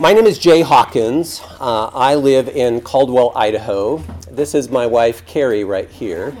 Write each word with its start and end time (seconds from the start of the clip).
My 0.00 0.12
name 0.12 0.26
is 0.26 0.38
Jay 0.38 0.60
Hawkins. 0.60 1.42
Uh, 1.58 1.86
I 1.86 2.14
live 2.14 2.48
in 2.48 2.80
Caldwell, 2.82 3.32
Idaho. 3.34 3.96
This 4.30 4.54
is 4.54 4.68
my 4.68 4.86
wife, 4.86 5.26
Carrie, 5.26 5.64
right 5.64 5.90
here. 5.90 6.36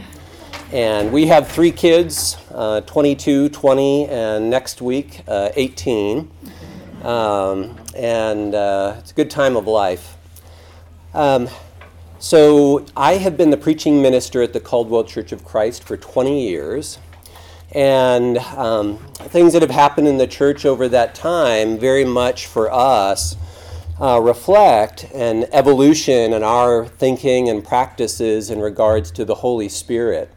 And 0.70 1.12
we 1.12 1.26
have 1.26 1.48
three 1.48 1.72
kids 1.72 2.36
uh, 2.54 2.82
22, 2.82 3.48
20, 3.48 4.06
and 4.06 4.48
next 4.48 4.80
week, 4.80 5.22
uh, 5.26 5.48
18. 5.56 6.30
Um, 7.02 7.76
and 7.96 8.54
uh, 8.54 8.94
it's 8.98 9.10
a 9.10 9.14
good 9.14 9.28
time 9.28 9.56
of 9.56 9.66
life. 9.66 10.16
Um, 11.12 11.48
so, 12.20 12.86
I 12.96 13.14
have 13.14 13.36
been 13.36 13.50
the 13.50 13.56
preaching 13.56 14.00
minister 14.00 14.40
at 14.40 14.52
the 14.52 14.60
Caldwell 14.60 15.02
Church 15.02 15.32
of 15.32 15.44
Christ 15.44 15.82
for 15.82 15.96
20 15.96 16.48
years. 16.48 17.00
And 17.72 18.38
um, 18.38 18.98
things 19.16 19.52
that 19.52 19.62
have 19.62 19.72
happened 19.72 20.06
in 20.06 20.16
the 20.16 20.28
church 20.28 20.64
over 20.64 20.88
that 20.90 21.16
time, 21.16 21.76
very 21.76 22.04
much 22.04 22.46
for 22.46 22.72
us, 22.72 23.36
uh, 24.00 24.20
reflect 24.20 25.04
an 25.12 25.46
evolution 25.52 26.32
in 26.32 26.42
our 26.42 26.86
thinking 26.86 27.48
and 27.48 27.64
practices 27.64 28.50
in 28.50 28.60
regards 28.60 29.10
to 29.12 29.24
the 29.24 29.34
Holy 29.34 29.68
Spirit. 29.68 30.30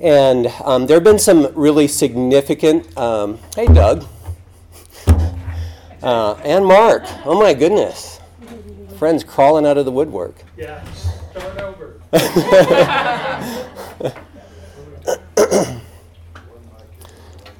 And 0.00 0.46
um, 0.64 0.86
there 0.86 0.96
have 0.96 1.04
been 1.04 1.18
some 1.18 1.52
really 1.54 1.88
significant, 1.88 2.96
um, 2.96 3.38
hey, 3.56 3.66
Doug, 3.66 4.06
uh, 6.02 6.34
and 6.44 6.64
Mark. 6.64 7.02
Oh, 7.24 7.40
my 7.40 7.52
goodness. 7.52 8.20
Friends 8.96 9.24
crawling 9.24 9.66
out 9.66 9.76
of 9.76 9.84
the 9.84 9.90
woodwork. 9.90 10.44
Yeah, 10.56 10.84
start 10.92 11.60
over. 11.60 12.00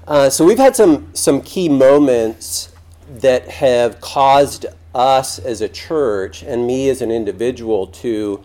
uh, 0.06 0.30
so 0.30 0.45
we've 0.45 0.59
had 0.59 0.76
some, 0.76 1.12
some 1.14 1.42
key 1.42 1.68
moments 1.68 2.73
that 3.09 3.48
have 3.48 4.00
caused 4.00 4.66
us 4.95 5.38
as 5.38 5.60
a 5.60 5.69
church 5.69 6.42
and 6.42 6.66
me 6.66 6.88
as 6.88 7.02
an 7.02 7.10
individual 7.10 7.87
to 7.87 8.43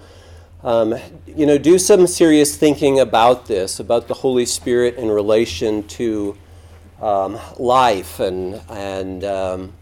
um, 0.63 0.95
you 1.27 1.45
know 1.45 1.57
do 1.57 1.77
some 1.77 2.07
serious 2.07 2.55
thinking 2.55 2.99
about 2.99 3.47
this 3.47 3.79
about 3.79 4.07
the 4.07 4.13
holy 4.13 4.45
spirit 4.45 4.95
in 4.95 5.09
relation 5.09 5.85
to 5.87 6.37
um, 7.01 7.37
life 7.57 8.19
and 8.19 8.61
and 8.69 9.23
um, 9.23 9.73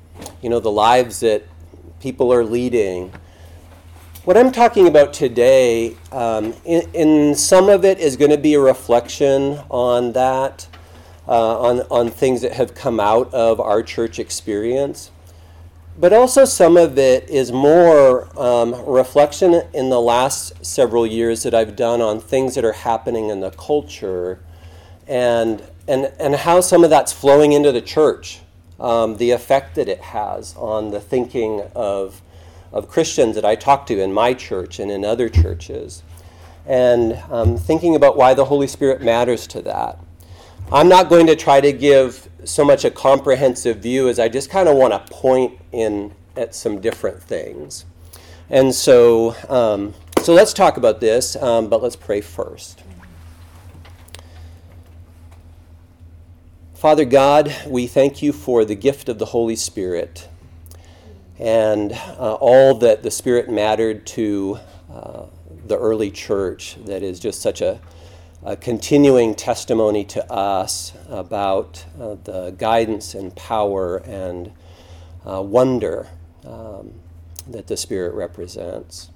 you 0.41 0.49
know 0.49 0.59
the 0.59 0.71
lives 0.71 1.19
that 1.19 1.43
people 1.99 2.33
are 2.33 2.43
leading. 2.43 3.13
What 4.23 4.37
i'm 4.37 4.51
talking 4.51 4.87
about 4.87 5.13
today 5.13 5.95
um, 6.11 6.53
in, 6.63 6.87
in, 6.93 7.35
some 7.35 7.69
of 7.69 7.83
it 7.83 7.97
is 7.97 8.17
going 8.17 8.29
to 8.29 8.37
be 8.37 8.53
a 8.53 8.59
reflection 8.59 9.59
on 9.69 10.11
that 10.13 10.67
uh, 11.27 11.59
on, 11.59 11.79
on 11.89 12.11
things 12.11 12.41
that 12.41 12.53
have 12.53 12.75
come 12.75 12.99
out 12.99 13.33
of 13.33 13.59
our 13.59 13.81
church 13.81 14.19
experience 14.19 15.09
but 16.01 16.11
also 16.11 16.45
some 16.45 16.77
of 16.77 16.97
it 16.97 17.29
is 17.29 17.51
more 17.51 18.27
um, 18.37 18.73
reflection 18.87 19.61
in 19.71 19.91
the 19.91 20.01
last 20.01 20.65
several 20.65 21.05
years 21.05 21.43
that 21.43 21.53
I've 21.53 21.75
done 21.75 22.01
on 22.01 22.19
things 22.19 22.55
that 22.55 22.65
are 22.65 22.73
happening 22.73 23.29
in 23.29 23.39
the 23.39 23.51
culture 23.51 24.39
and, 25.07 25.61
and, 25.87 26.11
and 26.19 26.35
how 26.35 26.59
some 26.59 26.83
of 26.83 26.89
that's 26.89 27.13
flowing 27.13 27.51
into 27.51 27.71
the 27.71 27.81
church, 27.81 28.39
um, 28.79 29.17
the 29.17 29.29
effect 29.29 29.75
that 29.75 29.87
it 29.87 30.01
has 30.01 30.55
on 30.57 30.89
the 30.89 30.99
thinking 30.99 31.61
of, 31.75 32.23
of 32.71 32.89
Christians 32.89 33.35
that 33.35 33.45
I 33.45 33.53
talk 33.53 33.85
to 33.85 34.01
in 34.01 34.11
my 34.11 34.33
church 34.33 34.79
and 34.79 34.89
in 34.89 35.05
other 35.05 35.29
churches, 35.29 36.01
and 36.65 37.13
um, 37.29 37.57
thinking 37.57 37.95
about 37.95 38.17
why 38.17 38.33
the 38.33 38.45
Holy 38.45 38.67
Spirit 38.67 39.03
matters 39.03 39.45
to 39.47 39.61
that. 39.61 39.99
I'm 40.71 40.89
not 40.89 41.09
going 41.09 41.27
to 41.27 41.35
try 41.35 41.61
to 41.61 41.71
give 41.71 42.27
so 42.43 42.65
much 42.65 42.85
a 42.85 42.91
comprehensive 42.91 43.77
view 43.77 44.09
as 44.09 44.19
I 44.19 44.29
just 44.29 44.49
kind 44.49 44.67
of 44.67 44.75
want 44.75 44.93
to 44.93 45.13
point 45.13 45.59
in 45.71 46.13
at 46.35 46.55
some 46.55 46.81
different 46.81 47.21
things. 47.21 47.85
And 48.49 48.73
so, 48.73 49.35
um, 49.49 49.93
so 50.21 50.33
let's 50.33 50.53
talk 50.53 50.77
about 50.77 50.99
this, 50.99 51.35
um, 51.35 51.69
but 51.69 51.81
let's 51.81 51.95
pray 51.95 52.21
first. 52.21 52.83
Father 56.73 57.05
God, 57.05 57.55
we 57.67 57.85
thank 57.85 58.21
you 58.21 58.33
for 58.33 58.65
the 58.65 58.75
gift 58.75 59.07
of 59.07 59.19
the 59.19 59.25
Holy 59.27 59.55
Spirit 59.55 60.27
and 61.37 61.91
uh, 61.91 62.33
all 62.39 62.75
that 62.75 63.03
the 63.03 63.11
Spirit 63.11 63.49
mattered 63.49 64.05
to 64.05 64.59
uh, 64.91 65.25
the 65.67 65.77
early 65.77 66.11
church 66.11 66.77
that 66.85 67.03
is 67.03 67.19
just 67.19 67.41
such 67.41 67.61
a 67.61 67.79
a 68.43 68.55
continuing 68.55 69.35
testimony 69.35 70.03
to 70.03 70.31
us 70.31 70.93
about 71.09 71.85
uh, 71.99 72.15
the 72.23 72.55
guidance 72.57 73.13
and 73.13 73.35
power 73.35 73.97
and 73.97 74.51
uh, 75.25 75.41
wonder 75.41 76.07
um, 76.45 76.93
that 77.47 77.67
the 77.67 77.77
Spirit 77.77 78.13
represents. 78.15 79.11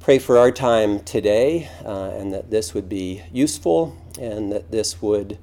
Pray 0.00 0.18
for 0.18 0.36
our 0.36 0.50
time 0.50 1.00
today 1.00 1.70
uh, 1.84 2.10
and 2.10 2.32
that 2.32 2.50
this 2.50 2.74
would 2.74 2.88
be 2.88 3.22
useful 3.32 3.96
and 4.20 4.52
that 4.52 4.70
this 4.70 5.00
would 5.00 5.38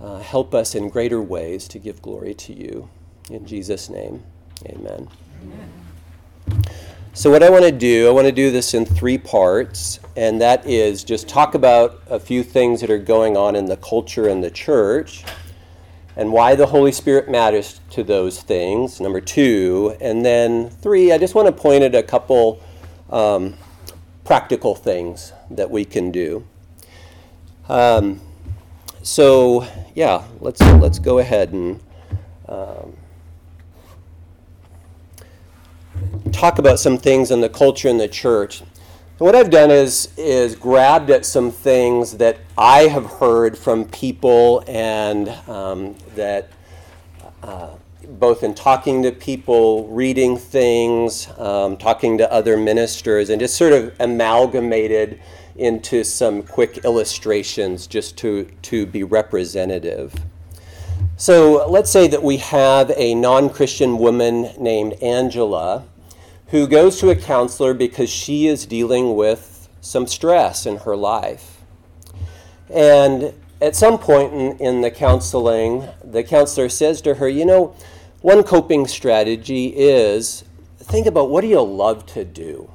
uh, 0.00 0.18
help 0.20 0.54
us 0.54 0.76
in 0.76 0.88
greater 0.88 1.20
ways 1.20 1.66
to 1.66 1.78
give 1.80 2.00
glory 2.00 2.34
to 2.34 2.52
you. 2.52 2.88
In 3.30 3.44
Jesus' 3.44 3.88
name, 3.88 4.22
amen. 4.66 5.08
amen. 5.42 6.64
So, 7.14 7.30
what 7.30 7.42
I 7.42 7.50
want 7.50 7.64
to 7.64 7.72
do, 7.72 8.08
I 8.08 8.10
want 8.10 8.26
to 8.26 8.32
do 8.32 8.50
this 8.50 8.74
in 8.74 8.84
three 8.84 9.18
parts, 9.18 9.98
and 10.16 10.40
that 10.40 10.66
is 10.66 11.04
just 11.04 11.28
talk 11.28 11.54
about 11.54 12.02
a 12.08 12.20
few 12.20 12.42
things 12.42 12.80
that 12.80 12.90
are 12.90 12.98
going 12.98 13.36
on 13.36 13.56
in 13.56 13.66
the 13.66 13.76
culture 13.76 14.28
and 14.28 14.42
the 14.42 14.50
church, 14.50 15.24
and 16.16 16.32
why 16.32 16.54
the 16.54 16.66
Holy 16.66 16.92
Spirit 16.92 17.28
matters 17.28 17.80
to 17.90 18.04
those 18.04 18.40
things, 18.40 19.00
number 19.00 19.20
two. 19.20 19.96
And 20.00 20.24
then 20.24 20.70
three, 20.70 21.12
I 21.12 21.18
just 21.18 21.34
want 21.34 21.46
to 21.48 21.52
point 21.52 21.82
at 21.82 21.94
a 21.94 22.02
couple 22.02 22.62
um, 23.10 23.54
practical 24.24 24.74
things 24.74 25.32
that 25.50 25.70
we 25.70 25.84
can 25.84 26.10
do. 26.10 26.46
Um, 27.68 28.20
so, 29.02 29.66
yeah, 29.94 30.24
let's, 30.40 30.60
let's 30.60 30.98
go 30.98 31.18
ahead 31.18 31.52
and. 31.52 31.80
Um, 32.48 32.96
talk 36.32 36.58
about 36.58 36.78
some 36.78 36.98
things 36.98 37.30
in 37.30 37.40
the 37.40 37.48
culture 37.48 37.88
in 37.88 37.98
the 37.98 38.08
church. 38.08 38.62
And 39.16 39.20
what 39.20 39.36
I've 39.36 39.50
done 39.50 39.70
is 39.70 40.08
is 40.16 40.56
grabbed 40.56 41.08
at 41.08 41.24
some 41.24 41.52
things 41.52 42.16
that 42.16 42.38
I 42.58 42.88
have 42.88 43.06
heard 43.06 43.56
from 43.56 43.84
people 43.84 44.64
and 44.66 45.28
um, 45.48 45.94
that 46.16 46.48
uh, 47.44 47.76
both 48.08 48.42
in 48.42 48.54
talking 48.54 49.04
to 49.04 49.12
people, 49.12 49.86
reading 49.86 50.36
things, 50.36 51.28
um, 51.38 51.76
talking 51.76 52.18
to 52.18 52.32
other 52.32 52.56
ministers, 52.56 53.30
and 53.30 53.38
just 53.40 53.56
sort 53.56 53.72
of 53.72 53.94
amalgamated 54.00 55.20
into 55.56 56.02
some 56.02 56.42
quick 56.42 56.84
illustrations 56.84 57.86
just 57.86 58.16
to, 58.18 58.50
to 58.62 58.84
be 58.86 59.04
representative. 59.04 60.12
So 61.16 61.68
let's 61.68 61.90
say 61.90 62.08
that 62.08 62.22
we 62.22 62.38
have 62.38 62.90
a 62.96 63.14
non 63.14 63.48
Christian 63.48 63.98
woman 63.98 64.50
named 64.58 64.94
Angela 64.94 65.84
who 66.54 66.68
goes 66.68 67.00
to 67.00 67.10
a 67.10 67.16
counselor 67.16 67.74
because 67.74 68.08
she 68.08 68.46
is 68.46 68.64
dealing 68.64 69.16
with 69.16 69.68
some 69.80 70.06
stress 70.06 70.66
in 70.66 70.76
her 70.76 70.94
life. 70.94 71.64
And 72.72 73.34
at 73.60 73.74
some 73.74 73.98
point 73.98 74.32
in, 74.32 74.56
in 74.58 74.80
the 74.80 74.90
counseling, 74.92 75.88
the 76.04 76.22
counselor 76.22 76.68
says 76.68 77.02
to 77.02 77.14
her, 77.14 77.28
You 77.28 77.44
know, 77.44 77.74
one 78.20 78.44
coping 78.44 78.86
strategy 78.86 79.74
is 79.74 80.44
think 80.78 81.08
about 81.08 81.28
what 81.28 81.40
do 81.40 81.48
you 81.48 81.60
love 81.60 82.06
to 82.12 82.24
do? 82.24 82.70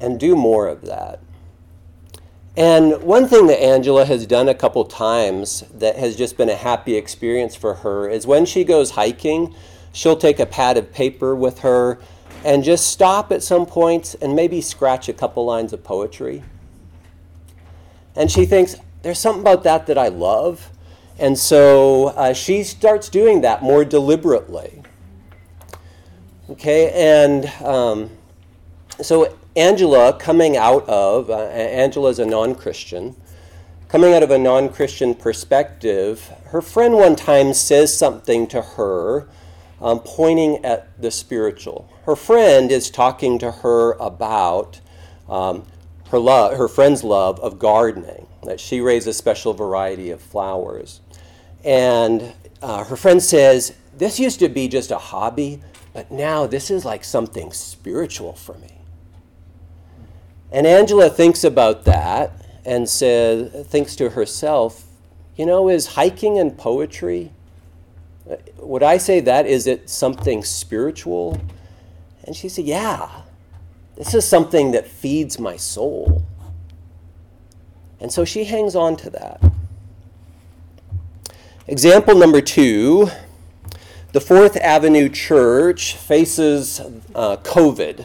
And 0.00 0.18
do 0.18 0.34
more 0.34 0.68
of 0.68 0.86
that. 0.86 1.20
And 2.56 3.02
one 3.02 3.28
thing 3.28 3.46
that 3.48 3.62
Angela 3.62 4.06
has 4.06 4.24
done 4.24 4.48
a 4.48 4.54
couple 4.54 4.86
times 4.86 5.64
that 5.74 5.96
has 5.96 6.16
just 6.16 6.38
been 6.38 6.48
a 6.48 6.56
happy 6.56 6.96
experience 6.96 7.54
for 7.54 7.74
her 7.74 8.08
is 8.08 8.26
when 8.26 8.46
she 8.46 8.64
goes 8.64 8.92
hiking, 8.92 9.54
she'll 9.92 10.16
take 10.16 10.40
a 10.40 10.46
pad 10.46 10.78
of 10.78 10.94
paper 10.94 11.36
with 11.36 11.58
her 11.58 11.98
and 12.44 12.64
just 12.64 12.88
stop 12.88 13.30
at 13.32 13.42
some 13.42 13.66
points 13.66 14.14
and 14.14 14.34
maybe 14.34 14.60
scratch 14.60 15.08
a 15.08 15.12
couple 15.12 15.44
lines 15.44 15.72
of 15.72 15.84
poetry. 15.84 16.42
And 18.16 18.30
she 18.30 18.44
thinks, 18.44 18.76
there's 19.02 19.18
something 19.18 19.40
about 19.40 19.64
that 19.64 19.86
that 19.86 19.98
I 19.98 20.08
love. 20.08 20.70
And 21.18 21.38
so 21.38 22.08
uh, 22.08 22.32
she 22.32 22.62
starts 22.64 23.08
doing 23.08 23.42
that 23.42 23.62
more 23.62 23.84
deliberately. 23.84 24.82
Okay, 26.50 26.90
and 26.92 27.46
um, 27.64 28.10
so 29.00 29.36
Angela, 29.56 30.18
coming 30.18 30.56
out 30.56 30.86
of, 30.88 31.30
uh, 31.30 31.38
Angela 31.38 32.10
is 32.10 32.18
a 32.18 32.26
non 32.26 32.54
Christian, 32.54 33.14
coming 33.88 34.14
out 34.14 34.22
of 34.22 34.30
a 34.30 34.38
non 34.38 34.68
Christian 34.68 35.14
perspective, 35.14 36.32
her 36.46 36.60
friend 36.60 36.94
one 36.94 37.16
time 37.16 37.54
says 37.54 37.96
something 37.96 38.46
to 38.48 38.62
her 38.62 39.28
um, 39.80 40.00
pointing 40.00 40.64
at 40.64 40.88
the 41.00 41.10
spiritual. 41.10 41.91
Her 42.04 42.16
friend 42.16 42.70
is 42.70 42.90
talking 42.90 43.38
to 43.38 43.50
her 43.50 43.92
about 43.92 44.80
um, 45.28 45.66
her 46.10 46.18
love, 46.18 46.56
her 46.56 46.68
friend's 46.68 47.04
love 47.04 47.38
of 47.40 47.58
gardening. 47.58 48.26
That 48.44 48.58
she 48.58 48.80
raises 48.80 49.06
a 49.06 49.12
special 49.12 49.52
variety 49.52 50.10
of 50.10 50.20
flowers, 50.20 51.00
and 51.64 52.32
uh, 52.60 52.84
her 52.84 52.96
friend 52.96 53.22
says, 53.22 53.74
"This 53.96 54.18
used 54.18 54.40
to 54.40 54.48
be 54.48 54.66
just 54.66 54.90
a 54.90 54.98
hobby, 54.98 55.60
but 55.92 56.10
now 56.10 56.46
this 56.46 56.70
is 56.70 56.84
like 56.84 57.04
something 57.04 57.52
spiritual 57.52 58.32
for 58.32 58.54
me. 58.58 58.78
And 60.50 60.66
Angela 60.66 61.10
thinks 61.10 61.44
about 61.44 61.84
that 61.84 62.32
and 62.64 62.88
says, 62.88 63.66
thinks 63.66 63.96
to 63.96 64.10
herself, 64.10 64.84
you 65.36 65.46
know, 65.46 65.68
is 65.68 65.88
hiking 65.88 66.38
and 66.38 66.56
poetry, 66.56 67.32
uh, 68.30 68.36
would 68.58 68.82
I 68.82 68.98
say 68.98 69.20
that? 69.20 69.46
Is 69.46 69.66
it 69.66 69.88
something 69.88 70.44
spiritual? 70.44 71.40
And 72.24 72.36
she 72.36 72.48
said, 72.48 72.64
yeah, 72.64 73.22
this 73.96 74.14
is 74.14 74.26
something 74.26 74.72
that 74.72 74.86
feeds 74.86 75.38
my 75.38 75.56
soul. 75.56 76.24
And 78.00 78.12
so 78.12 78.24
she 78.24 78.44
hangs 78.44 78.74
on 78.74 78.96
to 78.96 79.10
that. 79.10 79.42
Example 81.66 82.16
number 82.16 82.40
two 82.40 83.08
the 84.12 84.20
Fourth 84.20 84.58
Avenue 84.58 85.08
Church 85.08 85.96
faces 85.96 86.80
uh, 87.14 87.38
COVID 87.38 88.04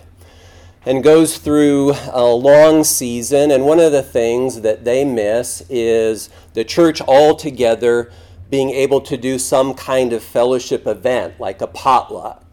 and 0.86 1.04
goes 1.04 1.38
through 1.38 1.96
a 2.14 2.24
long 2.24 2.86
season. 2.86 3.52
And 3.52 3.66
one 3.66 3.82
of 3.82 3.92
the 3.92 4.02
things 4.02 4.62
that 4.62 4.86
they 4.86 5.04
miss 5.04 5.64
is 5.70 6.30
the 6.54 6.64
church 6.64 7.02
altogether 7.02 8.10
being 8.50 8.70
able 8.70 9.02
to 9.02 9.18
do 9.18 9.38
some 9.38 9.74
kind 9.74 10.14
of 10.14 10.24
fellowship 10.24 10.88
event, 10.88 11.42
like 11.42 11.60
a 11.60 11.68
potluck. 11.68 12.47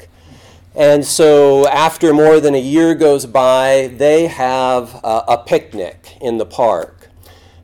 And 0.76 1.04
so, 1.04 1.68
after 1.68 2.12
more 2.12 2.40
than 2.40 2.54
a 2.54 2.60
year 2.60 2.96
goes 2.96 3.26
by, 3.26 3.92
they 3.96 4.26
have 4.26 4.94
a, 5.04 5.24
a 5.28 5.44
picnic 5.46 6.16
in 6.20 6.38
the 6.38 6.46
park. 6.46 7.10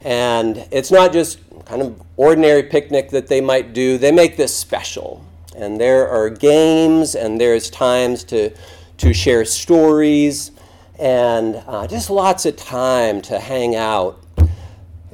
And 0.01 0.69
it's 0.71 0.93
not 0.93 1.13
just 1.13 1.41
kind 1.65 1.83
of 1.83 2.01
ordinary 2.17 2.63
picnic 2.63 3.11
that 3.11 3.27
they 3.27 3.41
might 3.41 3.73
do, 3.73 3.99
they 3.99 4.13
make 4.13 4.37
this 4.37 4.57
special. 4.57 5.25
And 5.57 5.81
there 5.81 6.09
are 6.09 6.31
games, 6.31 7.17
and 7.17 7.41
there's 7.41 7.69
times 7.69 8.23
to, 8.25 8.55
to 8.99 9.13
share 9.13 9.45
stories 9.45 10.53
and 11.01 11.63
uh, 11.67 11.87
just 11.87 12.11
lots 12.11 12.45
of 12.45 12.57
time 12.57 13.23
to 13.23 13.41
hang 13.41 13.75
out. 13.75 14.23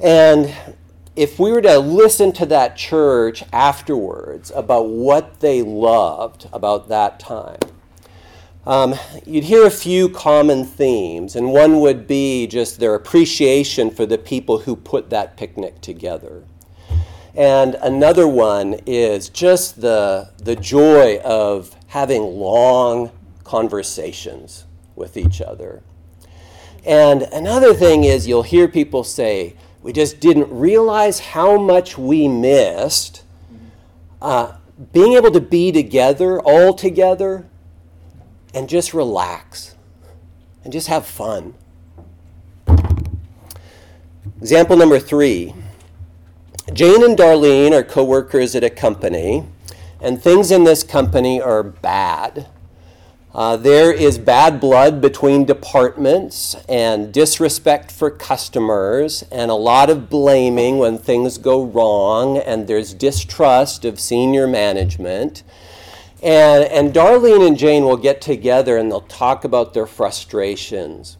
And 0.03 0.53
if 1.15 1.39
we 1.39 1.51
were 1.51 1.61
to 1.61 1.79
listen 1.79 2.31
to 2.33 2.45
that 2.47 2.75
church 2.75 3.43
afterwards 3.51 4.51
about 4.53 4.89
what 4.89 5.39
they 5.39 5.63
loved 5.63 6.47
about 6.53 6.89
that 6.89 7.19
time, 7.19 7.57
um, 8.67 8.95
you'd 9.25 9.45
hear 9.45 9.65
a 9.65 9.71
few 9.71 10.09
common 10.09 10.65
themes, 10.65 11.37
and 11.37 11.53
one 11.53 11.79
would 11.79 12.05
be 12.05 12.47
just 12.47 12.81
their 12.81 12.95
appreciation 12.95 13.89
for 13.89 14.05
the 14.05 14.17
people 14.17 14.59
who 14.59 14.75
put 14.75 15.09
that 15.09 15.37
picnic 15.37 15.79
together. 15.79 16.43
And 17.33 17.75
another 17.75 18.27
one 18.27 18.81
is 18.85 19.29
just 19.29 19.79
the, 19.79 20.31
the 20.37 20.57
joy 20.57 21.19
of 21.19 21.77
having 21.87 22.23
long 22.23 23.11
conversations 23.45 24.65
with 24.97 25.15
each 25.15 25.39
other. 25.39 25.81
And 26.85 27.21
another 27.21 27.73
thing 27.73 28.03
is, 28.03 28.27
you'll 28.27 28.43
hear 28.43 28.67
people 28.67 29.05
say, 29.05 29.55
we 29.81 29.93
just 29.93 30.19
didn't 30.19 30.51
realize 30.51 31.19
how 31.19 31.57
much 31.57 31.97
we 31.97 32.27
missed 32.27 33.23
uh, 34.21 34.57
being 34.91 35.13
able 35.13 35.31
to 35.31 35.39
be 35.39 35.71
together, 35.71 36.41
all 36.41 36.73
together, 36.73 37.47
and 38.53 38.69
just 38.69 38.93
relax 38.93 39.75
and 40.63 40.73
just 40.73 40.87
have 40.87 41.05
fun. 41.05 41.53
Example 44.39 44.77
number 44.77 44.99
three 44.99 45.53
Jane 46.73 47.03
and 47.03 47.17
Darlene 47.17 47.71
are 47.71 47.83
co 47.83 48.03
workers 48.03 48.53
at 48.55 48.63
a 48.63 48.69
company, 48.69 49.45
and 50.01 50.21
things 50.21 50.51
in 50.51 50.65
this 50.65 50.83
company 50.83 51.41
are 51.41 51.63
bad. 51.63 52.47
Uh, 53.33 53.55
there 53.55 53.91
is 53.91 54.17
bad 54.17 54.59
blood 54.59 54.99
between 54.99 55.45
departments 55.45 56.55
and 56.67 57.13
disrespect 57.13 57.91
for 57.91 58.09
customers 58.09 59.23
and 59.31 59.51
a 59.51 59.53
lot 59.53 59.89
of 59.89 60.09
blaming 60.09 60.77
when 60.77 60.97
things 60.97 61.37
go 61.37 61.63
wrong, 61.63 62.37
and 62.37 62.67
there's 62.67 62.93
distrust 62.93 63.85
of 63.85 63.99
senior 63.99 64.47
management. 64.47 65.43
And, 66.23 66.63
and 66.65 66.93
Darlene 66.93 67.45
and 67.45 67.57
Jane 67.57 67.85
will 67.85 67.97
get 67.97 68.21
together 68.21 68.77
and 68.77 68.91
they'll 68.91 69.01
talk 69.01 69.43
about 69.43 69.73
their 69.73 69.85
frustrations. 69.85 71.17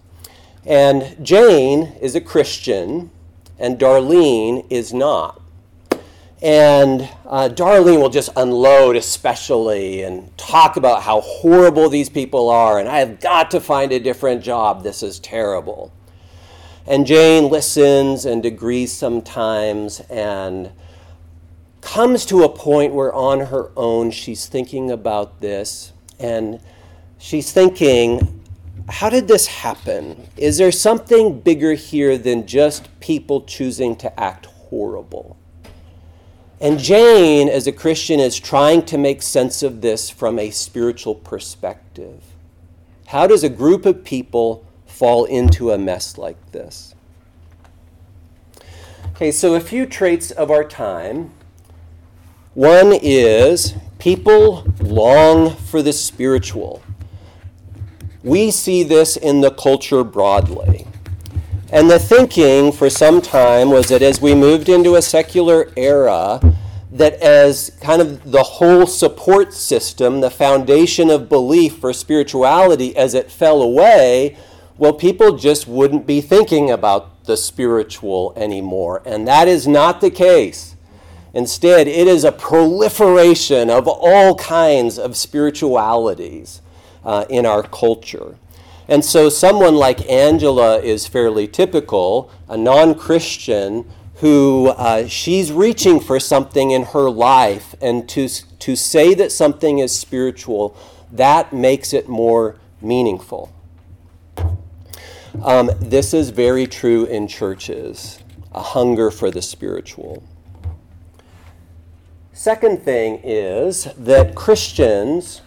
And 0.65 1.15
Jane 1.23 1.93
is 2.01 2.13
a 2.15 2.19
Christian, 2.19 3.09
and 3.57 3.79
Darlene 3.79 4.65
is 4.69 4.93
not. 4.93 5.41
And 6.41 7.09
uh, 7.25 7.49
Darlene 7.49 8.01
will 8.01 8.09
just 8.09 8.29
unload, 8.35 8.95
especially, 8.95 10.03
and 10.03 10.35
talk 10.37 10.75
about 10.75 11.03
how 11.03 11.21
horrible 11.21 11.89
these 11.89 12.09
people 12.09 12.49
are, 12.49 12.79
and 12.79 12.89
I 12.89 12.99
have 12.99 13.19
got 13.19 13.49
to 13.51 13.61
find 13.61 13.91
a 13.91 13.99
different 13.99 14.43
job. 14.43 14.83
This 14.83 15.01
is 15.01 15.19
terrible. 15.19 15.93
And 16.85 17.05
Jane 17.05 17.49
listens 17.49 18.25
and 18.25 18.45
agrees 18.45 18.91
sometimes 18.91 19.99
and 20.09 20.71
comes 21.87 22.25
to 22.25 22.43
a 22.43 22.49
point 22.49 22.93
where, 22.93 23.13
on 23.13 23.39
her 23.39 23.71
own, 23.77 24.11
she's 24.11 24.45
thinking 24.45 24.91
about 24.91 25.39
this 25.39 25.93
and 26.19 26.59
she's 27.17 27.53
thinking, 27.53 28.43
how 28.89 29.09
did 29.09 29.25
this 29.29 29.47
happen? 29.47 30.27
Is 30.35 30.57
there 30.57 30.71
something 30.71 31.39
bigger 31.39 31.75
here 31.75 32.17
than 32.17 32.45
just 32.45 32.89
people 32.99 33.45
choosing 33.45 33.95
to 33.95 34.19
act 34.19 34.47
horrible? 34.47 35.37
And 36.59 36.77
Jane, 36.77 37.47
as 37.47 37.67
a 37.67 37.71
Christian, 37.71 38.19
is 38.19 38.37
trying 38.37 38.83
to 38.87 38.97
make 38.97 39.21
sense 39.21 39.63
of 39.63 39.79
this 39.79 40.09
from 40.09 40.37
a 40.39 40.51
spiritual 40.51 41.15
perspective. 41.15 42.21
How 43.05 43.27
does 43.27 43.45
a 43.45 43.49
group 43.49 43.85
of 43.85 44.03
people 44.03 44.65
fall 44.87 45.23
into 45.23 45.71
a 45.71 45.77
mess 45.77 46.17
like 46.17 46.51
this? 46.51 46.93
Okay, 49.13 49.31
so 49.31 49.55
a 49.55 49.61
few 49.61 49.85
traits 49.85 50.31
of 50.31 50.51
our 50.51 50.65
time. 50.65 51.31
One 52.57 52.91
is 52.91 53.75
people 53.99 54.65
long 54.79 55.55
for 55.55 55.83
the 55.83 55.93
spiritual. 55.93 56.81
We 58.23 58.49
see 58.49 58.81
this 58.81 59.15
in 59.15 59.41
the 59.41 59.51
culture 59.51 60.03
broadly. 60.03 60.87
And 61.71 61.87
the 61.87 61.99
thinking 61.99 62.71
for 62.71 62.89
some 62.89 63.21
time 63.21 63.69
was 63.69 63.89
that 63.89 64.01
as 64.01 64.19
we 64.19 64.33
moved 64.33 64.69
into 64.69 64.95
a 64.95 65.03
secular 65.03 65.71
era, 65.77 66.41
that 66.91 67.13
as 67.21 67.77
kind 67.79 68.01
of 68.01 68.31
the 68.31 68.41
whole 68.41 68.87
support 68.87 69.53
system, 69.53 70.21
the 70.21 70.31
foundation 70.31 71.11
of 71.11 71.29
belief 71.29 71.77
for 71.77 71.93
spirituality, 71.93 72.97
as 72.97 73.13
it 73.13 73.29
fell 73.29 73.61
away, 73.61 74.35
well, 74.79 74.93
people 74.93 75.37
just 75.37 75.67
wouldn't 75.67 76.07
be 76.07 76.21
thinking 76.21 76.71
about 76.71 77.25
the 77.25 77.37
spiritual 77.37 78.33
anymore. 78.35 79.03
And 79.05 79.27
that 79.27 79.47
is 79.47 79.67
not 79.67 80.01
the 80.01 80.09
case. 80.09 80.73
Instead, 81.37 81.87
it 81.87 82.07
is 82.07 82.23
a 82.23 82.31
proliferation 82.31 83.69
of 83.69 83.87
all 83.87 84.33
kinds 84.33 84.97
of 84.97 85.15
spiritualities 85.15 86.63
uh, 87.05 87.25
in 87.29 87.45
our 87.45 87.61
culture. 87.61 88.39
And 88.87 89.05
so, 89.05 89.29
someone 89.29 89.75
like 89.75 90.09
Angela 90.09 90.79
is 90.79 91.05
fairly 91.05 91.47
typical, 91.47 92.31
a 92.49 92.57
non 92.57 92.95
Christian 92.95 93.87
who 94.15 94.69
uh, 94.69 95.05
she's 95.07 95.51
reaching 95.51 95.99
for 95.99 96.19
something 96.19 96.71
in 96.71 96.85
her 96.85 97.07
life, 97.07 97.75
and 97.79 98.09
to, 98.09 98.27
to 98.57 98.75
say 98.75 99.13
that 99.13 99.31
something 99.31 99.77
is 99.77 99.95
spiritual, 99.95 100.75
that 101.11 101.53
makes 101.53 101.93
it 101.93 102.09
more 102.09 102.55
meaningful. 102.81 103.53
Um, 105.43 105.69
this 105.79 106.15
is 106.15 106.31
very 106.31 106.65
true 106.65 107.05
in 107.05 107.27
churches 107.27 108.17
a 108.55 108.61
hunger 108.63 109.11
for 109.11 109.29
the 109.29 109.43
spiritual. 109.43 110.23
Second 112.37 112.83
thing 112.83 113.19
is 113.23 113.85
that 113.97 114.35
Christians 114.35 115.41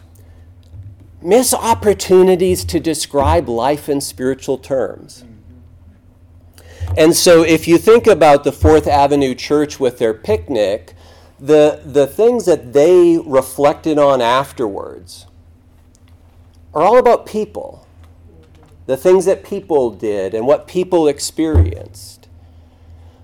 miss 1.23 1.54
opportunities 1.54 2.64
to 2.64 2.80
describe 2.80 3.49
life 3.49 3.88
in 3.88 4.00
spiritual 4.00 4.59
terms. 4.59 5.25
And 6.99 7.14
so, 7.14 7.44
if 7.44 7.68
you 7.68 7.78
think 7.78 8.09
about 8.09 8.42
the 8.42 8.50
Fourth 8.50 8.88
Avenue 8.88 9.37
Church 9.37 9.78
with 9.78 10.00
their 10.00 10.12
picnic, 10.12 10.94
the, 11.38 11.80
the 11.85 12.09
things 12.09 12.44
that 12.47 12.73
they 12.73 13.18
reflected 13.18 13.97
on 13.97 14.20
afterwards 14.20 15.28
are 16.75 16.82
all 16.82 16.99
about 16.99 17.25
people. 17.25 17.87
The 18.87 18.97
things 18.97 19.26
that 19.26 19.44
people 19.44 19.90
did 19.92 20.35
and 20.35 20.44
what 20.44 20.66
people 20.66 21.06
experienced. 21.06 22.26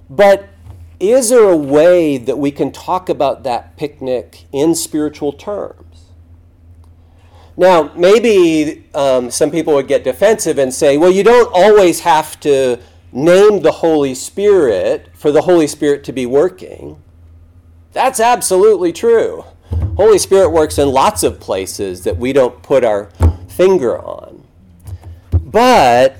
But 0.09 0.51
is 0.99 1.29
there 1.31 1.49
a 1.49 1.57
way 1.57 2.19
that 2.19 2.39
we 2.39 2.51
can 2.51 2.73
talk 2.73 3.09
about 3.09 3.43
that 3.45 3.77
picnic 3.77 4.47
in 4.53 4.75
spiritual 4.75 5.33
terms? 5.33 6.07
Now, 7.57 7.91
maybe 7.97 8.87
um, 8.95 9.31
some 9.31 9.51
people 9.51 9.75
would 9.75 9.89
get 9.89 10.05
defensive 10.05 10.59
and 10.59 10.73
say, 10.73 10.99
well, 10.99 11.11
you 11.11 11.23
don't 11.23 11.51
always 11.55 12.01
have 12.01 12.39
to 12.41 12.79
name 13.13 13.61
the 13.63 13.73
Holy 13.73 14.15
Spirit 14.15 15.09
for 15.15 15.33
the 15.33 15.43
Holy 15.43 15.67
Spirit 15.67 16.05
to 16.05 16.13
be 16.13 16.27
working. 16.27 17.03
That's 17.93 18.21
absolutely 18.21 18.93
true. 18.93 19.45
Holy 19.97 20.19
Spirit 20.19 20.51
works 20.51 20.79
in 20.79 20.91
lots 20.91 21.23
of 21.23 21.41
places 21.41 22.05
that 22.05 22.19
we 22.19 22.35
don't 22.35 22.63
put 22.63 22.85
our 22.85 23.09
finger 23.49 23.99
on. 23.99 24.47
But 25.33 26.19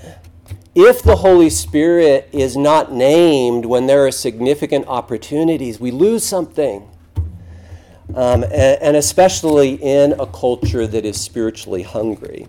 if 0.77 1.03
the 1.03 1.17
Holy 1.17 1.49
Spirit 1.49 2.29
is 2.33 2.55
not 2.55 2.93
named 2.93 3.65
when 3.65 3.87
there 3.87 4.07
are 4.07 4.13
significant 4.13 4.87
opportunities, 4.87 5.81
we 5.81 5.91
lose 5.91 6.23
something. 6.23 6.87
Um, 8.15 8.45
and, 8.45 8.83
and 8.83 8.97
especially 8.97 9.77
in 9.77 10.13
a 10.21 10.27
culture 10.27 10.87
that 10.87 11.07
is 11.07 11.19
spiritually 11.19 11.83
hungry. 11.83 12.47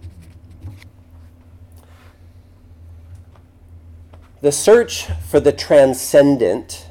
The 4.42 4.52
search 4.52 5.06
for 5.30 5.40
the 5.40 5.54
transcendent 5.54 6.86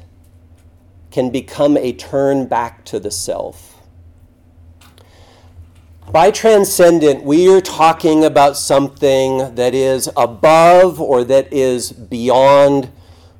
can 1.11 1.29
become 1.29 1.77
a 1.77 1.93
turn 1.93 2.47
back 2.47 2.83
to 2.85 2.99
the 2.99 3.11
self. 3.11 3.76
By 6.11 6.31
transcendent, 6.31 7.25
we 7.25 7.53
are 7.53 7.59
talking 7.59 8.23
about 8.23 8.55
something 8.55 9.55
that 9.55 9.75
is 9.75 10.09
above 10.15 11.01
or 11.01 11.25
that 11.25 11.51
is 11.51 11.91
beyond 11.91 12.89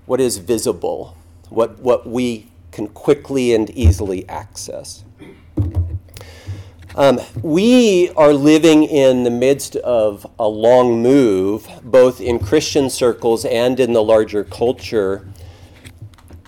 what 0.05 0.19
is 0.19 0.38
visible, 0.39 1.15
what, 1.47 1.79
what 1.79 2.05
we 2.05 2.51
can 2.71 2.89
quickly 2.89 3.53
and 3.53 3.69
easily 3.69 4.27
access. 4.27 5.05
Um, 6.93 7.21
we 7.41 8.09
are 8.17 8.33
living 8.33 8.83
in 8.83 9.24
the 9.24 9.31
midst 9.31 9.77
of 9.77 10.27
a 10.38 10.47
long 10.50 11.01
move, 11.01 11.69
both 11.83 12.19
in 12.19 12.38
Christian 12.38 12.89
circles 12.89 13.45
and 13.45 13.79
in 13.79 13.93
the 13.93 14.03
larger 14.03 14.43
culture, 14.43 15.25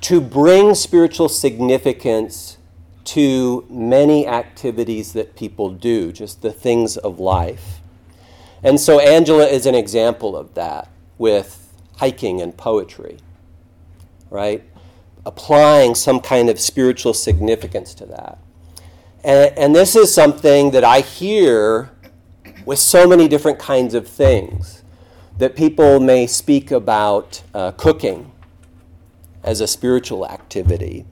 to 0.02 0.20
bring 0.20 0.76
spiritual 0.76 1.30
significance 1.30 2.58
to 3.10 3.66
many 3.70 4.28
activities 4.28 5.14
that 5.14 5.36
people 5.36 5.72
do, 5.72 6.12
just 6.12 6.42
the 6.42 6.52
things 6.52 6.96
of 6.98 7.20
life. 7.20 7.80
And 8.62 8.80
so 8.80 9.00
Angela 9.00 9.48
is 9.48 9.66
an 9.66 9.74
example 9.74 10.38
of 10.38 10.54
that 10.54 10.90
with 11.18 11.74
hiking 11.98 12.40
and 12.40 12.56
poetry, 12.56 13.18
right? 14.30 14.64
Applying 15.26 15.96
some 15.96 16.20
kind 16.20 16.50
of 16.50 16.60
spiritual 16.60 17.14
significance 17.14 17.96
to 17.96 18.06
that. 18.06 18.38
And, 19.24 19.58
and 19.58 19.76
this 19.76 19.96
is 19.96 20.14
something 20.14 20.72
that 20.72 20.84
I 20.84 21.02
hear 21.02 21.90
with 22.66 22.80
so 22.80 23.08
many 23.08 23.28
different 23.28 23.58
kinds 23.58 23.96
of 23.96 24.08
things 24.08 24.84
that 25.40 25.56
people 25.56 26.00
may 26.00 26.28
speak 26.28 26.70
about 26.70 27.42
uh, 27.56 27.72
cooking 27.72 28.32
as 29.44 29.62
a 29.62 29.68
spiritual 29.68 30.28
activity, 30.28 31.06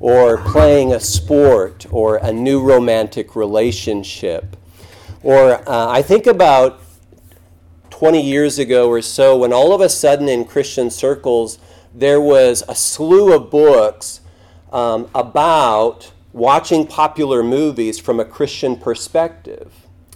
or 0.00 0.38
playing 0.38 0.92
a 0.92 1.00
sport, 1.00 1.86
or 1.90 2.16
a 2.16 2.32
new 2.32 2.60
romantic 2.60 3.36
relationship. 3.36 4.56
Or 5.22 5.68
uh, 5.68 5.88
I 5.88 6.00
think 6.00 6.26
about 6.26 6.80
20 7.90 8.22
years 8.22 8.58
ago 8.58 8.88
or 8.88 9.02
so 9.02 9.36
when 9.36 9.52
all 9.52 9.74
of 9.74 9.82
a 9.82 9.88
sudden 9.90 10.26
in 10.26 10.46
Christian 10.46 10.90
circles 10.90 11.58
there 11.94 12.20
was 12.20 12.62
a 12.66 12.74
slew 12.74 13.34
of 13.34 13.50
books 13.50 14.20
um, 14.72 15.10
about 15.14 16.12
watching 16.32 16.86
popular 16.86 17.42
movies 17.42 17.98
from 17.98 18.20
a 18.20 18.24
Christian 18.24 18.76
perspective. 18.76 19.72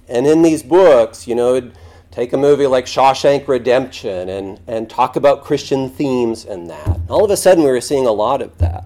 And 0.08 0.26
in 0.26 0.42
these 0.42 0.62
books, 0.62 1.26
you 1.26 1.34
know, 1.34 1.72
take 2.10 2.32
a 2.32 2.36
movie 2.36 2.66
like 2.66 2.86
Shawshank 2.86 3.48
Redemption 3.48 4.28
and, 4.28 4.60
and 4.66 4.88
talk 4.88 5.16
about 5.16 5.42
Christian 5.42 5.90
themes 5.90 6.44
and 6.44 6.70
that. 6.70 7.00
All 7.08 7.24
of 7.24 7.30
a 7.30 7.36
sudden, 7.36 7.64
we 7.64 7.70
were 7.70 7.80
seeing 7.80 8.06
a 8.06 8.12
lot 8.12 8.40
of 8.40 8.56
that. 8.58 8.84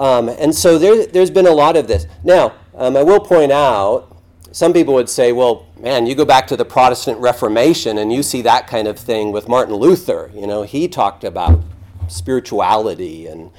Um, 0.00 0.30
and 0.30 0.54
so 0.54 0.78
there, 0.78 1.04
there's 1.06 1.30
been 1.30 1.46
a 1.46 1.52
lot 1.52 1.76
of 1.76 1.86
this. 1.86 2.06
Now, 2.24 2.54
um, 2.74 2.96
I 2.96 3.02
will 3.02 3.20
point 3.20 3.52
out, 3.52 4.16
some 4.50 4.72
people 4.72 4.94
would 4.94 5.10
say, 5.10 5.30
well, 5.32 5.66
man, 5.78 6.06
you 6.06 6.14
go 6.14 6.24
back 6.24 6.46
to 6.46 6.56
the 6.56 6.64
Protestant 6.64 7.18
Reformation 7.18 7.98
and 7.98 8.10
you 8.10 8.22
see 8.22 8.40
that 8.42 8.66
kind 8.66 8.88
of 8.88 8.98
thing 8.98 9.30
with 9.30 9.46
Martin 9.46 9.74
Luther. 9.74 10.30
You 10.34 10.46
know, 10.46 10.62
he 10.62 10.88
talked 10.88 11.22
about 11.22 11.62
spirituality 12.08 13.26
and 13.26 13.50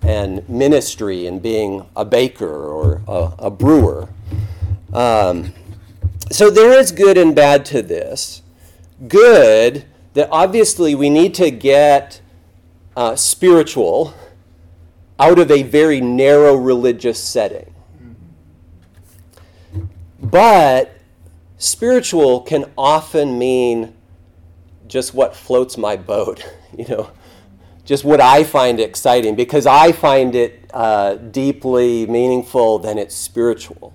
and 0.00 0.48
ministry 0.48 1.26
and 1.26 1.42
being 1.42 1.84
a 1.96 2.04
baker 2.04 2.46
or 2.48 3.02
a, 3.08 3.46
a 3.46 3.50
brewer. 3.50 4.08
Um, 4.92 5.52
so 6.30 6.48
there 6.48 6.78
is 6.78 6.92
good 6.92 7.18
and 7.18 7.34
bad 7.34 7.64
to 7.66 7.82
this. 7.82 8.42
Good, 9.08 9.84
that 10.14 10.28
obviously 10.30 10.94
we 10.94 11.10
need 11.10 11.34
to 11.34 11.50
get 11.50 12.20
uh, 12.96 13.16
spiritual 13.16 14.14
out 15.18 15.38
of 15.38 15.50
a 15.50 15.62
very 15.62 16.00
narrow 16.00 16.54
religious 16.54 17.22
setting. 17.22 17.74
But 20.20 20.98
spiritual 21.56 22.40
can 22.40 22.70
often 22.76 23.38
mean 23.38 23.94
just 24.86 25.14
what 25.14 25.36
floats 25.36 25.76
my 25.76 25.96
boat, 25.96 26.44
you 26.76 26.86
know 26.86 27.10
just 27.88 28.04
what 28.04 28.20
I 28.20 28.44
find 28.44 28.80
exciting 28.80 29.34
because 29.34 29.66
I 29.66 29.92
find 29.92 30.34
it 30.34 30.70
uh, 30.74 31.14
deeply 31.14 32.06
meaningful, 32.06 32.78
then 32.78 32.98
it's 32.98 33.14
spiritual. 33.14 33.94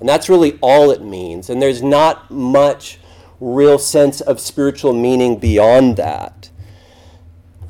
And 0.00 0.08
that's 0.08 0.28
really 0.28 0.58
all 0.60 0.90
it 0.90 1.04
means. 1.04 1.48
And 1.48 1.62
there's 1.62 1.80
not 1.80 2.32
much 2.32 2.98
real 3.38 3.78
sense 3.78 4.20
of 4.20 4.40
spiritual 4.40 4.92
meaning 4.92 5.38
beyond 5.38 5.96
that. 5.98 6.50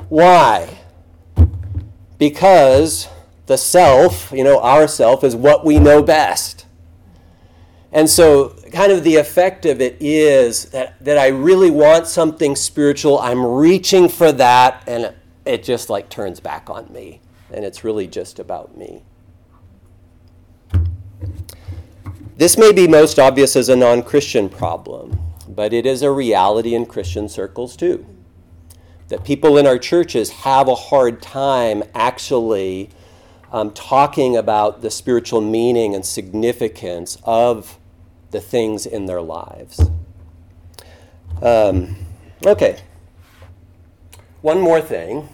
Why? 0.09 0.79
Because 2.19 3.09
the 3.47 3.57
self, 3.57 4.31
you 4.33 4.45
know, 4.45 4.61
our 4.61 4.87
self, 4.87 5.25
is 5.25 5.35
what 5.35 5.65
we 5.65 5.79
know 5.79 6.03
best. 6.03 6.67
And 7.91 8.11
so, 8.11 8.55
kind 8.73 8.93
of 8.93 9.03
the 9.03 9.17
effect 9.17 9.65
of 9.65 9.81
it 9.81 9.97
is 10.01 10.67
that, 10.67 11.03
that 11.03 11.17
I 11.17 11.29
really 11.29 11.71
want 11.71 12.07
something 12.07 12.55
spiritual. 12.55 13.19
I'm 13.19 13.45
reaching 13.45 14.09
for 14.09 14.31
that, 14.33 14.85
and 14.87 15.15
it 15.47 15.65
just 15.65 15.89
like 15.89 16.11
turns 16.11 16.41
back 16.41 16.69
on 16.69 16.93
me. 16.93 17.21
And 17.51 17.65
it's 17.65 17.83
really 17.83 18.07
just 18.07 18.39
about 18.39 18.77
me. 18.77 19.03
This 22.37 22.59
may 22.59 22.73
be 22.73 22.87
most 22.87 23.19
obvious 23.19 23.57
as 23.57 23.71
a 23.71 23.75
non 23.75 24.03
Christian 24.03 24.51
problem, 24.51 25.19
but 25.49 25.73
it 25.73 25.87
is 25.87 26.03
a 26.03 26.11
reality 26.11 26.75
in 26.75 26.85
Christian 26.85 27.29
circles 27.29 27.75
too. 27.75 28.07
That 29.09 29.25
people 29.25 29.57
in 29.57 29.67
our 29.67 29.79
churches 29.79 30.31
have 30.31 30.69
a 30.69 30.75
hard 30.75 31.23
time 31.23 31.83
actually 31.95 32.91
um, 33.53 33.73
talking 33.73 34.37
about 34.37 34.83
the 34.83 34.91
spiritual 34.91 35.41
meaning 35.41 35.95
and 35.95 36.05
significance 36.05 37.17
of 37.25 37.79
the 38.31 38.41
things 38.41 38.85
in 38.85 39.07
their 39.07 39.23
lives. 39.23 39.81
Um, 41.43 41.97
okay. 42.45 42.81
One 44.43 44.61
more 44.61 44.81
thing. 44.81 45.29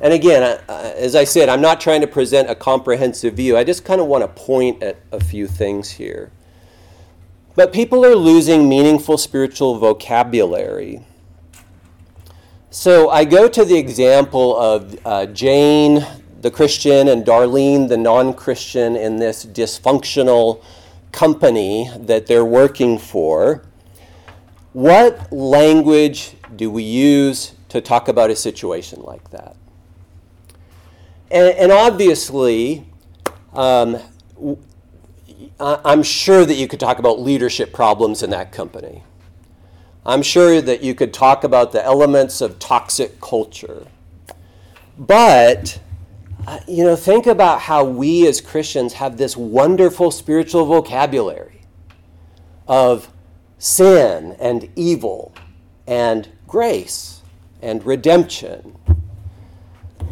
And 0.00 0.12
again, 0.12 0.60
as 0.68 1.14
I 1.14 1.22
said, 1.24 1.48
I'm 1.48 1.60
not 1.60 1.80
trying 1.80 2.00
to 2.00 2.08
present 2.08 2.50
a 2.50 2.56
comprehensive 2.56 3.34
view. 3.34 3.56
I 3.56 3.62
just 3.62 3.84
kind 3.84 4.00
of 4.00 4.08
want 4.08 4.22
to 4.22 4.28
point 4.28 4.82
at 4.82 4.98
a 5.12 5.20
few 5.22 5.46
things 5.46 5.90
here. 5.90 6.32
But 7.54 7.72
people 7.72 8.04
are 8.04 8.16
losing 8.16 8.68
meaningful 8.68 9.16
spiritual 9.16 9.78
vocabulary. 9.78 11.04
So 12.72 13.10
I 13.10 13.26
go 13.26 13.48
to 13.48 13.66
the 13.66 13.76
example 13.76 14.58
of 14.58 14.98
uh, 15.04 15.26
Jane, 15.26 16.06
the 16.40 16.50
Christian, 16.50 17.08
and 17.08 17.22
Darlene, 17.22 17.86
the 17.86 17.98
non 17.98 18.32
Christian, 18.32 18.96
in 18.96 19.16
this 19.16 19.44
dysfunctional 19.44 20.64
company 21.12 21.90
that 21.94 22.26
they're 22.26 22.46
working 22.46 22.96
for. 22.96 23.62
What 24.72 25.30
language 25.30 26.32
do 26.56 26.70
we 26.70 26.82
use 26.82 27.52
to 27.68 27.82
talk 27.82 28.08
about 28.08 28.30
a 28.30 28.36
situation 28.36 29.02
like 29.02 29.30
that? 29.32 29.54
And, 31.30 31.54
and 31.54 31.72
obviously, 31.72 32.86
um, 33.52 33.98
I'm 35.60 36.02
sure 36.02 36.46
that 36.46 36.54
you 36.54 36.66
could 36.68 36.80
talk 36.80 36.98
about 36.98 37.20
leadership 37.20 37.74
problems 37.74 38.22
in 38.22 38.30
that 38.30 38.50
company. 38.50 39.02
I'm 40.04 40.22
sure 40.22 40.60
that 40.60 40.82
you 40.82 40.94
could 40.94 41.14
talk 41.14 41.44
about 41.44 41.72
the 41.72 41.84
elements 41.84 42.40
of 42.40 42.58
toxic 42.58 43.20
culture. 43.20 43.86
But, 44.98 45.78
uh, 46.46 46.58
you 46.66 46.84
know, 46.84 46.96
think 46.96 47.26
about 47.26 47.60
how 47.60 47.84
we 47.84 48.26
as 48.26 48.40
Christians 48.40 48.94
have 48.94 49.16
this 49.16 49.36
wonderful 49.36 50.10
spiritual 50.10 50.66
vocabulary 50.66 51.60
of 52.66 53.08
sin 53.58 54.36
and 54.40 54.68
evil 54.74 55.32
and 55.86 56.28
grace 56.48 57.22
and 57.60 57.84
redemption 57.86 58.76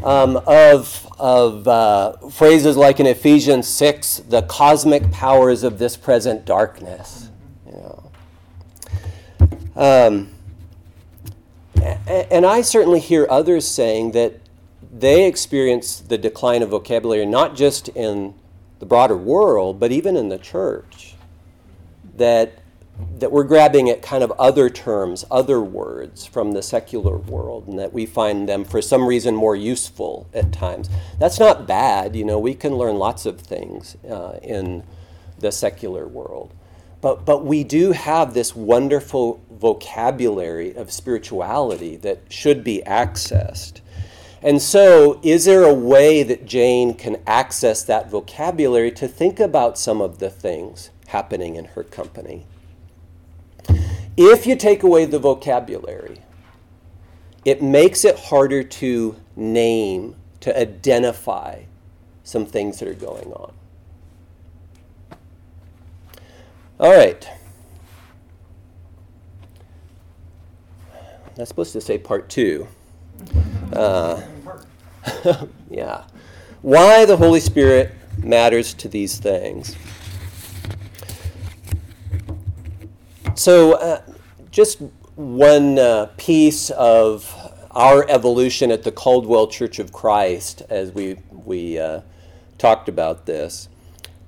um, 0.05 0.37
of, 0.47 1.13
of 1.19 1.67
uh, 1.67 2.13
phrases 2.31 2.77
like 2.77 3.01
in 3.01 3.07
Ephesians 3.07 3.67
6, 3.67 4.19
the 4.29 4.43
cosmic 4.43 5.11
powers 5.11 5.65
of 5.65 5.79
this 5.79 5.97
present 5.97 6.45
darkness. 6.45 7.29
Um, 9.77 10.31
and 12.07 12.45
I 12.45 12.61
certainly 12.61 13.01
hear 13.01 13.27
others 13.31 13.67
saying 13.67 14.13
that 14.13 14.41
they 14.93 15.27
experience 15.27 16.01
the 16.01 16.19
decline 16.19 16.63
of 16.63 16.71
vocabulary 16.71 17.27
not 17.27 17.55
just 17.55 17.89
in 17.91 18.35
the 18.81 18.87
broader 18.87 19.17
world, 19.17 19.79
but 19.79 19.93
even 19.93 20.17
in 20.17 20.29
the 20.29 20.39
church, 20.39 21.15
that 22.17 22.55
that 23.19 23.33
we're 23.33 23.45
grabbing 23.45 23.89
at 23.89 24.03
kind 24.03 24.23
of 24.23 24.31
other 24.33 24.69
terms, 24.69 25.25
other 25.31 25.61
words 25.61 26.27
from 26.27 26.53
the 26.53 26.63
secular 26.63 27.17
world, 27.17 27.67
and 27.67 27.79
that 27.79 27.95
we 27.95 28.05
find 28.05 28.47
them 28.47 28.63
for 28.65 28.83
some 28.83 29.07
reason 29.07 29.35
more 29.35 29.57
useful 29.57 30.29
at 30.35 30.53
times. 30.53 30.91
That's 31.19 31.41
not 31.41 31.67
bad, 31.67 32.15
you 32.15 32.25
know. 32.25 32.39
We 32.39 32.55
can 32.55 32.77
learn 32.77 32.97
lots 32.97 33.25
of 33.25 33.41
things 33.41 33.97
uh, 34.05 34.39
in 34.43 34.85
the 35.39 35.51
secular 35.51 36.07
world, 36.07 36.53
but 37.01 37.25
but 37.25 37.45
we 37.45 37.65
do 37.65 37.93
have 37.93 38.35
this 38.35 38.55
wonderful 38.55 39.41
vocabulary 39.51 40.75
of 40.75 40.91
spirituality 40.91 41.97
that 41.97 42.21
should 42.29 42.65
be 42.65 42.83
accessed. 42.87 43.81
And 44.43 44.61
so, 44.63 45.21
is 45.23 45.45
there 45.45 45.65
a 45.65 45.75
way 45.75 46.23
that 46.23 46.47
Jane 46.47 46.95
can 46.95 47.19
access 47.27 47.83
that 47.85 48.11
vocabulary 48.11 48.91
to 48.93 49.07
think 49.07 49.39
about 49.39 49.79
some 49.79 50.01
of 50.01 50.19
the 50.19 50.31
things 50.31 50.91
happening 51.09 51.57
in 51.57 51.67
her 51.67 51.85
company? 51.85 52.47
If 54.17 54.47
you 54.47 54.57
take 54.57 54.83
away 54.83 55.05
the 55.05 55.19
vocabulary, 55.19 56.23
it 57.45 57.63
makes 57.63 58.05
it 58.05 58.19
harder 58.19 58.63
to 58.63 59.17
name, 59.37 60.17
to 60.41 60.59
identify 60.59 61.63
some 62.25 62.47
things 62.47 62.79
that 62.79 62.89
are 62.89 62.95
going 62.95 63.33
on. 63.33 63.53
All 66.81 66.91
right. 66.91 67.29
That's 71.35 71.51
supposed 71.51 71.75
to 71.75 71.81
say 71.83 71.99
part 71.99 72.31
two. 72.31 72.69
Uh, 73.71 74.23
yeah. 75.71 76.05
Why 76.63 77.05
the 77.05 77.19
Holy 77.19 77.41
Spirit 77.41 77.93
matters 78.17 78.73
to 78.75 78.89
these 78.89 79.19
things. 79.19 79.77
So, 83.35 83.75
uh, 83.75 84.03
just 84.51 84.81
one 85.17 85.79
uh, 85.79 86.07
piece 86.17 86.71
of 86.71 87.31
our 87.73 88.09
evolution 88.09 88.71
at 88.71 88.85
the 88.85 88.93
Caldwell 88.93 89.49
Church 89.49 89.81
of 89.81 89.93
Christ 89.93 90.63
as 90.71 90.93
we, 90.93 91.19
we 91.31 91.79
uh, 91.79 92.01
talked 92.57 92.89
about 92.89 93.27
this. 93.27 93.69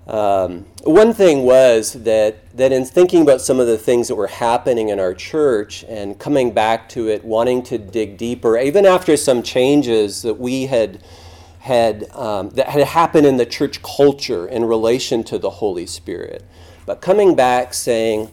Um, 0.06 0.66
one 0.82 1.14
thing 1.14 1.44
was 1.44 1.92
that, 1.92 2.56
that 2.56 2.72
in 2.72 2.84
thinking 2.84 3.22
about 3.22 3.40
some 3.40 3.60
of 3.60 3.68
the 3.68 3.78
things 3.78 4.08
that 4.08 4.16
were 4.16 4.26
happening 4.26 4.88
in 4.88 4.98
our 4.98 5.14
church 5.14 5.84
and 5.88 6.18
coming 6.18 6.52
back 6.52 6.88
to 6.90 7.08
it, 7.08 7.24
wanting 7.24 7.62
to 7.64 7.78
dig 7.78 8.16
deeper, 8.16 8.58
even 8.58 8.84
after 8.84 9.16
some 9.16 9.42
changes 9.42 10.22
that 10.22 10.34
we 10.34 10.66
had 10.66 11.02
had 11.60 12.10
um, 12.16 12.50
that 12.50 12.68
had 12.68 12.82
happened 12.82 13.24
in 13.24 13.36
the 13.36 13.46
church 13.46 13.80
culture 13.82 14.48
in 14.48 14.64
relation 14.64 15.22
to 15.22 15.38
the 15.38 15.48
Holy 15.48 15.86
Spirit, 15.86 16.44
but 16.86 17.00
coming 17.00 17.36
back 17.36 17.72
saying, 17.72 18.28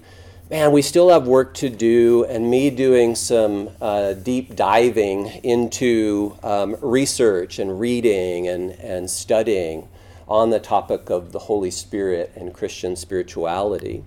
man, 0.50 0.72
we 0.72 0.82
still 0.82 1.10
have 1.10 1.28
work 1.28 1.54
to 1.54 1.70
do, 1.70 2.26
and 2.26 2.50
me 2.50 2.72
doing 2.72 3.14
some 3.14 3.70
uh, 3.80 4.14
deep 4.14 4.56
diving 4.56 5.28
into 5.44 6.36
um, 6.42 6.76
research 6.82 7.60
and 7.60 7.80
reading 7.80 8.48
and, 8.48 8.72
and 8.72 9.08
studying 9.08 9.88
on 10.30 10.52
the 10.52 10.60
topic 10.60 11.10
of 11.10 11.32
the 11.32 11.40
Holy 11.40 11.72
Spirit 11.72 12.32
and 12.36 12.54
Christian 12.54 12.96
spirituality. 12.96 14.04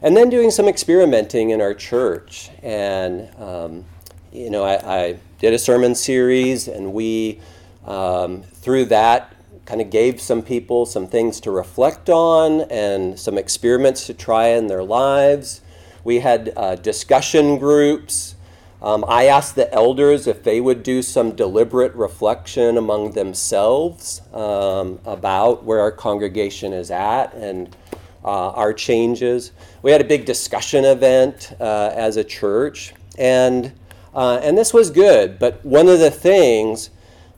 And 0.00 0.16
then 0.16 0.30
doing 0.30 0.52
some 0.52 0.68
experimenting 0.68 1.50
in 1.50 1.60
our 1.60 1.74
church. 1.74 2.50
And, 2.62 3.28
um, 3.36 3.84
you 4.32 4.50
know, 4.50 4.62
I, 4.62 4.98
I, 4.98 5.18
did 5.40 5.54
a 5.54 5.58
sermon 5.58 5.94
series, 5.94 6.66
and 6.66 6.92
we, 6.92 7.40
um, 7.84 8.42
through 8.42 8.86
that, 8.86 9.36
kind 9.66 9.80
of 9.80 9.90
gave 9.90 10.20
some 10.20 10.42
people 10.42 10.86
some 10.86 11.06
things 11.06 11.38
to 11.40 11.50
reflect 11.50 12.08
on 12.08 12.62
and 12.62 13.18
some 13.18 13.38
experiments 13.38 14.06
to 14.06 14.14
try 14.14 14.48
in 14.48 14.66
their 14.66 14.82
lives. 14.82 15.60
We 16.02 16.20
had 16.20 16.52
uh, 16.56 16.76
discussion 16.76 17.58
groups. 17.58 18.34
Um, 18.80 19.04
I 19.08 19.26
asked 19.26 19.56
the 19.56 19.72
elders 19.74 20.28
if 20.28 20.44
they 20.44 20.60
would 20.60 20.82
do 20.84 21.02
some 21.02 21.34
deliberate 21.34 21.94
reflection 21.94 22.76
among 22.76 23.12
themselves 23.12 24.22
um, 24.32 25.00
about 25.04 25.64
where 25.64 25.80
our 25.80 25.90
congregation 25.90 26.72
is 26.72 26.90
at 26.90 27.34
and 27.34 27.74
uh, 28.24 28.50
our 28.50 28.72
changes. 28.72 29.52
We 29.82 29.90
had 29.90 30.00
a 30.00 30.04
big 30.04 30.26
discussion 30.26 30.84
event 30.84 31.52
uh, 31.58 31.92
as 31.94 32.16
a 32.16 32.24
church, 32.24 32.94
and 33.16 33.72
uh, 34.14 34.40
and 34.42 34.56
this 34.56 34.72
was 34.72 34.90
good. 34.90 35.38
But 35.38 35.64
one 35.64 35.88
of 35.88 35.98
the 35.98 36.10
things 36.10 36.90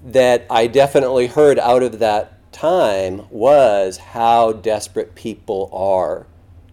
that 0.04 0.46
I 0.50 0.66
definitely 0.66 1.26
heard 1.26 1.58
out 1.58 1.82
of 1.82 1.98
that 2.00 2.52
time 2.52 3.26
was 3.30 3.98
how 3.98 4.52
desperate 4.52 5.14
people 5.14 5.70
are 5.72 6.26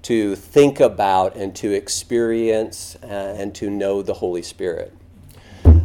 to 0.07 0.37
think 0.37 0.79
about 0.79 1.35
and 1.35 1.53
to 1.53 1.73
experience 1.73 2.95
uh, 3.03 3.35
and 3.37 3.53
to 3.53 3.69
know 3.69 4.01
the 4.01 4.13
Holy 4.13 4.41
Spirit. 4.41 4.93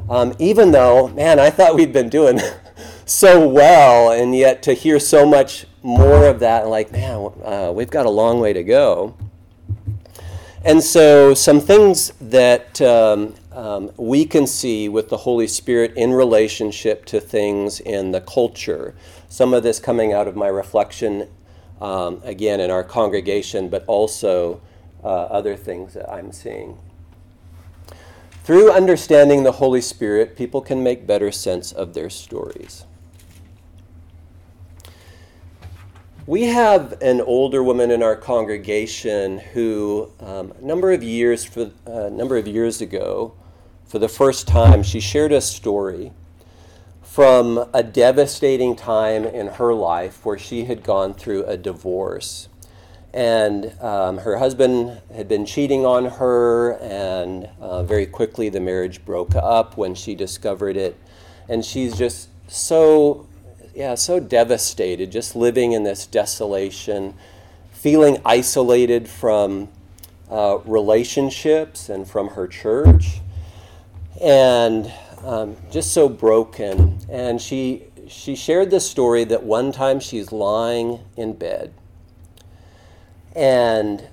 Um, 0.09 0.33
even 0.39 0.71
though, 0.71 1.09
man, 1.09 1.41
I 1.41 1.51
thought 1.51 1.75
we'd 1.75 1.93
been 1.93 2.09
doing 2.09 2.39
so 3.05 3.49
well, 3.49 4.13
and 4.13 4.33
yet 4.33 4.63
to 4.63 4.75
hear 4.75 5.01
so 5.01 5.27
much 5.27 5.67
more 5.83 6.29
of 6.29 6.39
that, 6.39 6.69
like, 6.69 6.93
man, 6.93 7.33
uh, 7.45 7.73
we've 7.75 7.91
got 7.91 8.07
a 8.07 8.11
long 8.11 8.39
way 8.39 8.53
to 8.53 8.63
go. 8.63 9.17
And 10.65 10.81
so, 10.85 11.35
some 11.35 11.59
things 11.59 12.13
that 12.21 12.81
um, 12.81 13.35
um, 13.51 13.91
we 13.97 14.25
can 14.25 14.47
see 14.47 14.89
with 14.89 15.09
the 15.09 15.17
Holy 15.17 15.49
Spirit 15.49 15.95
in 15.97 16.13
relationship 16.13 17.07
to 17.07 17.19
things 17.19 17.81
in 17.81 18.13
the 18.13 18.21
culture. 18.21 18.95
Some 19.29 19.53
of 19.53 19.65
this 19.65 19.81
coming 19.81 20.13
out 20.13 20.29
of 20.29 20.37
my 20.37 20.47
reflection 20.47 21.27
um, 21.83 22.21
again, 22.23 22.61
in 22.61 22.71
our 22.71 22.85
congregation, 22.85 23.69
but 23.69 23.85
also 23.87 24.61
uh, 25.03 25.09
other 25.09 25.57
things 25.57 25.95
that 25.95 26.09
I'm 26.09 26.31
seeing. 26.31 26.79
Through 28.45 28.71
understanding 28.71 29.43
the 29.43 29.53
Holy 29.53 29.81
Spirit, 29.81 30.37
people 30.37 30.61
can 30.61 30.85
make 30.85 31.09
better 31.09 31.33
sense 31.33 31.73
of 31.73 31.93
their 31.93 32.09
stories. 32.09 32.85
We 36.25 36.45
have 36.45 36.95
an 37.03 37.21
older 37.21 37.65
woman 37.65 37.91
in 37.91 38.01
our 38.01 38.15
congregation 38.15 39.39
who, 39.39 40.09
um, 40.21 40.53
a 40.57 40.65
number 40.65 40.93
of 40.93 41.03
years 41.03 41.45
for 41.45 41.73
uh, 41.85 42.09
number 42.11 42.37
of 42.37 42.47
years 42.47 42.81
ago, 42.81 43.35
for 43.87 43.99
the 43.99 44.09
first 44.09 44.47
time, 44.47 44.85
she 44.85 45.01
shared 45.01 45.33
a 45.33 45.41
story 45.41 46.13
from 47.13 47.69
a 47.75 47.83
devastating 47.83 48.75
time 48.75 49.23
in 49.23 49.47
her 49.47 49.75
life 49.75 50.25
where 50.25 50.39
she 50.39 50.65
had 50.65 50.83
gone 50.83 51.13
through 51.13 51.45
a 51.45 51.59
divorce. 51.59 52.49
And 53.13 53.79
um, 53.83 54.17
her 54.17 54.39
husband 54.39 54.99
had 55.15 55.29
been 55.29 55.45
cheating 55.45 55.85
on 55.85 56.07
her, 56.07 56.79
and 56.79 57.51
uh, 57.61 57.83
very 57.83 58.07
quickly 58.07 58.49
the 58.49 58.61
marriage 58.61 59.05
broke 59.05 59.35
up 59.35 59.77
when 59.77 59.95
she 59.95 60.15
discovered 60.15 60.75
it. 60.75 60.99
And 61.51 61.63
she's 61.63 61.99
just 61.99 62.31
so, 62.49 63.29
yeah, 63.75 63.95
so 63.95 64.19
devastated, 64.19 65.13
just 65.13 65.37
living 65.37 65.73
in 65.73 65.83
this 65.83 66.07
desolation, 66.07 67.13
feeling 67.73 68.23
isolated 68.25 69.07
from 69.07 69.69
uh, 70.31 70.61
relationships 70.65 71.91
and 71.91 72.09
from 72.09 72.29
her 72.29 72.49
church. 72.49 73.21
And 74.19 74.91
um, 75.25 75.57
just 75.71 75.93
so 75.93 76.09
broken. 76.09 76.99
And 77.09 77.41
she, 77.41 77.85
she 78.09 78.35
shared 78.37 78.71
this 78.71 78.89
story 78.89 79.25
that 79.25 79.43
one 79.43 79.73
time 79.73 80.01
she's 80.01 80.33
lying 80.33 81.01
in 81.17 81.35
bed 81.35 81.73
and 83.35 84.09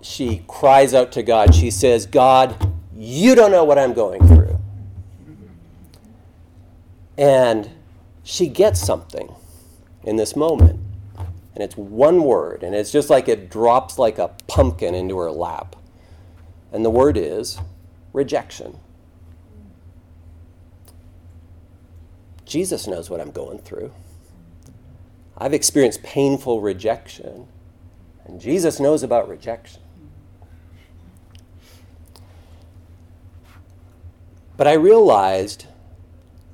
she 0.00 0.42
cries 0.46 0.94
out 0.94 1.12
to 1.12 1.22
God. 1.22 1.54
She 1.54 1.70
says, 1.70 2.06
God, 2.06 2.72
you 2.96 3.34
don't 3.34 3.50
know 3.50 3.64
what 3.64 3.78
I'm 3.78 3.92
going 3.92 4.26
through. 4.26 4.58
And 7.16 7.70
she 8.22 8.48
gets 8.48 8.80
something 8.80 9.34
in 10.04 10.16
this 10.16 10.34
moment. 10.36 10.80
And 11.54 11.62
it's 11.62 11.76
one 11.76 12.24
word, 12.24 12.62
and 12.62 12.74
it's 12.74 12.90
just 12.90 13.10
like 13.10 13.28
it 13.28 13.50
drops 13.50 13.98
like 13.98 14.18
a 14.18 14.28
pumpkin 14.46 14.94
into 14.94 15.18
her 15.18 15.30
lap. 15.30 15.76
And 16.72 16.82
the 16.82 16.90
word 16.90 17.18
is 17.18 17.58
rejection. 18.14 18.78
Jesus 22.52 22.86
knows 22.86 23.08
what 23.08 23.18
I'm 23.18 23.30
going 23.30 23.60
through. 23.60 23.90
I've 25.38 25.54
experienced 25.54 26.02
painful 26.02 26.60
rejection, 26.60 27.48
and 28.26 28.38
Jesus 28.38 28.78
knows 28.78 29.02
about 29.02 29.26
rejection. 29.26 29.80
But 34.58 34.66
I 34.66 34.74
realized 34.74 35.64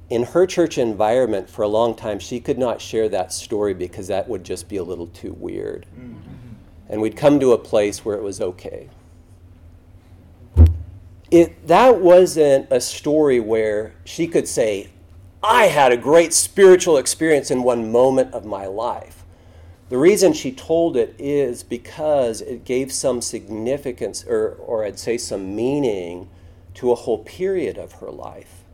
in 0.09 0.23
her 0.23 0.47
church 0.47 0.79
environment 0.79 1.51
for 1.51 1.63
a 1.63 1.69
long 1.69 1.97
time, 1.97 2.21
she 2.21 2.39
could 2.39 2.59
not 2.59 2.81
share 2.81 3.09
that 3.09 3.33
story 3.33 3.75
because 3.75 4.07
that 4.07 4.29
would 4.29 4.45
just 4.45 4.69
be 4.69 4.77
a 4.77 4.85
little 4.85 5.09
too 5.09 5.33
weird. 5.33 5.85
Mm-hmm. 5.99 6.15
And 6.91 7.03
we'd 7.03 7.17
come 7.17 7.41
to 7.41 7.55
a 7.55 7.59
place 7.59 8.05
where 8.05 8.17
it 8.17 8.23
was 8.23 8.41
okay. 8.41 8.89
It, 11.33 11.67
that 11.67 12.01
wasn't 12.01 12.69
a 12.71 12.81
story 12.81 13.41
where 13.41 13.95
she 14.05 14.29
could 14.29 14.47
say, 14.47 14.91
I 15.42 15.66
had 15.66 15.92
a 15.92 15.96
great 15.96 16.35
spiritual 16.35 16.96
experience 16.96 17.51
in 17.51 17.62
one 17.62 17.92
moment 17.92 18.35
of 18.35 18.44
my 18.44 18.66
life. 18.66 19.24
The 19.88 19.96
reason 19.96 20.33
she 20.33 20.51
told 20.51 20.96
it 20.96 21.14
is 21.16 21.62
because 21.62 22.40
it 22.40 22.64
gave 22.64 22.92
some 22.92 23.22
significance, 23.22 24.24
or, 24.24 24.51
or 24.55 24.85
I'd 24.85 24.98
say 24.98 25.16
some 25.16 25.55
meaning, 25.55 26.29
to 26.74 26.90
a 26.90 26.96
whole 26.96 27.18
period 27.18 27.79
of 27.79 27.92
her 27.92 28.11
life. 28.11 28.64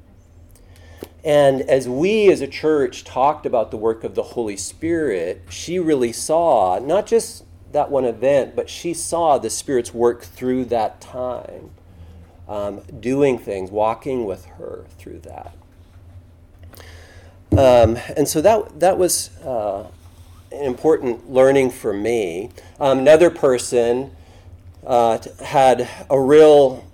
And 1.22 1.60
as 1.62 1.86
we 1.88 2.30
as 2.32 2.40
a 2.40 2.48
church 2.48 3.04
talked 3.04 3.44
about 3.44 3.70
the 3.70 3.76
work 3.76 4.02
of 4.02 4.14
the 4.14 4.22
Holy 4.22 4.56
Spirit, 4.56 5.42
she 5.50 5.78
really 5.78 6.12
saw 6.12 6.78
not 6.78 7.06
just 7.06 7.44
that 7.72 7.90
one 7.90 8.04
event, 8.04 8.56
but 8.56 8.70
she 8.70 8.94
saw 8.94 9.36
the 9.36 9.50
Spirit's 9.50 9.92
work 9.92 10.22
through 10.22 10.64
that 10.66 11.00
time, 11.00 11.70
um, 12.48 12.80
doing 13.00 13.38
things, 13.38 13.70
walking 13.70 14.24
with 14.24 14.46
her 14.46 14.86
through 14.98 15.20
that. 15.20 15.54
Um, 17.52 17.98
and 18.16 18.26
so 18.26 18.40
that, 18.40 18.80
that 18.80 18.98
was 18.98 19.30
uh, 19.42 19.86
an 20.50 20.64
important 20.64 21.30
learning 21.30 21.70
for 21.70 21.92
me. 21.92 22.50
Um, 22.80 23.00
another 23.00 23.30
person 23.30 24.10
uh, 24.86 25.18
had 25.42 25.88
a 26.10 26.20
real, 26.20 26.84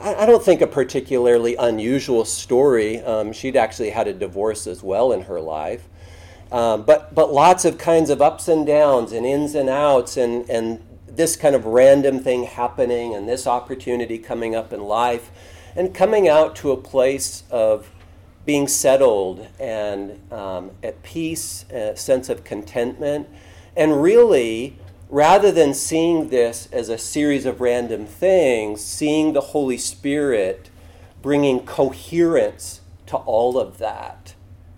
I, 0.00 0.24
don't 0.26 0.42
think 0.42 0.60
a 0.60 0.66
particularly 0.66 1.56
unusual 1.56 2.24
story. 2.24 3.00
Um, 3.00 3.32
she'd 3.32 3.56
actually 3.56 3.90
had 3.90 4.08
a 4.08 4.12
divorce 4.12 4.66
as 4.66 4.82
well 4.82 5.12
in 5.12 5.22
her 5.22 5.40
life. 5.40 5.88
Um, 6.52 6.82
but, 6.82 7.14
but 7.14 7.32
lots 7.32 7.64
of 7.64 7.78
kinds 7.78 8.10
of 8.10 8.20
ups 8.20 8.46
and 8.46 8.66
downs 8.66 9.12
and 9.12 9.24
ins 9.24 9.54
and 9.54 9.68
outs 9.68 10.16
and, 10.16 10.48
and 10.50 10.82
this 11.06 11.36
kind 11.36 11.54
of 11.54 11.64
random 11.64 12.18
thing 12.20 12.44
happening 12.44 13.14
and 13.14 13.28
this 13.28 13.46
opportunity 13.46 14.18
coming 14.18 14.54
up 14.54 14.72
in 14.72 14.82
life 14.82 15.30
and 15.74 15.94
coming 15.94 16.28
out 16.28 16.54
to 16.56 16.70
a 16.70 16.76
place 16.76 17.44
of 17.50 17.90
being 18.44 18.66
settled 18.66 19.46
and 19.58 20.20
um, 20.32 20.70
at 20.82 21.02
peace, 21.02 21.64
a 21.70 21.96
sense 21.96 22.28
of 22.28 22.44
contentment. 22.44 23.28
And 23.76 24.02
really, 24.02 24.76
rather 25.08 25.52
than 25.52 25.74
seeing 25.74 26.30
this 26.30 26.68
as 26.72 26.88
a 26.88 26.98
series 26.98 27.46
of 27.46 27.60
random 27.60 28.06
things, 28.06 28.80
seeing 28.80 29.32
the 29.32 29.40
Holy 29.40 29.78
Spirit 29.78 30.70
bringing 31.20 31.64
coherence 31.64 32.80
to 33.06 33.16
all 33.18 33.58
of 33.58 33.78
that, 33.78 34.34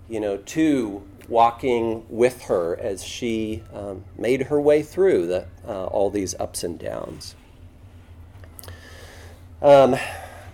you 0.07 0.19
know, 0.19 0.37
to 0.37 1.03
walking 1.27 2.05
with 2.07 2.43
her 2.43 2.77
as 2.79 3.03
she 3.03 3.63
um, 3.73 4.03
made 4.17 4.43
her 4.43 4.61
way 4.61 4.83
through 4.83 5.25
the, 5.25 5.47
uh, 5.67 5.85
all 5.85 6.11
these 6.11 6.35
ups 6.35 6.63
and 6.63 6.77
downs. 6.77 7.35
Um, 9.61 9.95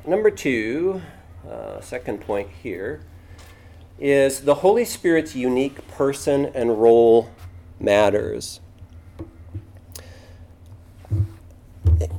number 0.06 0.32
two, 0.32 1.02
uh, 1.50 1.82
second 1.82 2.22
point 2.22 2.50
here 2.64 3.02
is 4.00 4.42
the 4.42 4.56
Holy 4.56 4.84
Spirit's 4.84 5.36
unique 5.36 5.88
person 5.88 6.46
and 6.56 6.82
role 6.82 7.30
matters. 7.80 8.60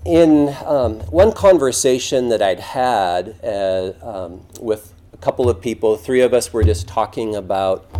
In 0.04 0.54
um, 0.64 1.00
one 1.10 1.32
conversation 1.32 2.28
that 2.28 2.40
I'd 2.40 2.60
had 2.60 3.36
uh, 3.42 3.92
um, 4.02 4.46
with 4.60 4.94
a 5.12 5.16
couple 5.16 5.48
of 5.48 5.60
people, 5.60 5.96
three 5.96 6.20
of 6.20 6.32
us 6.32 6.52
were 6.52 6.62
just 6.62 6.86
talking 6.86 7.34
about, 7.34 7.90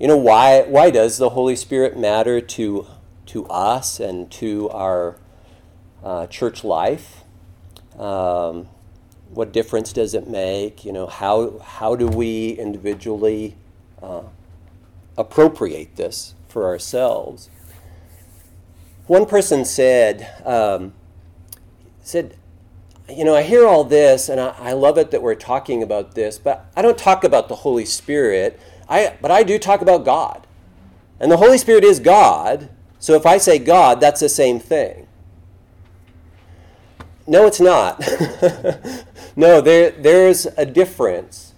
you 0.00 0.08
know, 0.08 0.16
why, 0.16 0.62
why 0.62 0.90
does 0.90 1.18
the 1.18 1.30
Holy 1.30 1.54
Spirit 1.54 1.96
matter 1.96 2.40
to, 2.40 2.86
to 3.26 3.46
us 3.46 4.00
and 4.00 4.30
to 4.32 4.70
our 4.70 5.16
uh, 6.02 6.26
church 6.26 6.64
life? 6.64 7.22
Um, 7.96 8.68
what 9.34 9.52
difference 9.52 9.92
does 9.92 10.14
it 10.14 10.28
make? 10.28 10.84
You 10.84 10.92
know, 10.92 11.06
how, 11.06 11.58
how 11.58 11.96
do 11.96 12.06
we 12.06 12.50
individually 12.50 13.56
uh, 14.02 14.22
appropriate 15.18 15.96
this 15.96 16.34
for 16.48 16.66
ourselves? 16.66 17.50
One 19.06 19.26
person 19.26 19.64
said, 19.64 20.32
um, 20.46 20.94
said, 22.02 22.36
you 23.08 23.24
know, 23.24 23.34
I 23.34 23.42
hear 23.42 23.66
all 23.66 23.84
this 23.84 24.28
and 24.28 24.40
I, 24.40 24.54
I, 24.58 24.72
love 24.72 24.96
it 24.96 25.10
that 25.10 25.20
we're 25.20 25.34
talking 25.34 25.82
about 25.82 26.14
this, 26.14 26.38
but 26.38 26.70
I 26.74 26.80
don't 26.80 26.96
talk 26.96 27.22
about 27.22 27.48
the 27.48 27.56
Holy 27.56 27.84
Spirit. 27.84 28.58
I, 28.88 29.14
but 29.20 29.30
I 29.30 29.42
do 29.42 29.58
talk 29.58 29.82
about 29.82 30.04
God. 30.04 30.46
And 31.20 31.30
the 31.30 31.36
Holy 31.36 31.58
Spirit 31.58 31.84
is 31.84 32.00
God. 32.00 32.70
So 32.98 33.14
if 33.14 33.26
I 33.26 33.36
say 33.36 33.58
God, 33.58 34.00
that's 34.00 34.20
the 34.20 34.28
same 34.28 34.58
thing. 34.58 35.06
No, 37.26 37.46
it's 37.46 37.60
not. 37.60 38.02
no, 39.36 39.60
there, 39.60 39.90
there's 39.90 40.46
a 40.56 40.64
difference. 40.64 41.54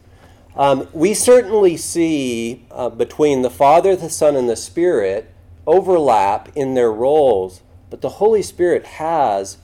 Um, 0.57 0.89
we 0.93 1.13
certainly 1.13 1.77
see 1.77 2.65
uh, 2.71 2.89
between 2.89 3.43
the 3.43 3.51
Father, 3.51 3.95
the 3.95 4.09
Son, 4.09 4.37
and 4.37 4.49
the 4.49 4.57
Spirit 4.57 5.31
overlap 5.67 6.49
in 6.57 6.75
their 6.75 6.91
roles, 6.91 7.61
but 7.91 8.01
the 8.01 8.09
Holy 8.09 8.43
Spirit 8.43 8.87
has 8.87 9.59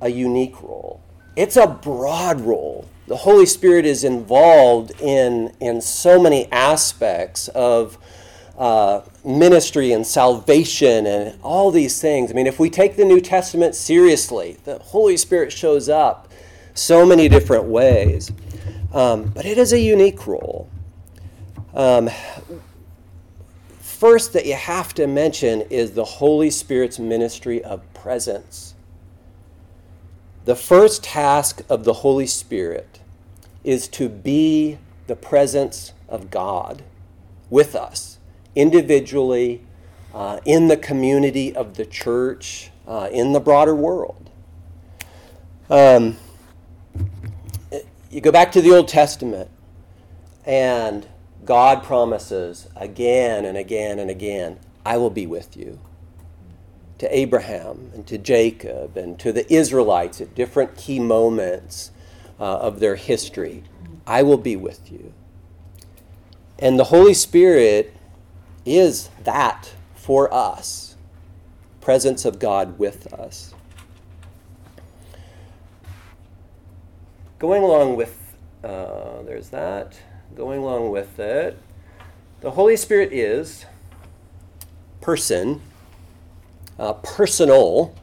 a 0.00 0.08
unique 0.08 0.62
role. 0.62 1.00
It's 1.34 1.56
a 1.56 1.66
broad 1.66 2.40
role. 2.40 2.88
The 3.08 3.16
Holy 3.16 3.46
Spirit 3.46 3.86
is 3.86 4.04
involved 4.04 4.92
in, 5.00 5.52
in 5.60 5.80
so 5.80 6.20
many 6.20 6.50
aspects 6.52 7.48
of 7.48 7.98
uh, 8.58 9.02
ministry 9.24 9.92
and 9.92 10.06
salvation 10.06 11.06
and 11.06 11.38
all 11.42 11.70
these 11.70 12.00
things. 12.00 12.30
I 12.30 12.34
mean, 12.34 12.46
if 12.46 12.58
we 12.58 12.70
take 12.70 12.96
the 12.96 13.04
New 13.04 13.20
Testament 13.20 13.74
seriously, 13.74 14.58
the 14.64 14.78
Holy 14.78 15.16
Spirit 15.16 15.52
shows 15.52 15.88
up 15.88 16.27
so 16.78 17.04
many 17.04 17.28
different 17.28 17.64
ways. 17.64 18.32
Um, 18.92 19.24
but 19.34 19.44
it 19.44 19.58
is 19.58 19.72
a 19.72 19.80
unique 19.80 20.26
role. 20.26 20.68
Um, 21.74 22.08
first, 23.80 24.32
that 24.32 24.46
you 24.46 24.54
have 24.54 24.94
to 24.94 25.06
mention 25.06 25.62
is 25.62 25.92
the 25.92 26.04
Holy 26.04 26.50
Spirit's 26.50 26.98
ministry 26.98 27.62
of 27.62 27.82
presence. 27.92 28.74
The 30.44 30.56
first 30.56 31.04
task 31.04 31.62
of 31.68 31.84
the 31.84 31.92
Holy 31.92 32.26
Spirit 32.26 33.00
is 33.64 33.86
to 33.88 34.08
be 34.08 34.78
the 35.06 35.16
presence 35.16 35.92
of 36.08 36.30
God 36.30 36.82
with 37.50 37.74
us 37.74 38.18
individually, 38.54 39.62
uh, 40.14 40.40
in 40.44 40.68
the 40.68 40.76
community 40.76 41.54
of 41.54 41.76
the 41.76 41.84
church, 41.84 42.70
uh, 42.86 43.08
in 43.12 43.32
the 43.32 43.40
broader 43.40 43.74
world. 43.74 44.30
Um, 45.70 46.16
you 48.10 48.20
go 48.20 48.32
back 48.32 48.52
to 48.52 48.62
the 48.62 48.74
Old 48.74 48.88
Testament, 48.88 49.50
and 50.44 51.06
God 51.44 51.82
promises 51.82 52.68
again 52.76 53.44
and 53.44 53.56
again 53.56 53.98
and 53.98 54.10
again, 54.10 54.58
I 54.84 54.96
will 54.96 55.10
be 55.10 55.26
with 55.26 55.56
you. 55.56 55.78
To 56.98 57.16
Abraham 57.16 57.92
and 57.94 58.06
to 58.08 58.18
Jacob 58.18 58.96
and 58.96 59.18
to 59.20 59.32
the 59.32 59.50
Israelites 59.52 60.20
at 60.20 60.34
different 60.34 60.76
key 60.76 60.98
moments 60.98 61.92
uh, 62.40 62.58
of 62.58 62.80
their 62.80 62.96
history, 62.96 63.62
I 64.06 64.22
will 64.22 64.38
be 64.38 64.56
with 64.56 64.90
you. 64.90 65.12
And 66.58 66.78
the 66.78 66.84
Holy 66.84 67.14
Spirit 67.14 67.94
is 68.64 69.10
that 69.22 69.72
for 69.94 70.32
us 70.34 70.88
presence 71.88 72.26
of 72.26 72.38
God 72.38 72.78
with 72.78 73.10
us. 73.14 73.54
Going 77.38 77.62
along 77.62 77.96
with, 77.96 78.36
uh, 78.64 79.22
there's 79.22 79.50
that. 79.50 79.98
Going 80.36 80.60
along 80.60 80.90
with 80.90 81.18
it, 81.18 81.58
the 82.40 82.52
Holy 82.52 82.76
Spirit 82.76 83.12
is 83.12 83.64
person, 85.00 85.60
uh, 86.78 86.94
personal, 86.94 87.94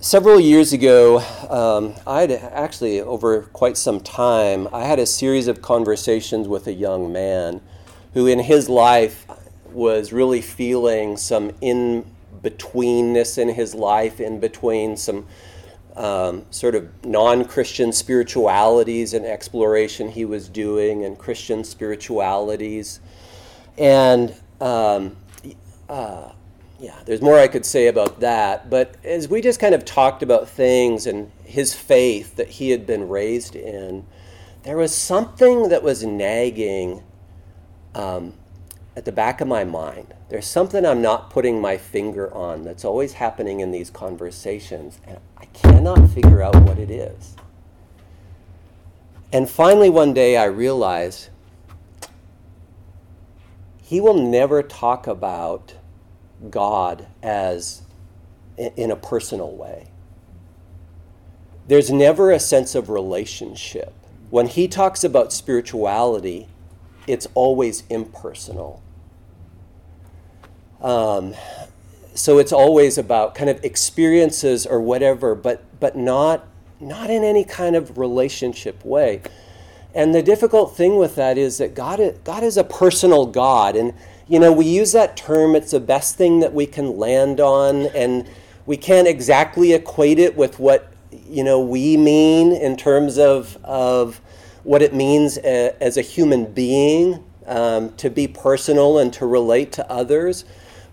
Several 0.00 0.38
years 0.38 0.72
ago, 0.72 1.18
um, 1.50 1.92
I 2.06 2.20
had 2.20 2.30
actually, 2.30 3.00
over 3.00 3.42
quite 3.42 3.76
some 3.76 3.98
time, 3.98 4.68
I 4.72 4.84
had 4.84 5.00
a 5.00 5.06
series 5.06 5.48
of 5.48 5.60
conversations 5.60 6.46
with 6.46 6.68
a 6.68 6.72
young 6.72 7.12
man 7.12 7.60
who, 8.14 8.28
in 8.28 8.38
his 8.38 8.68
life, 8.68 9.26
was 9.72 10.12
really 10.12 10.40
feeling 10.40 11.16
some 11.16 11.50
in 11.60 12.06
betweenness 12.44 13.38
in 13.38 13.48
his 13.48 13.74
life, 13.74 14.20
in 14.20 14.38
between 14.38 14.96
some 14.96 15.26
um, 15.98 16.46
sort 16.50 16.74
of 16.76 16.88
non 17.04 17.44
Christian 17.44 17.92
spiritualities 17.92 19.12
and 19.14 19.26
exploration 19.26 20.08
he 20.08 20.24
was 20.24 20.48
doing, 20.48 21.04
and 21.04 21.18
Christian 21.18 21.64
spiritualities. 21.64 23.00
And 23.76 24.34
um, 24.60 25.16
uh, 25.88 26.30
yeah, 26.78 26.94
there's 27.04 27.20
more 27.20 27.38
I 27.38 27.48
could 27.48 27.66
say 27.66 27.88
about 27.88 28.20
that. 28.20 28.70
But 28.70 28.94
as 29.04 29.28
we 29.28 29.40
just 29.40 29.58
kind 29.58 29.74
of 29.74 29.84
talked 29.84 30.22
about 30.22 30.48
things 30.48 31.06
and 31.06 31.30
his 31.44 31.74
faith 31.74 32.36
that 32.36 32.48
he 32.48 32.70
had 32.70 32.86
been 32.86 33.08
raised 33.08 33.56
in, 33.56 34.06
there 34.62 34.76
was 34.76 34.94
something 34.94 35.68
that 35.70 35.82
was 35.82 36.04
nagging 36.04 37.02
um, 37.94 38.34
at 38.94 39.04
the 39.04 39.12
back 39.12 39.40
of 39.40 39.48
my 39.48 39.64
mind. 39.64 40.14
There's 40.28 40.46
something 40.46 40.84
I'm 40.84 41.00
not 41.00 41.30
putting 41.30 41.60
my 41.60 41.78
finger 41.78 42.32
on 42.34 42.62
that's 42.62 42.84
always 42.84 43.14
happening 43.14 43.60
in 43.60 43.70
these 43.70 43.88
conversations, 43.88 45.00
and 45.06 45.18
I 45.38 45.46
cannot 45.46 46.10
figure 46.10 46.42
out 46.42 46.54
what 46.62 46.78
it 46.78 46.90
is. 46.90 47.34
And 49.32 49.48
finally, 49.48 49.88
one 49.88 50.12
day, 50.12 50.36
I 50.36 50.44
realized 50.44 51.28
he 53.82 54.00
will 54.00 54.20
never 54.20 54.62
talk 54.62 55.06
about 55.06 55.74
God 56.50 57.06
as 57.22 57.82
in 58.58 58.90
a 58.90 58.96
personal 58.96 59.52
way. 59.56 59.88
There's 61.68 61.90
never 61.90 62.30
a 62.30 62.40
sense 62.40 62.74
of 62.74 62.90
relationship. 62.90 63.94
When 64.28 64.46
he 64.46 64.68
talks 64.68 65.04
about 65.04 65.32
spirituality, 65.32 66.48
it's 67.06 67.26
always 67.34 67.84
impersonal. 67.88 68.82
Um, 70.80 71.34
so 72.14 72.38
it's 72.38 72.52
always 72.52 72.98
about 72.98 73.34
kind 73.34 73.48
of 73.48 73.64
experiences 73.64 74.66
or 74.66 74.80
whatever, 74.80 75.34
but 75.34 75.62
but 75.80 75.96
not 75.96 76.46
not 76.80 77.10
in 77.10 77.24
any 77.24 77.44
kind 77.44 77.76
of 77.76 77.98
relationship 77.98 78.84
way. 78.84 79.22
And 79.94 80.14
the 80.14 80.22
difficult 80.22 80.76
thing 80.76 80.96
with 80.96 81.16
that 81.16 81.38
is 81.38 81.58
that 81.58 81.74
God 81.74 81.98
is, 81.98 82.18
God 82.24 82.42
is 82.42 82.56
a 82.56 82.64
personal 82.64 83.26
God, 83.26 83.76
and 83.76 83.94
you 84.28 84.38
know 84.38 84.52
we 84.52 84.66
use 84.66 84.92
that 84.92 85.16
term. 85.16 85.54
It's 85.54 85.70
the 85.70 85.80
best 85.80 86.16
thing 86.16 86.40
that 86.40 86.52
we 86.52 86.66
can 86.66 86.96
land 86.96 87.40
on, 87.40 87.86
and 87.86 88.28
we 88.66 88.76
can't 88.76 89.08
exactly 89.08 89.72
equate 89.72 90.18
it 90.18 90.36
with 90.36 90.58
what 90.58 90.92
you 91.10 91.42
know 91.42 91.60
we 91.60 91.96
mean 91.96 92.52
in 92.52 92.76
terms 92.76 93.18
of 93.18 93.58
of 93.64 94.20
what 94.64 94.82
it 94.82 94.94
means 94.94 95.38
a, 95.38 95.74
as 95.82 95.96
a 95.96 96.02
human 96.02 96.52
being 96.52 97.24
um, 97.46 97.94
to 97.94 98.10
be 98.10 98.28
personal 98.28 98.98
and 98.98 99.12
to 99.14 99.26
relate 99.26 99.72
to 99.72 99.90
others. 99.90 100.44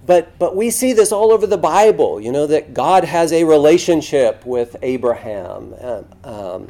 But, 0.05 0.37
but 0.37 0.55
we 0.55 0.69
see 0.69 0.93
this 0.93 1.11
all 1.11 1.31
over 1.31 1.47
the 1.47 1.57
Bible, 1.57 2.21
you 2.21 2.31
know, 2.31 2.45
that 2.47 2.73
God 2.73 3.05
has 3.05 3.33
a 3.33 3.43
relationship 3.43 4.45
with 4.45 4.75
Abraham. 4.83 5.73
Um, 6.23 6.67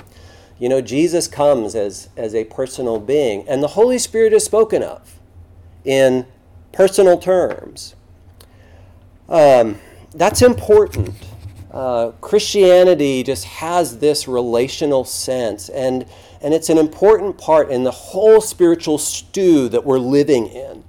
you 0.58 0.70
know, 0.70 0.80
Jesus 0.80 1.28
comes 1.28 1.76
as, 1.76 2.08
as 2.16 2.34
a 2.34 2.46
personal 2.46 3.00
being, 3.00 3.46
and 3.48 3.62
the 3.62 3.68
Holy 3.68 3.98
Spirit 3.98 4.32
is 4.32 4.46
spoken 4.46 4.82
of 4.82 5.20
in 5.84 6.26
personal 6.72 7.18
terms. 7.18 7.96
Um, 9.28 9.80
that's 10.14 10.42
important. 10.42 11.14
Uh, 11.72 12.12
Christianity 12.22 13.22
just 13.22 13.44
has 13.44 14.00
this 14.00 14.30
relational 14.30 15.04
sense, 15.04 15.68
and, 15.68 16.06
and 16.42 16.54
it's 16.54 16.70
an 16.70 16.78
important 16.78 17.38
part 17.38 17.70
in 17.70 17.84
the 17.84 17.92
whole 17.92 18.40
spiritual 18.40 18.98
stew 18.98 19.68
that 19.68 19.84
we're 19.84 20.00
living 20.00 20.48
in. 20.48 20.85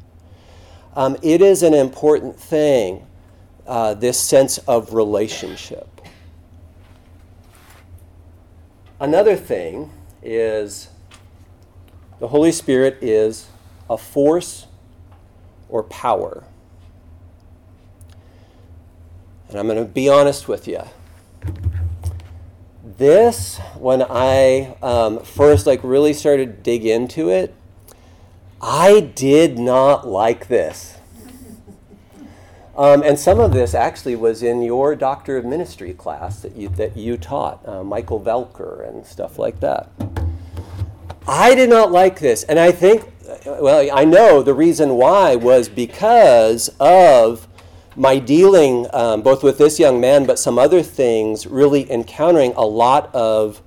Um, 0.97 1.19
it 1.21 1.43
is 1.43 1.63
an 1.63 1.75
important 1.75 2.41
thing, 2.41 3.07
uh, 3.67 3.93
this 3.93 4.19
sense 4.19 4.57
of 4.59 4.95
relationship. 4.95 5.87
Another 8.99 9.37
thing 9.37 9.93
is 10.23 10.89
the 12.19 12.29
Holy 12.29 12.51
Spirit 12.51 12.97
is 13.03 13.47
a 13.91 13.99
force 13.99 14.67
or 15.69 15.83
power. 15.83 16.45
And 19.51 19.59
I'm 19.59 19.67
going 19.67 19.79
to 19.79 19.85
be 19.85 20.09
honest 20.09 20.49
with 20.49 20.67
you. 20.67 20.81
This, 22.83 23.59
when 23.79 24.03
I 24.03 24.77
um, 24.83 25.21
first 25.21 25.67
like 25.67 25.81
really 25.83 26.15
started 26.15 26.47
to 26.47 26.63
dig 26.63 26.87
into 26.87 27.29
it, 27.29 27.55
I 28.61 29.01
did 29.01 29.59
not 29.59 30.07
like 30.07 30.49
this. 30.49 30.97
Um, 32.77 33.03
and 33.03 33.19
some 33.19 33.41
of 33.41 33.53
this 33.53 33.75
actually 33.75 34.17
was 34.17 34.43
in 34.43 34.61
your 34.63 34.95
Doctor 34.95 35.39
of 35.39 35.45
Ministry 35.45 35.95
class 35.95 36.41
that 36.43 36.57
you, 36.57 36.69
that 36.71 36.97
you 36.97 37.17
taught, 37.17 37.67
uh, 37.67 37.83
Michael 37.83 38.21
Welker 38.21 38.87
and 38.87 39.07
stuff 39.07 39.39
like 39.39 39.61
that. 39.61 39.91
I 41.27 41.55
did 41.55 41.71
not 41.71 41.91
like 41.91 42.21
this. 42.21 42.43
And 42.45 42.59
I 42.59 42.73
think, 42.73 43.11
well, 43.47 43.89
I 43.93 44.05
know 44.05 44.43
the 44.43 44.55
reason 44.55 44.95
why 44.95 45.37
was 45.37 45.69
because 45.69 46.69
of 46.79 47.49
my 47.97 48.19
dealing 48.19 48.87
um, 48.93 49.23
both 49.23 49.43
with 49.43 49.57
this 49.57 49.79
young 49.79 50.01
man, 50.01 50.27
but 50.27 50.39
some 50.39 50.59
other 50.59 50.83
things, 50.83 51.47
really 51.47 51.91
encountering 51.91 52.53
a 52.57 52.65
lot 52.65 53.13
of 53.15 53.63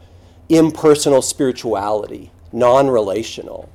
impersonal 0.49 1.23
spirituality, 1.23 2.31
non 2.51 2.89
relational. 2.89 3.69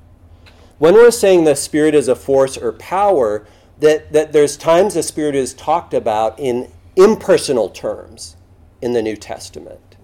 When 0.84 0.92
we're 0.92 1.12
saying 1.12 1.44
the 1.44 1.56
Spirit 1.56 1.94
is 1.94 2.08
a 2.08 2.14
force 2.14 2.58
or 2.58 2.70
power, 2.70 3.46
that, 3.80 4.12
that 4.12 4.34
there's 4.34 4.54
times 4.54 4.92
the 4.92 5.02
Spirit 5.02 5.34
is 5.34 5.54
talked 5.54 5.94
about 5.94 6.38
in 6.38 6.70
impersonal 6.94 7.70
terms 7.70 8.36
in 8.82 8.92
the 8.92 9.00
New 9.00 9.16
Testament. 9.16 9.96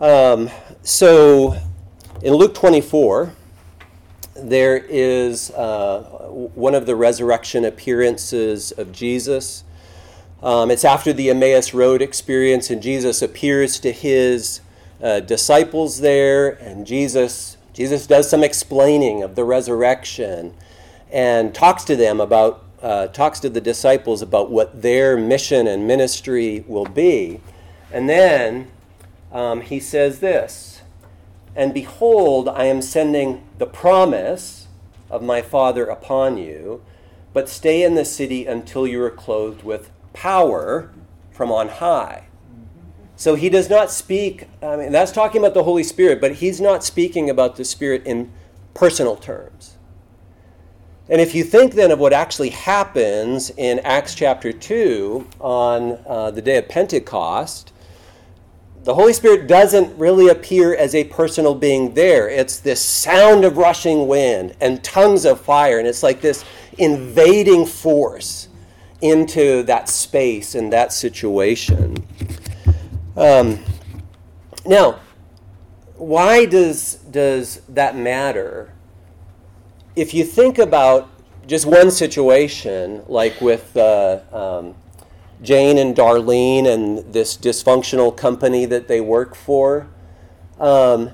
Um, 0.00 0.50
so 0.82 1.56
in 2.20 2.34
Luke 2.34 2.52
24, 2.52 3.32
there 4.34 4.76
is 4.76 5.52
uh, 5.52 6.02
one 6.32 6.74
of 6.74 6.86
the 6.86 6.96
resurrection 6.96 7.64
appearances 7.64 8.72
of 8.72 8.90
Jesus. 8.90 9.62
Um, 10.42 10.68
it's 10.68 10.84
after 10.84 11.12
the 11.12 11.30
Emmaus 11.30 11.72
Road 11.72 12.02
experience, 12.02 12.70
and 12.70 12.82
Jesus 12.82 13.22
appears 13.22 13.78
to 13.78 13.92
his 13.92 14.62
uh, 15.00 15.20
disciples 15.20 16.00
there, 16.00 16.60
and 16.60 16.84
Jesus 16.84 17.57
Jesus 17.78 18.08
does 18.08 18.28
some 18.28 18.42
explaining 18.42 19.22
of 19.22 19.36
the 19.36 19.44
resurrection 19.44 20.52
and 21.12 21.54
talks 21.54 21.84
to 21.84 21.94
them 21.94 22.20
about 22.20 22.64
uh, 22.82 23.06
talks 23.06 23.38
to 23.38 23.48
the 23.48 23.60
disciples 23.60 24.20
about 24.20 24.50
what 24.50 24.82
their 24.82 25.16
mission 25.16 25.68
and 25.68 25.86
ministry 25.86 26.64
will 26.66 26.86
be, 26.86 27.40
and 27.92 28.08
then 28.08 28.68
um, 29.30 29.60
he 29.60 29.78
says 29.78 30.18
this 30.18 30.82
and 31.54 31.72
behold, 31.72 32.48
I 32.48 32.64
am 32.64 32.82
sending 32.82 33.44
the 33.58 33.66
promise 33.66 34.66
of 35.08 35.22
my 35.22 35.40
Father 35.40 35.86
upon 35.86 36.36
you, 36.36 36.82
but 37.32 37.48
stay 37.48 37.84
in 37.84 37.94
the 37.94 38.04
city 38.04 38.44
until 38.44 38.88
you 38.88 39.00
are 39.04 39.10
clothed 39.10 39.62
with 39.62 39.90
power 40.12 40.90
from 41.30 41.52
on 41.52 41.68
high. 41.68 42.27
So 43.18 43.34
he 43.34 43.48
does 43.48 43.68
not 43.68 43.90
speak, 43.90 44.48
I 44.62 44.76
mean, 44.76 44.92
that's 44.92 45.10
talking 45.10 45.40
about 45.40 45.52
the 45.52 45.64
Holy 45.64 45.82
Spirit, 45.82 46.20
but 46.20 46.36
he's 46.36 46.60
not 46.60 46.84
speaking 46.84 47.28
about 47.28 47.56
the 47.56 47.64
Spirit 47.64 48.06
in 48.06 48.30
personal 48.74 49.16
terms. 49.16 49.76
And 51.08 51.20
if 51.20 51.34
you 51.34 51.42
think 51.42 51.74
then 51.74 51.90
of 51.90 51.98
what 51.98 52.12
actually 52.12 52.50
happens 52.50 53.50
in 53.50 53.80
Acts 53.80 54.14
chapter 54.14 54.52
2 54.52 55.26
on 55.40 55.98
uh, 56.06 56.30
the 56.30 56.40
day 56.40 56.58
of 56.58 56.68
Pentecost, 56.68 57.72
the 58.84 58.94
Holy 58.94 59.12
Spirit 59.12 59.48
doesn't 59.48 59.98
really 59.98 60.28
appear 60.28 60.76
as 60.76 60.94
a 60.94 61.02
personal 61.02 61.56
being 61.56 61.94
there. 61.94 62.28
It's 62.28 62.60
this 62.60 62.80
sound 62.80 63.44
of 63.44 63.56
rushing 63.56 64.06
wind 64.06 64.54
and 64.60 64.82
tongues 64.84 65.24
of 65.24 65.40
fire, 65.40 65.80
and 65.80 65.88
it's 65.88 66.04
like 66.04 66.20
this 66.20 66.44
invading 66.78 67.66
force 67.66 68.46
into 69.00 69.64
that 69.64 69.88
space 69.88 70.54
and 70.54 70.72
that 70.72 70.92
situation. 70.92 71.96
Um, 73.18 73.58
now, 74.64 75.00
why 75.96 76.44
does, 76.44 76.94
does 77.10 77.62
that 77.68 77.96
matter? 77.96 78.72
If 79.96 80.14
you 80.14 80.22
think 80.22 80.56
about 80.56 81.10
just 81.44 81.66
one 81.66 81.90
situation, 81.90 83.02
like 83.08 83.40
with 83.40 83.76
uh, 83.76 84.20
um, 84.32 84.76
Jane 85.42 85.78
and 85.78 85.96
Darlene 85.96 86.68
and 86.68 87.12
this 87.12 87.36
dysfunctional 87.36 88.16
company 88.16 88.66
that 88.66 88.86
they 88.86 89.00
work 89.00 89.34
for, 89.34 89.88
um, 90.60 91.10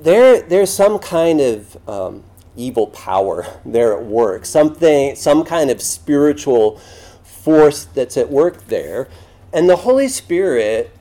there, 0.00 0.40
there's 0.40 0.72
some 0.72 1.00
kind 1.00 1.40
of 1.40 1.88
um, 1.88 2.22
evil 2.54 2.86
power 2.86 3.44
there 3.66 3.98
at 3.98 4.04
work, 4.04 4.46
something, 4.46 5.16
some 5.16 5.44
kind 5.44 5.68
of 5.68 5.82
spiritual 5.82 6.78
force 7.24 7.86
that's 7.86 8.16
at 8.16 8.30
work 8.30 8.68
there. 8.68 9.08
And 9.52 9.68
the 9.68 9.76
Holy 9.76 10.08
Spirit 10.08 10.92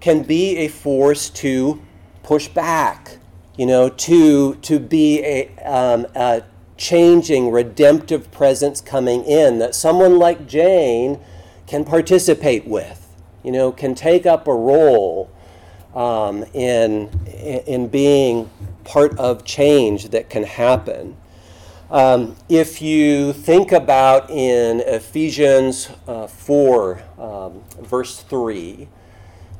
can 0.00 0.22
be 0.22 0.58
a 0.58 0.68
force 0.68 1.28
to 1.30 1.82
push 2.22 2.48
back, 2.48 3.18
you 3.56 3.66
know, 3.66 3.88
to, 3.88 4.54
to 4.56 4.78
be 4.78 5.22
a, 5.24 5.48
um, 5.64 6.06
a 6.14 6.42
changing, 6.76 7.50
redemptive 7.50 8.30
presence 8.30 8.80
coming 8.80 9.24
in 9.24 9.58
that 9.58 9.74
someone 9.74 10.18
like 10.18 10.46
Jane 10.46 11.18
can 11.66 11.84
participate 11.84 12.66
with, 12.66 13.12
you 13.42 13.50
know, 13.50 13.72
can 13.72 13.94
take 13.94 14.26
up 14.26 14.46
a 14.46 14.54
role 14.54 15.30
um, 15.94 16.44
in, 16.52 17.08
in 17.66 17.88
being 17.88 18.50
part 18.84 19.18
of 19.18 19.44
change 19.44 20.10
that 20.10 20.30
can 20.30 20.44
happen. 20.44 21.16
Um, 21.88 22.34
if 22.48 22.82
you 22.82 23.32
think 23.32 23.70
about 23.70 24.28
in 24.28 24.80
Ephesians 24.80 25.88
uh, 26.08 26.26
4, 26.26 27.00
um, 27.16 27.62
verse 27.80 28.20
3, 28.22 28.88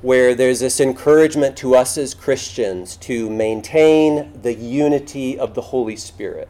where 0.02 0.34
there's 0.34 0.58
this 0.58 0.80
encouragement 0.80 1.56
to 1.58 1.76
us 1.76 1.96
as 1.96 2.14
Christians 2.14 2.96
to 2.96 3.30
maintain 3.30 4.40
the 4.42 4.54
unity 4.54 5.38
of 5.38 5.54
the 5.54 5.62
Holy 5.62 5.94
Spirit. 5.94 6.48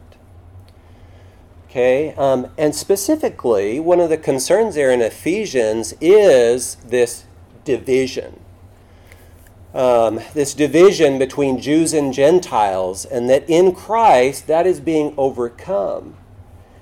Okay, 1.69 2.13
um, 2.15 2.47
and 2.57 2.73
specifically, 2.73 3.79
one 3.79 3.99
of 3.99 4.09
the 4.09 4.17
concerns 4.17 4.73
there 4.73 4.91
in 4.91 5.01
Ephesians 5.01 5.93
is 6.01 6.75
this 6.77 7.25
division. 7.65 8.39
Um, 9.77 10.19
this 10.33 10.55
division 10.55 11.19
between 11.19 11.61
Jews 11.61 11.93
and 11.93 12.11
Gentiles, 12.11 13.05
and 13.05 13.29
that 13.29 13.47
in 13.47 13.75
Christ 13.75 14.47
that 14.47 14.65
is 14.65 14.79
being 14.79 15.13
overcome. 15.17 16.17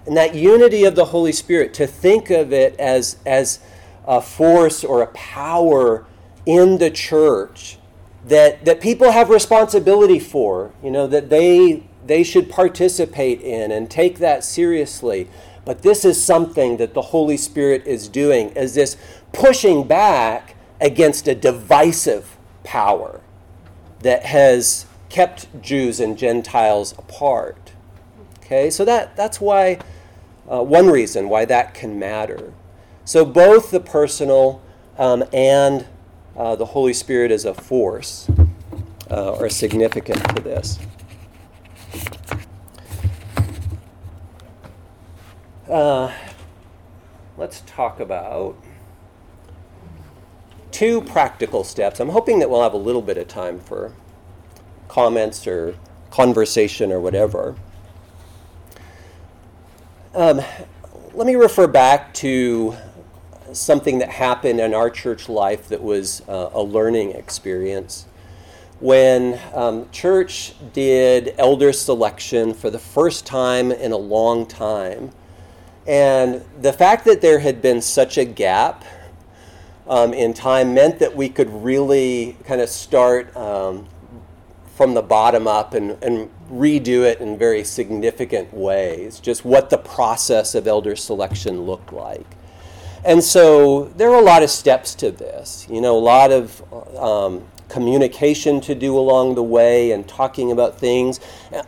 And 0.06 0.16
that 0.16 0.34
unity 0.34 0.86
of 0.86 0.96
the 0.96 1.04
Holy 1.04 1.34
Spirit, 1.34 1.74
to 1.74 1.88
think 1.88 2.30
of 2.30 2.54
it 2.54 2.74
as, 2.80 3.18
as 3.26 3.60
a 4.08 4.22
force 4.22 4.82
or 4.86 5.02
a 5.02 5.08
power 5.08 6.06
in 6.46 6.78
the 6.78 6.90
church 6.90 7.80
that, 8.28 8.64
that 8.64 8.80
people 8.80 9.12
have 9.12 9.30
responsibility 9.30 10.20
for, 10.20 10.72
you 10.82 10.90
know, 10.90 11.06
that 11.06 11.30
they, 11.30 11.84
they 12.06 12.24
should 12.24 12.50
participate 12.50 13.42
in 13.42 13.72
and 13.72 13.92
take 13.92 14.20
that 14.20 14.42
seriously. 14.46 15.28
But 15.66 15.82
this 15.82 16.06
is 16.06 16.24
something 16.24 16.78
that 16.78 16.94
the 16.94 17.02
Holy 17.02 17.36
Spirit 17.36 17.86
is 17.86 18.08
doing, 18.08 18.52
is 18.52 18.76
this 18.76 18.96
pushing 19.34 19.86
back 19.86 20.56
against 20.80 21.28
a 21.28 21.36
divisive 21.36 22.35
power 22.66 23.22
that 24.02 24.26
has 24.26 24.86
kept 25.10 25.62
Jews 25.62 26.02
and 26.02 26.18
Gentiles 26.18 26.92
apart. 26.98 27.72
Okay, 28.40 28.70
so 28.70 28.84
that, 28.84 29.16
that's 29.16 29.40
why, 29.40 29.80
uh, 30.52 30.62
one 30.62 30.88
reason 30.88 31.30
why 31.30 31.46
that 31.46 31.74
can 31.74 31.98
matter. 31.98 32.52
So 33.06 33.24
both 33.24 33.72
the 33.72 33.80
personal 33.80 34.62
um, 34.98 35.24
and 35.32 35.88
uh, 36.36 36.56
the 36.56 36.66
Holy 36.66 36.94
Spirit 36.94 37.32
as 37.32 37.46
a 37.46 37.54
force 37.54 38.30
uh, 39.10 39.38
are 39.38 39.50
significant 39.50 40.20
to 40.36 40.42
this. 40.42 40.80
Uh, 45.70 46.14
let's 47.38 47.62
talk 47.62 48.00
about 48.00 48.56
two 50.76 51.00
practical 51.00 51.64
steps. 51.64 52.02
I'm 52.02 52.10
hoping 52.10 52.40
that 52.40 52.50
we'll 52.50 52.62
have 52.62 52.74
a 52.74 52.78
little 52.78 53.02
bit 53.02 53.18
of 53.18 53.30
time 53.30 53.62
for 53.62 53.94
comments 54.90 55.48
or 55.48 55.78
conversation 56.12 56.92
or 56.92 57.00
whatever. 57.00 57.56
Um, 60.14 60.42
let 61.14 61.28
me 61.28 61.36
refer 61.36 61.66
back 61.68 62.14
to 62.16 62.76
something 63.54 64.00
that 64.00 64.10
happened 64.10 64.60
in 64.60 64.74
our 64.74 64.90
church 64.90 65.30
life 65.30 65.70
that 65.70 65.82
was 65.82 66.22
uh, 66.28 66.50
a 66.52 66.62
learning 66.62 67.12
experience. 67.12 68.06
When 68.82 69.40
um, 69.54 69.90
church 69.92 70.56
did 70.74 71.36
elder 71.38 71.72
selection 71.72 72.54
for 72.54 72.70
the 72.70 72.80
first 72.80 73.26
time 73.26 73.72
in 73.72 73.94
a 73.94 73.98
long 73.98 74.46
time, 74.46 75.12
and 75.88 76.44
the 76.60 76.74
fact 76.74 77.06
that 77.06 77.22
there 77.22 77.40
had 77.40 77.62
been 77.62 77.82
such 77.82 78.18
a 78.18 78.26
gap 78.26 78.84
um, 79.88 80.14
in 80.14 80.34
time 80.34 80.74
meant 80.74 81.00
that 81.00 81.16
we 81.16 81.30
could 81.30 81.50
really 81.50 82.38
kind 82.44 82.62
of 82.62 82.70
start 82.70 83.36
um, 83.36 83.88
from 84.76 84.94
the 84.94 85.02
bottom 85.02 85.48
up 85.48 85.74
and, 85.74 85.92
and 86.04 86.30
redo 86.50 87.04
it 87.04 87.22
in 87.22 87.38
very 87.38 87.64
significant 87.64 88.54
ways, 88.54 89.20
just 89.20 89.46
what 89.46 89.70
the 89.70 89.78
process 89.78 90.54
of 90.56 90.68
elder 90.68 90.96
selection 90.96 91.62
looked 91.62 91.94
like. 91.94 92.26
And 93.06 93.24
so 93.24 93.86
there 93.96 94.10
are 94.10 94.20
a 94.20 94.26
lot 94.26 94.44
of 94.44 94.50
steps 94.50 94.96
to 94.96 95.12
this, 95.12 95.68
you 95.70 95.80
know, 95.80 95.96
a 95.96 96.00
lot 96.00 96.32
of 96.32 96.98
um, 96.98 97.48
communication 97.70 98.60
to 98.62 98.76
do 98.76 98.98
along 98.98 99.36
the 99.36 99.44
way 99.44 99.92
and 99.92 100.08
talking 100.08 100.52
about 100.52 100.80
things 100.80 101.20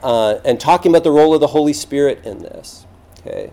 uh, 0.01 0.39
and 0.43 0.59
talking 0.59 0.91
about 0.91 1.03
the 1.03 1.11
role 1.11 1.33
of 1.33 1.39
the 1.39 1.47
Holy 1.47 1.73
Spirit 1.73 2.25
in 2.25 2.39
this. 2.39 2.85
Okay. 3.19 3.51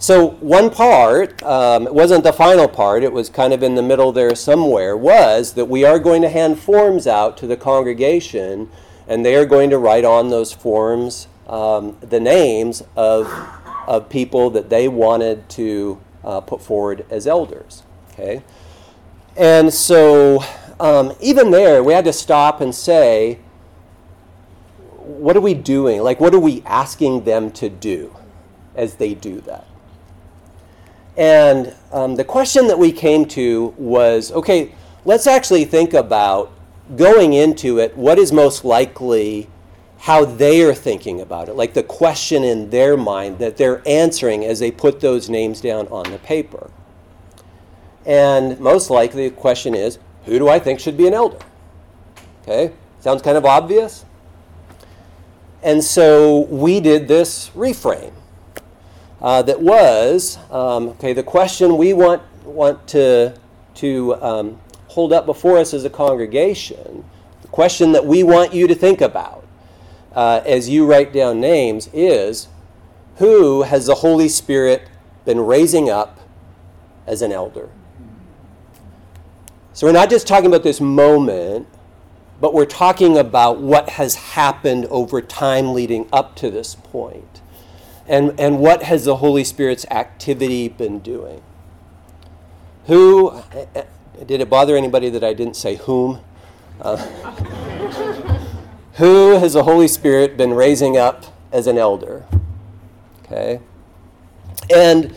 So, 0.00 0.30
one 0.40 0.70
part, 0.70 1.42
um, 1.42 1.88
it 1.88 1.94
wasn't 1.94 2.22
the 2.22 2.32
final 2.32 2.68
part, 2.68 3.02
it 3.02 3.12
was 3.12 3.28
kind 3.28 3.52
of 3.52 3.64
in 3.64 3.74
the 3.74 3.82
middle 3.82 4.12
there 4.12 4.32
somewhere, 4.36 4.96
was 4.96 5.54
that 5.54 5.64
we 5.64 5.84
are 5.84 5.98
going 5.98 6.22
to 6.22 6.28
hand 6.28 6.60
forms 6.60 7.08
out 7.08 7.36
to 7.38 7.48
the 7.48 7.56
congregation, 7.56 8.70
and 9.08 9.26
they 9.26 9.34
are 9.34 9.44
going 9.44 9.70
to 9.70 9.78
write 9.78 10.04
on 10.04 10.28
those 10.28 10.52
forms 10.52 11.26
um, 11.48 11.96
the 12.00 12.20
names 12.20 12.84
of, 12.94 13.26
of 13.88 14.08
people 14.08 14.50
that 14.50 14.70
they 14.70 14.86
wanted 14.86 15.48
to 15.50 16.00
uh, 16.22 16.40
put 16.42 16.62
forward 16.62 17.04
as 17.10 17.26
elders. 17.26 17.82
Okay? 18.12 18.44
And 19.36 19.74
so, 19.74 20.44
um, 20.78 21.12
even 21.20 21.50
there, 21.50 21.82
we 21.82 21.92
had 21.92 22.04
to 22.04 22.12
stop 22.12 22.60
and 22.60 22.72
say, 22.72 23.40
what 24.96 25.36
are 25.36 25.40
we 25.40 25.54
doing? 25.54 26.02
Like, 26.02 26.20
what 26.20 26.34
are 26.34 26.40
we 26.40 26.62
asking 26.64 27.24
them 27.24 27.50
to 27.52 27.68
do 27.68 28.14
as 28.76 28.96
they 28.96 29.14
do 29.14 29.40
that? 29.40 29.67
And 31.18 31.74
um, 31.90 32.14
the 32.14 32.22
question 32.22 32.68
that 32.68 32.78
we 32.78 32.92
came 32.92 33.26
to 33.26 33.74
was 33.76 34.30
okay, 34.30 34.72
let's 35.04 35.26
actually 35.26 35.64
think 35.64 35.92
about 35.92 36.52
going 36.96 37.32
into 37.32 37.80
it, 37.80 37.94
what 37.96 38.18
is 38.18 38.32
most 38.32 38.64
likely 38.64 39.50
how 39.98 40.24
they 40.24 40.62
are 40.62 40.72
thinking 40.72 41.20
about 41.20 41.48
it, 41.48 41.54
like 41.54 41.74
the 41.74 41.82
question 41.82 42.44
in 42.44 42.70
their 42.70 42.96
mind 42.96 43.40
that 43.40 43.56
they're 43.56 43.82
answering 43.86 44.44
as 44.44 44.60
they 44.60 44.70
put 44.70 45.00
those 45.00 45.28
names 45.28 45.60
down 45.60 45.88
on 45.88 46.08
the 46.12 46.18
paper. 46.18 46.70
And 48.06 48.58
most 48.60 48.88
likely 48.88 49.28
the 49.28 49.34
question 49.34 49.74
is, 49.74 49.98
who 50.24 50.38
do 50.38 50.48
I 50.48 50.60
think 50.60 50.78
should 50.78 50.96
be 50.96 51.08
an 51.08 51.14
elder? 51.14 51.40
Okay, 52.42 52.72
sounds 53.00 53.22
kind 53.22 53.36
of 53.36 53.44
obvious. 53.44 54.04
And 55.64 55.82
so 55.82 56.42
we 56.42 56.78
did 56.78 57.08
this 57.08 57.50
reframe 57.50 58.12
uh, 59.20 59.42
that 59.42 59.60
was 59.60 60.38
um, 60.50 60.88
okay. 60.90 61.12
The 61.12 61.22
question 61.22 61.76
we 61.76 61.92
want 61.92 62.22
want 62.44 62.86
to 62.88 63.38
to 63.74 64.14
um, 64.22 64.60
hold 64.88 65.12
up 65.12 65.26
before 65.26 65.58
us 65.58 65.74
as 65.74 65.84
a 65.84 65.90
congregation, 65.90 67.04
the 67.42 67.48
question 67.48 67.92
that 67.92 68.04
we 68.04 68.22
want 68.22 68.52
you 68.52 68.66
to 68.66 68.74
think 68.74 69.00
about 69.00 69.44
uh, 70.14 70.40
as 70.44 70.68
you 70.68 70.86
write 70.86 71.12
down 71.12 71.40
names 71.40 71.88
is, 71.92 72.48
who 73.16 73.62
has 73.62 73.86
the 73.86 73.96
Holy 73.96 74.28
Spirit 74.28 74.88
been 75.24 75.40
raising 75.40 75.88
up 75.90 76.18
as 77.06 77.22
an 77.22 77.32
elder? 77.32 77.68
So 79.72 79.86
we're 79.86 79.92
not 79.92 80.10
just 80.10 80.26
talking 80.26 80.46
about 80.46 80.64
this 80.64 80.80
moment, 80.80 81.68
but 82.40 82.52
we're 82.52 82.66
talking 82.66 83.16
about 83.16 83.60
what 83.60 83.90
has 83.90 84.16
happened 84.16 84.86
over 84.86 85.20
time 85.20 85.72
leading 85.72 86.08
up 86.12 86.34
to 86.36 86.50
this 86.50 86.74
point 86.74 87.42
and, 88.08 88.38
and 88.40 88.58
what 88.58 88.82
has 88.82 89.04
the 89.04 89.16
Holy 89.16 89.44
Spirit's 89.44 89.86
activity 89.90 90.68
been 90.68 91.00
doing? 91.00 91.42
Who, 92.86 93.42
did 94.26 94.40
it 94.40 94.48
bother 94.48 94.76
anybody 94.76 95.10
that 95.10 95.22
I 95.22 95.34
didn't 95.34 95.56
say 95.56 95.76
whom? 95.76 96.20
Uh, 96.80 96.96
who 98.94 99.32
has 99.38 99.52
the 99.52 99.62
Holy 99.62 99.88
Spirit 99.88 100.36
been 100.36 100.54
raising 100.54 100.96
up 100.96 101.26
as 101.52 101.66
an 101.66 101.76
elder? 101.76 102.24
Okay. 103.22 103.60
And 104.74 105.14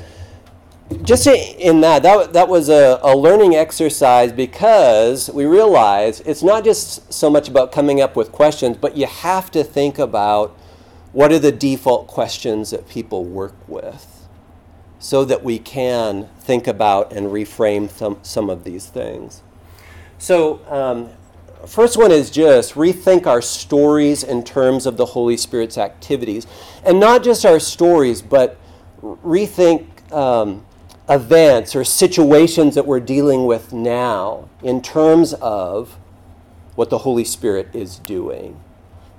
just 1.03 1.25
in 1.27 1.81
that, 1.81 2.03
that, 2.03 2.33
that 2.33 2.47
was 2.47 2.69
a, 2.69 2.99
a 3.01 3.15
learning 3.15 3.55
exercise 3.55 4.31
because 4.31 5.29
we 5.29 5.45
realize 5.45 6.19
it's 6.21 6.43
not 6.43 6.63
just 6.63 7.11
so 7.11 7.29
much 7.29 7.47
about 7.47 7.71
coming 7.71 8.01
up 8.01 8.15
with 8.15 8.31
questions, 8.31 8.77
but 8.77 8.97
you 8.97 9.07
have 9.07 9.49
to 9.51 9.63
think 9.63 9.97
about 9.97 10.57
what 11.13 11.31
are 11.31 11.39
the 11.39 11.51
default 11.51 12.07
questions 12.07 12.71
that 12.71 12.87
people 12.87 13.25
work 13.25 13.55
with 13.67 14.21
so 15.01 15.25
that 15.25 15.43
we 15.43 15.57
can 15.57 16.29
think 16.39 16.67
about 16.67 17.11
and 17.11 17.27
reframe 17.27 17.89
some, 17.89 18.19
some 18.21 18.49
of 18.49 18.63
these 18.63 18.85
things. 18.85 19.41
So, 20.19 20.63
um, 20.67 21.09
first 21.65 21.97
one 21.97 22.11
is 22.11 22.29
just 22.29 22.75
rethink 22.75 23.25
our 23.25 23.41
stories 23.41 24.23
in 24.23 24.43
terms 24.43 24.85
of 24.85 24.97
the 24.97 25.07
Holy 25.07 25.37
Spirit's 25.37 25.79
activities. 25.79 26.45
And 26.85 26.99
not 26.99 27.23
just 27.23 27.45
our 27.45 27.59
stories, 27.59 28.21
but 28.21 28.57
rethink 29.01 29.87
um, 30.13 30.63
events 31.09 31.75
or 31.75 31.83
situations 31.83 32.75
that 32.75 32.85
we're 32.85 32.99
dealing 32.99 33.47
with 33.47 33.73
now 33.73 34.49
in 34.61 34.83
terms 34.83 35.33
of 35.33 35.97
what 36.75 36.91
the 36.91 36.99
Holy 36.99 37.25
Spirit 37.25 37.69
is 37.73 37.97
doing. 37.97 38.59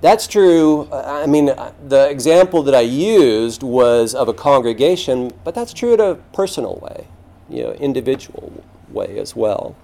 That's 0.03 0.27
true. 0.27 0.89
I 0.91 1.27
mean, 1.27 1.45
the 1.87 2.09
example 2.09 2.61
that 2.63 2.75
I 2.75 2.81
used 2.81 3.63
was 3.63 4.13
of 4.13 4.27
a 4.27 4.33
congregation, 4.33 5.31
but 5.45 5.55
that's 5.55 5.71
true 5.71 5.93
in 5.93 6.01
a 6.01 6.15
personal 6.33 6.75
way, 6.81 7.07
you 7.49 7.63
know, 7.63 7.71
individual 7.71 8.51
way 8.89 9.17
as 9.17 9.33
well. 9.33 9.77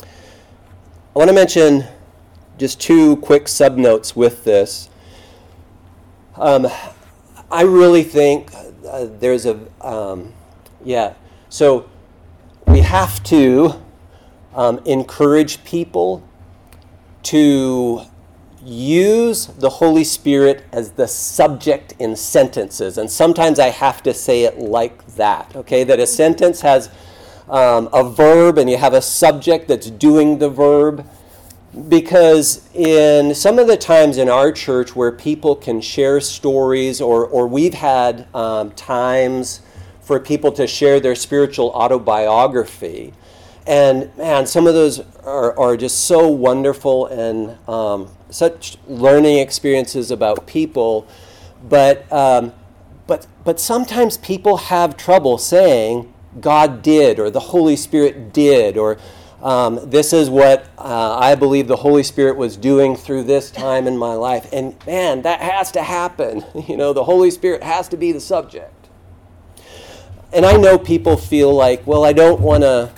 I 0.00 1.18
want 1.18 1.28
to 1.28 1.34
mention 1.34 1.84
just 2.56 2.80
two 2.80 3.16
quick 3.16 3.44
subnotes 3.44 4.16
with 4.16 4.44
this. 4.44 4.88
Um, 6.36 6.66
I 7.50 7.64
really 7.64 8.04
think 8.04 8.50
uh, 8.88 9.08
there's 9.20 9.44
a, 9.44 9.60
um, 9.82 10.32
yeah, 10.86 11.12
so 11.50 11.86
we 12.66 12.80
have 12.80 13.22
to 13.24 13.74
um, 14.54 14.80
encourage 14.86 15.62
people 15.64 16.26
to 17.24 18.06
use 18.64 19.46
the 19.46 19.70
Holy 19.70 20.04
Spirit 20.04 20.64
as 20.72 20.92
the 20.92 21.08
subject 21.08 21.94
in 21.98 22.16
sentences. 22.16 22.98
And 22.98 23.10
sometimes 23.10 23.58
I 23.58 23.68
have 23.68 24.02
to 24.04 24.14
say 24.14 24.44
it 24.44 24.58
like 24.58 25.04
that, 25.16 25.54
okay? 25.56 25.84
That 25.84 26.00
a 26.00 26.06
sentence 26.06 26.60
has 26.60 26.90
um, 27.48 27.88
a 27.92 28.08
verb 28.08 28.58
and 28.58 28.70
you 28.70 28.76
have 28.76 28.94
a 28.94 29.02
subject 29.02 29.68
that's 29.68 29.90
doing 29.90 30.38
the 30.38 30.48
verb. 30.48 31.06
because 31.88 32.68
in 32.74 33.34
some 33.34 33.58
of 33.58 33.66
the 33.66 33.76
times 33.76 34.18
in 34.18 34.28
our 34.28 34.52
church 34.52 34.94
where 34.94 35.10
people 35.10 35.56
can 35.56 35.80
share 35.80 36.20
stories 36.20 37.00
or, 37.00 37.26
or 37.26 37.46
we've 37.46 37.74
had 37.74 38.26
um, 38.34 38.70
times 38.72 39.62
for 40.02 40.20
people 40.20 40.52
to 40.52 40.66
share 40.66 41.00
their 41.00 41.14
spiritual 41.14 41.70
autobiography 41.70 43.12
and 43.66 44.14
man 44.18 44.46
some 44.46 44.66
of 44.66 44.74
those 44.74 45.00
are, 45.24 45.58
are 45.58 45.76
just 45.76 46.04
so 46.04 46.28
wonderful 46.28 47.06
and 47.06 47.56
um, 47.68 48.08
such 48.32 48.76
learning 48.86 49.38
experiences 49.38 50.10
about 50.10 50.46
people 50.46 51.06
but 51.68 52.10
um, 52.12 52.52
but 53.06 53.26
but 53.44 53.60
sometimes 53.60 54.16
people 54.18 54.56
have 54.56 54.96
trouble 54.96 55.38
saying 55.38 56.12
god 56.40 56.82
did 56.82 57.18
or 57.18 57.30
the 57.30 57.40
holy 57.40 57.76
spirit 57.76 58.32
did 58.32 58.76
or 58.76 58.98
um, 59.42 59.80
this 59.90 60.12
is 60.12 60.30
what 60.30 60.66
uh, 60.78 61.18
I 61.18 61.34
believe 61.34 61.66
the 61.66 61.76
Holy 61.76 62.04
Spirit 62.04 62.36
was 62.36 62.56
doing 62.56 62.94
through 62.94 63.24
this 63.24 63.50
time 63.50 63.88
in 63.88 63.98
my 63.98 64.14
life. 64.14 64.48
And 64.52 64.76
man, 64.86 65.22
that 65.22 65.40
has 65.40 65.72
to 65.72 65.82
happen. 65.82 66.44
You 66.68 66.76
know, 66.76 66.92
the 66.92 67.02
Holy 67.02 67.32
Spirit 67.32 67.64
has 67.64 67.88
to 67.88 67.96
be 67.96 68.12
the 68.12 68.20
subject. 68.20 68.88
And 70.32 70.46
I 70.46 70.56
know 70.56 70.78
people 70.78 71.16
feel 71.16 71.52
like, 71.52 71.84
well, 71.86 72.04
I 72.04 72.12
don't 72.12 72.40
want 72.40 72.62
to 72.62 72.92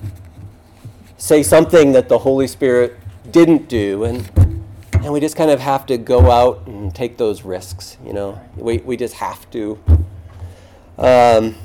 say 1.17 1.43
something 1.43 1.93
that 1.93 2.11
the 2.11 2.19
Holy 2.19 2.47
Spirit 2.47 2.99
didn't 3.31 3.69
do. 3.69 4.05
And, 4.05 4.31
and 5.05 5.13
we 5.13 5.21
just 5.21 5.37
kind 5.37 5.51
of 5.51 5.61
have 5.61 5.85
to 5.87 5.99
go 5.99 6.31
out 6.31 6.67
and 6.67 6.95
take 6.95 7.19
those 7.19 7.43
risks. 7.43 7.99
You 8.03 8.15
know, 8.15 8.41
we, 8.57 8.79
we 8.79 8.97
just 8.97 9.15
have 9.15 9.49
to. 9.51 9.79
Um, 10.97 11.57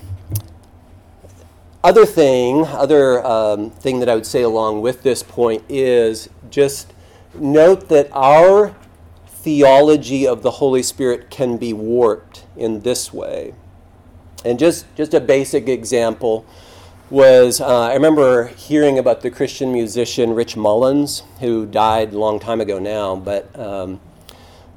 other 1.81 2.05
thing, 2.05 2.65
other 2.65 3.25
um, 3.25 3.69
thing 3.69 4.01
that 4.01 4.09
I 4.09 4.15
would 4.15 4.25
say 4.25 4.41
along 4.41 4.81
with 4.81 5.03
this 5.03 5.23
point 5.23 5.63
is 5.69 6.29
just 6.49 6.93
note 7.33 7.87
that 7.87 8.09
our 8.11 8.75
theology 9.27 10.27
of 10.27 10.41
the 10.41 10.51
Holy 10.51 10.83
Spirit 10.83 11.29
can 11.29 11.55
be 11.55 11.71
warped 11.71 12.45
in 12.57 12.81
this 12.81 13.13
way. 13.13 13.53
And 14.43 14.59
just, 14.59 14.85
just 14.95 15.13
a 15.13 15.21
basic 15.21 15.69
example 15.69 16.45
was 17.09 17.59
uh, 17.59 17.81
I 17.81 17.93
remember 17.93 18.47
hearing 18.47 18.99
about 18.99 19.21
the 19.21 19.31
Christian 19.31 19.73
musician 19.73 20.33
Rich 20.33 20.55
Mullins, 20.55 21.23
who 21.39 21.65
died 21.65 22.13
a 22.13 22.17
long 22.17 22.39
time 22.39 22.61
ago 22.61 22.79
now, 22.79 23.15
but 23.15 23.57
um, 23.59 23.99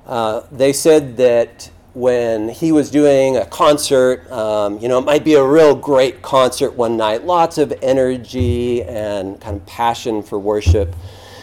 uh, 0.07 0.43
they 0.51 0.73
said 0.73 1.17
that 1.19 1.71
when 1.95 2.49
he 2.49 2.73
was 2.73 2.91
doing 2.91 3.37
a 3.37 3.45
concert. 3.47 4.31
Um, 4.33 4.79
you 4.79 4.89
know, 4.89 4.99
it 4.99 5.05
might 5.05 5.25
be 5.25 5.35
a 5.35 5.45
real 5.45 5.75
great 5.75 6.23
concert 6.23 6.75
one 6.75 6.97
night, 6.97 7.25
lots 7.25 7.59
of 7.59 7.73
energy 7.83 8.83
and 8.83 9.41
kind 9.41 9.57
of 9.57 9.67
passion 9.67 10.23
for 10.23 10.39
worship. 10.39 10.95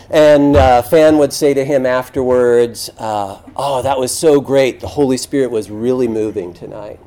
And 0.09 0.55
uh, 0.55 0.81
fan 0.81 1.19
would 1.19 1.33
say 1.33 1.53
to 1.53 1.63
him 1.63 1.85
afterwards, 1.85 2.89
uh, 2.97 3.39
Oh, 3.55 3.83
that 3.83 3.99
was 3.99 4.15
so 4.15 4.41
great. 4.41 4.79
The 4.79 4.87
Holy 4.87 5.17
Spirit 5.17 5.51
was 5.51 5.69
really 5.69 6.07
moving 6.07 6.53
tonight. 6.53 6.99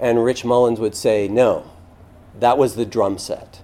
And 0.00 0.24
Rich 0.24 0.44
Mullins 0.44 0.80
would 0.80 0.94
say, 0.94 1.28
No, 1.28 1.70
that 2.40 2.58
was 2.58 2.74
the 2.74 2.86
drum 2.86 3.18
set. 3.18 3.60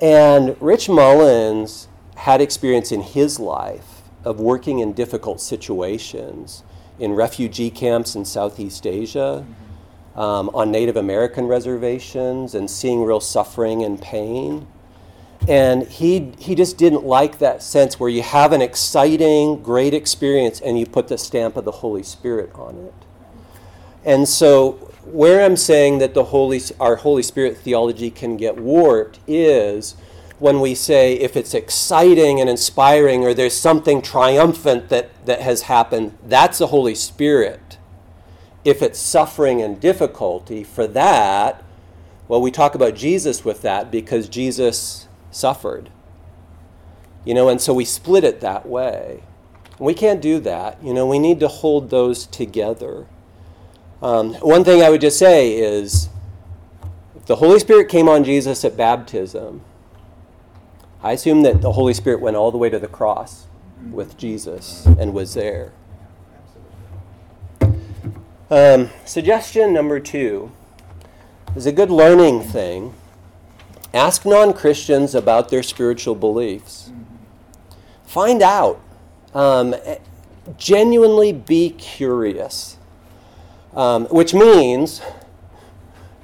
and 0.00 0.56
Rich 0.60 0.88
Mullins 0.88 1.88
had 2.16 2.40
experience 2.40 2.92
in 2.92 3.02
his 3.02 3.38
life 3.38 4.02
of 4.24 4.40
working 4.40 4.80
in 4.80 4.92
difficult 4.92 5.40
situations 5.40 6.64
in 6.98 7.12
refugee 7.12 7.70
camps 7.70 8.14
in 8.14 8.24
Southeast 8.24 8.86
Asia, 8.86 9.44
um, 10.14 10.50
on 10.54 10.70
Native 10.70 10.96
American 10.96 11.46
reservations, 11.46 12.54
and 12.54 12.70
seeing 12.70 13.04
real 13.04 13.20
suffering 13.20 13.84
and 13.84 14.00
pain. 14.00 14.66
And 15.46 15.82
he, 15.84 16.32
he 16.38 16.54
just 16.54 16.78
didn't 16.78 17.04
like 17.04 17.38
that 17.38 17.62
sense 17.62 18.00
where 18.00 18.08
you 18.08 18.22
have 18.22 18.52
an 18.52 18.62
exciting, 18.62 19.62
great 19.62 19.92
experience 19.92 20.60
and 20.60 20.78
you 20.78 20.86
put 20.86 21.08
the 21.08 21.18
stamp 21.18 21.56
of 21.56 21.64
the 21.64 21.70
Holy 21.70 22.02
Spirit 22.02 22.50
on 22.54 22.78
it. 22.78 23.05
And 24.06 24.28
so, 24.28 24.72
where 25.04 25.44
I'm 25.44 25.56
saying 25.56 25.98
that 25.98 26.14
the 26.14 26.24
Holy, 26.24 26.60
our 26.78 26.96
Holy 26.96 27.24
Spirit 27.24 27.58
theology 27.58 28.08
can 28.08 28.36
get 28.36 28.56
warped 28.56 29.18
is 29.26 29.96
when 30.38 30.60
we 30.60 30.74
say 30.76 31.14
if 31.14 31.36
it's 31.36 31.54
exciting 31.54 32.40
and 32.40 32.48
inspiring 32.48 33.24
or 33.24 33.34
there's 33.34 33.56
something 33.56 34.00
triumphant 34.00 34.90
that, 34.90 35.26
that 35.26 35.40
has 35.40 35.62
happened, 35.62 36.16
that's 36.24 36.58
the 36.58 36.68
Holy 36.68 36.94
Spirit. 36.94 37.78
If 38.64 38.80
it's 38.80 38.98
suffering 38.98 39.60
and 39.60 39.80
difficulty, 39.80 40.62
for 40.62 40.86
that, 40.88 41.64
well, 42.28 42.40
we 42.40 42.50
talk 42.50 42.74
about 42.74 42.94
Jesus 42.94 43.44
with 43.44 43.62
that 43.62 43.90
because 43.90 44.28
Jesus 44.28 45.08
suffered. 45.32 45.90
You 47.24 47.34
know, 47.34 47.48
and 47.48 47.60
so 47.60 47.74
we 47.74 47.84
split 47.84 48.22
it 48.22 48.40
that 48.40 48.66
way. 48.66 49.24
We 49.80 49.94
can't 49.94 50.22
do 50.22 50.38
that. 50.40 50.82
You 50.82 50.94
know, 50.94 51.06
we 51.06 51.18
need 51.18 51.40
to 51.40 51.48
hold 51.48 51.90
those 51.90 52.26
together. 52.26 53.06
Um, 54.02 54.34
one 54.34 54.64
thing 54.64 54.82
I 54.82 54.90
would 54.90 55.00
just 55.00 55.18
say 55.18 55.54
is 55.54 56.08
if 57.16 57.26
the 57.26 57.36
Holy 57.36 57.58
Spirit 57.58 57.88
came 57.88 58.08
on 58.08 58.24
Jesus 58.24 58.64
at 58.64 58.76
baptism, 58.76 59.62
I 61.02 61.12
assume 61.12 61.42
that 61.42 61.62
the 61.62 61.72
Holy 61.72 61.94
Spirit 61.94 62.20
went 62.20 62.36
all 62.36 62.50
the 62.50 62.58
way 62.58 62.68
to 62.68 62.78
the 62.78 62.88
cross 62.88 63.46
with 63.90 64.16
Jesus 64.16 64.86
and 64.86 65.14
was 65.14 65.34
there. 65.34 65.72
Um, 68.50 68.90
suggestion 69.04 69.72
number 69.72 69.98
two 69.98 70.52
is 71.56 71.66
a 71.66 71.72
good 71.72 71.90
learning 71.90 72.42
thing. 72.42 72.94
Ask 73.94 74.26
non 74.26 74.52
Christians 74.52 75.14
about 75.14 75.48
their 75.48 75.62
spiritual 75.62 76.14
beliefs. 76.14 76.90
Find 78.04 78.42
out. 78.42 78.80
Um, 79.34 79.74
genuinely 80.56 81.32
be 81.32 81.70
curious. 81.70 82.75
Um, 83.76 84.06
which 84.06 84.32
means 84.32 85.02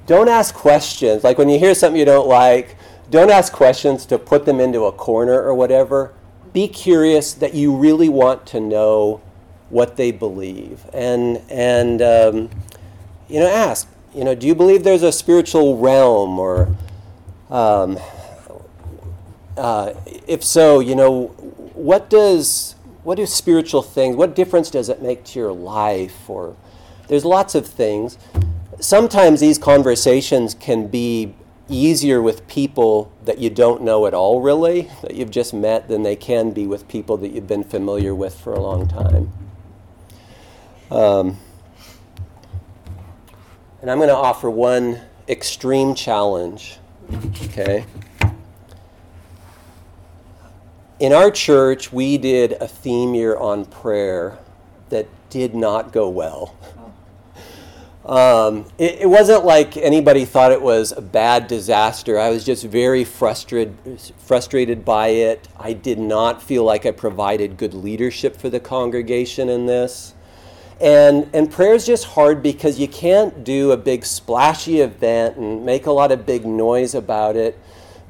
don't 0.07 0.27
ask 0.27 0.53
questions. 0.53 1.23
Like 1.23 1.37
when 1.37 1.49
you 1.49 1.59
hear 1.59 1.73
something 1.73 1.99
you 1.99 2.05
don't 2.05 2.27
like, 2.27 2.75
don't 3.09 3.29
ask 3.29 3.53
questions 3.53 4.05
to 4.07 4.17
put 4.17 4.45
them 4.45 4.59
into 4.59 4.85
a 4.85 4.91
corner 4.91 5.41
or 5.41 5.53
whatever. 5.53 6.13
Be 6.51 6.67
curious 6.67 7.33
that 7.35 7.53
you 7.53 7.75
really 7.75 8.09
want 8.09 8.45
to 8.47 8.59
know 8.59 9.21
what 9.69 9.97
they 9.97 10.11
believe. 10.11 10.83
And, 10.93 11.41
and 11.49 12.01
um, 12.01 12.49
you 13.27 13.39
know, 13.39 13.47
ask, 13.47 13.87
you 14.13 14.23
know, 14.23 14.35
do 14.35 14.47
you 14.47 14.55
believe 14.55 14.83
there's 14.83 15.03
a 15.03 15.11
spiritual 15.11 15.77
realm 15.77 16.39
or 16.39 16.75
um, 17.49 17.99
uh, 19.57 19.93
if 20.27 20.43
so, 20.43 20.79
you 20.79 20.95
know, 20.95 21.27
what 21.73 22.09
does 22.09 22.75
what 23.03 23.15
do 23.15 23.25
spiritual 23.25 23.81
things? 23.81 24.15
What 24.15 24.33
difference 24.33 24.69
does 24.69 24.87
it 24.89 25.01
make 25.01 25.25
to 25.25 25.39
your 25.39 25.51
life? 25.51 26.29
Or 26.29 26.55
there's 27.07 27.25
lots 27.25 27.55
of 27.55 27.67
things. 27.67 28.17
Sometimes 28.79 29.39
these 29.39 29.57
conversations 29.57 30.53
can 30.53 30.87
be 30.87 31.35
easier 31.69 32.21
with 32.21 32.47
people 32.47 33.11
that 33.23 33.39
you 33.39 33.49
don't 33.49 33.81
know 33.81 34.05
at 34.05 34.13
all, 34.13 34.41
really, 34.41 34.89
that 35.01 35.15
you've 35.15 35.31
just 35.31 35.53
met, 35.53 35.87
than 35.87 36.03
they 36.03 36.15
can 36.15 36.51
be 36.51 36.67
with 36.67 36.87
people 36.87 37.17
that 37.17 37.29
you've 37.29 37.47
been 37.47 37.63
familiar 37.63 38.13
with 38.13 38.37
for 38.39 38.53
a 38.53 38.59
long 38.59 38.87
time. 38.87 39.31
Um, 40.91 41.37
and 43.81 43.89
I'm 43.89 43.97
going 43.97 44.09
to 44.09 44.15
offer 44.15 44.49
one 44.49 44.99
extreme 45.27 45.95
challenge. 45.95 46.77
Okay? 47.45 47.85
In 50.99 51.11
our 51.11 51.31
church, 51.31 51.91
we 51.91 52.17
did 52.17 52.53
a 52.53 52.67
theme 52.67 53.13
year 53.13 53.35
on 53.35 53.65
prayer 53.65 54.37
that 54.89 55.07
did 55.29 55.55
not 55.55 55.91
go 55.91 56.07
well. 56.07 56.55
Um, 58.05 58.65
it, 58.77 59.01
it, 59.01 59.09
wasn't 59.09 59.45
like 59.45 59.77
anybody 59.77 60.25
thought 60.25 60.51
it 60.51 60.61
was 60.61 60.91
a 60.91 61.01
bad 61.01 61.47
disaster. 61.47 62.19
I 62.19 62.31
was 62.31 62.43
just 62.43 62.65
very 62.65 63.05
frustrated, 63.05 63.77
frustrated 64.17 64.83
by 64.83 65.07
it. 65.07 65.47
I 65.57 65.71
did 65.71 65.99
not 65.99 66.43
feel 66.43 66.65
like 66.65 66.85
I 66.85 66.91
provided 66.91 67.55
good 67.55 67.73
leadership 67.73 68.35
for 68.35 68.49
the 68.49 68.59
congregation 68.59 69.47
in 69.47 69.67
this. 69.67 70.15
And, 70.81 71.29
and 71.33 71.49
prayer 71.49 71.75
is 71.75 71.85
just 71.85 72.03
hard 72.03 72.43
because 72.43 72.77
you 72.77 72.89
can't 72.89 73.45
do 73.45 73.71
a 73.71 73.77
big 73.77 74.05
splashy 74.05 74.81
event 74.81 75.37
and 75.37 75.65
make 75.65 75.85
a 75.85 75.91
lot 75.91 76.11
of 76.11 76.25
big 76.25 76.45
noise 76.45 76.93
about 76.93 77.37
it. 77.37 77.57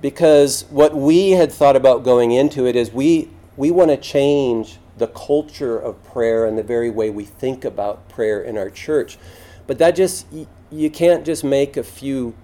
Because 0.01 0.65
what 0.71 0.95
we 0.95 1.31
had 1.31 1.51
thought 1.51 1.75
about 1.75 2.03
going 2.03 2.31
into 2.31 2.65
it 2.65 2.75
is 2.75 2.91
we, 2.91 3.29
we 3.57 3.69
want 3.69 3.91
to 3.91 3.97
change 3.97 4.79
the 4.97 5.07
culture 5.07 5.77
of 5.77 6.03
prayer 6.03 6.45
and 6.47 6.57
the 6.57 6.63
very 6.63 6.89
way 6.89 7.11
we 7.11 7.25
think 7.25 7.63
about 7.63 8.09
prayer 8.09 8.41
in 8.41 8.57
our 8.57 8.71
church. 8.71 9.19
But 9.67 9.77
that 9.79 9.95
just, 9.95 10.25
you 10.71 10.89
can't 10.89 11.25
just 11.25 11.43
make 11.43 11.77
a 11.77 11.83
few 11.83 12.35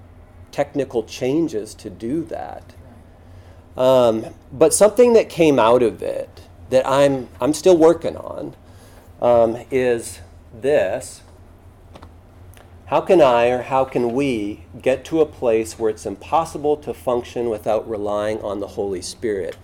technical 0.52 1.04
changes 1.04 1.74
to 1.76 1.90
do 1.90 2.24
that. 2.26 2.74
Um, 3.78 4.26
but 4.52 4.74
something 4.74 5.14
that 5.14 5.30
came 5.30 5.60
out 5.60 5.84
of 5.84 6.02
it 6.02 6.42
that 6.70 6.88
I'm, 6.88 7.30
I'm 7.40 7.54
still 7.54 7.78
working 7.78 8.16
on 8.18 8.56
um, 9.22 9.58
is 9.72 10.20
this. 10.54 11.22
How 12.88 13.02
can 13.02 13.22
I 13.22 13.50
or 13.50 13.62
how 13.62 13.86
can 13.86 14.14
we 14.14 14.66
get 14.82 15.06
to 15.06 15.22
a 15.22 15.26
place 15.26 15.78
where 15.78 15.90
it's 15.92 16.06
impossible 16.06 16.76
to 16.78 16.94
function 16.94 17.50
without 17.50 17.88
relying 17.88 18.42
on 18.42 18.60
the 18.60 18.68
Holy 18.68 19.02
Spirit? 19.02 19.58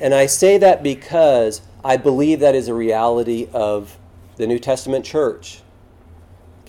And 0.00 0.14
I 0.14 0.26
say 0.26 0.58
that 0.58 0.82
because 0.82 1.62
I 1.84 1.96
believe 1.96 2.40
that 2.40 2.54
is 2.54 2.68
a 2.68 2.74
reality 2.74 3.48
of 3.52 3.98
the 4.36 4.46
New 4.46 4.58
Testament 4.58 5.04
church. 5.04 5.61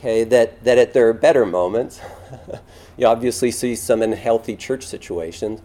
Okay, 0.04 0.26
that, 0.26 0.66
that 0.66 0.78
at 0.78 0.91
their 0.91 1.14
better 1.14 1.45
moments, 1.45 2.01
you 2.97 3.08
obviously 3.08 3.51
see 3.51 3.74
some 3.74 4.01
unhealthy 4.01 4.58
church 4.58 4.86
situations, 4.86 5.62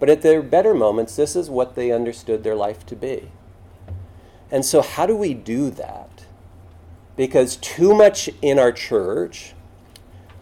but 0.00 0.08
at 0.08 0.22
their 0.22 0.40
better 0.40 0.72
moments, 0.72 1.14
this 1.14 1.36
is 1.36 1.50
what 1.50 1.74
they 1.74 1.92
understood 1.92 2.42
their 2.42 2.54
life 2.54 2.86
to 2.86 2.96
be. 2.96 3.30
And 4.50 4.64
so, 4.64 4.80
how 4.80 5.04
do 5.04 5.14
we 5.14 5.34
do 5.34 5.68
that? 5.72 6.24
Because 7.18 7.56
too 7.56 7.92
much 7.92 8.30
in 8.40 8.58
our 8.58 8.72
church, 8.72 9.52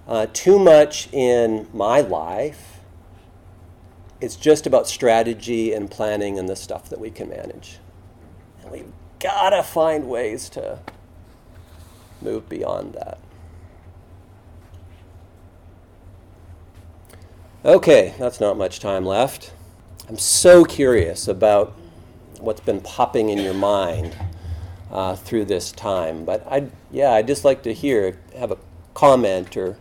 uh, 0.07 0.29
too 0.33 0.61
much 0.61 1.13
in 1.13 1.67
my 1.75 2.03
life, 2.03 2.79
it's 4.21 4.37
just 4.37 4.65
about 4.65 4.87
strategy 4.87 5.73
and 5.73 5.91
planning 5.91 6.39
and 6.39 6.49
the 6.49 6.55
stuff 6.55 6.89
that 6.89 7.01
we 7.01 7.11
can 7.11 7.29
manage. 7.29 7.79
And 8.63 8.71
we've 8.71 8.93
got 9.19 9.51
to 9.51 9.65
find 9.65 10.09
ways 10.09 10.49
to 10.51 10.79
move 12.23 12.49
beyond 12.49 12.93
that. 12.93 13.19
Okay, 17.63 18.15
that's 18.19 18.41
not 18.41 18.57
much 18.57 18.81
time 18.81 19.05
left. 19.05 19.53
I'm 20.09 20.17
so 20.17 20.65
curious 20.65 21.29
about 21.29 21.75
what's 22.39 22.61
been 22.61 22.81
popping 22.81 23.29
in 23.29 23.37
your 23.37 23.53
mind 23.53 24.17
uh, 24.91 25.15
through 25.15 25.45
this 25.45 25.71
time. 25.71 26.25
But 26.25 26.43
I, 26.51 26.69
yeah, 26.91 27.13
I'd 27.13 27.27
just 27.27 27.45
like 27.45 27.63
to 27.65 27.75
hear, 27.75 28.19
have 28.35 28.51
a 28.51 28.57
comment 28.95 29.59
or 29.59 29.77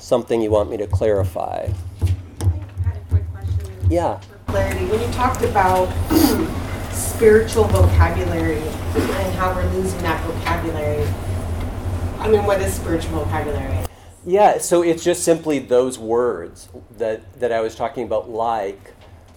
something 0.00 0.42
you 0.42 0.50
want 0.50 0.68
me 0.68 0.76
to 0.78 0.88
clarify. 0.88 1.68
I 1.70 2.44
had 2.82 2.96
a 2.96 3.00
quick 3.10 3.30
question. 3.30 3.86
Yeah. 3.88 4.18
For 4.18 4.38
clarity, 4.50 4.86
when 4.86 5.00
you 5.00 5.14
talked 5.14 5.42
about 5.42 5.86
spiritual 6.92 7.64
vocabulary 7.68 8.58
and 8.58 9.34
how 9.36 9.54
we're 9.54 9.70
losing 9.70 10.02
that 10.02 10.20
vocabulary, 10.24 11.06
I 12.18 12.26
mean, 12.26 12.44
what 12.44 12.60
is 12.60 12.74
spiritual 12.74 13.22
vocabulary? 13.22 13.85
Yeah, 14.28 14.58
so 14.58 14.82
it's 14.82 15.04
just 15.04 15.22
simply 15.22 15.60
those 15.60 16.00
words 16.00 16.68
that, 16.98 17.38
that 17.38 17.52
I 17.52 17.60
was 17.60 17.76
talking 17.76 18.02
about, 18.02 18.28
like 18.28 18.92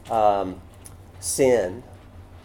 um, 0.09 0.59
sin, 1.19 1.83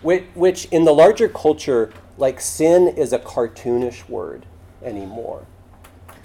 which, 0.03 0.25
which 0.35 0.67
in 0.67 0.85
the 0.85 0.93
larger 0.93 1.27
culture, 1.27 1.91
like 2.19 2.43
sin 2.43 2.87
is 2.87 3.15
a 3.15 3.19
cartoonish 3.19 4.11
word 4.11 4.45
anymore. 4.83 5.47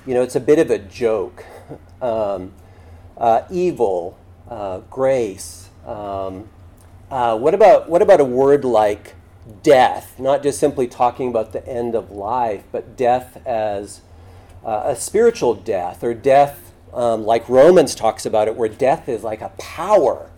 You 0.05 0.13
know, 0.13 0.22
it's 0.22 0.36
a 0.36 0.41
bit 0.41 0.59
of 0.59 0.70
a 0.70 0.78
joke. 0.78 1.45
Um, 2.01 2.53
uh, 3.17 3.41
evil, 3.51 4.17
uh, 4.47 4.80
grace. 4.89 5.67
Um, 5.86 6.47
uh, 7.11 7.38
what 7.38 7.53
about 7.53 7.89
what 7.89 8.01
about 8.01 8.22
a 8.22 8.26
word 8.26 8.63
like 8.63 9.15
death? 9.61 10.17
Not 10.17 10.41
just 10.41 10.59
simply 10.61 10.88
talking 10.88 11.28
about 11.28 11.51
the 11.51 11.67
end 11.67 11.95
of 11.95 12.09
life, 12.09 12.63
but 12.72 12.95
death 12.95 13.45
as 13.45 13.99
uh, 14.64 14.84
a 14.86 14.95
spiritual 14.95 15.55
death 15.55 16.03
or 16.03 16.14
death 16.14 16.74
um, 16.93 17.26
like 17.26 17.47
Romans 17.47 17.93
talks 17.93 18.26
about 18.26 18.47
it, 18.47 18.55
where 18.55 18.70
death 18.70 19.07
is 19.07 19.24
like 19.24 19.41
a 19.41 19.49
power. 19.60 20.32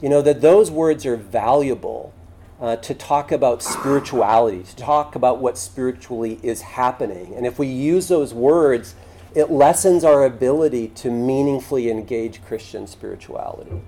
You 0.00 0.08
know 0.08 0.22
that 0.22 0.40
those 0.40 0.70
words 0.70 1.04
are 1.04 1.16
valuable 1.16 2.14
uh, 2.60 2.76
to 2.76 2.94
talk 2.94 3.32
about 3.32 3.62
spirituality, 3.62 4.62
to 4.62 4.76
talk 4.76 5.14
about 5.14 5.38
what 5.38 5.58
spiritually 5.58 6.38
is 6.42 6.62
happening, 6.62 7.34
and 7.34 7.46
if 7.46 7.58
we 7.58 7.66
use 7.66 8.08
those 8.08 8.32
words 8.32 8.94
it 9.34 9.50
lessens 9.50 10.04
our 10.04 10.24
ability 10.24 10.88
to 10.88 11.10
meaningfully 11.10 11.90
engage 11.90 12.44
Christian 12.44 12.86
spirituality. 12.86 13.80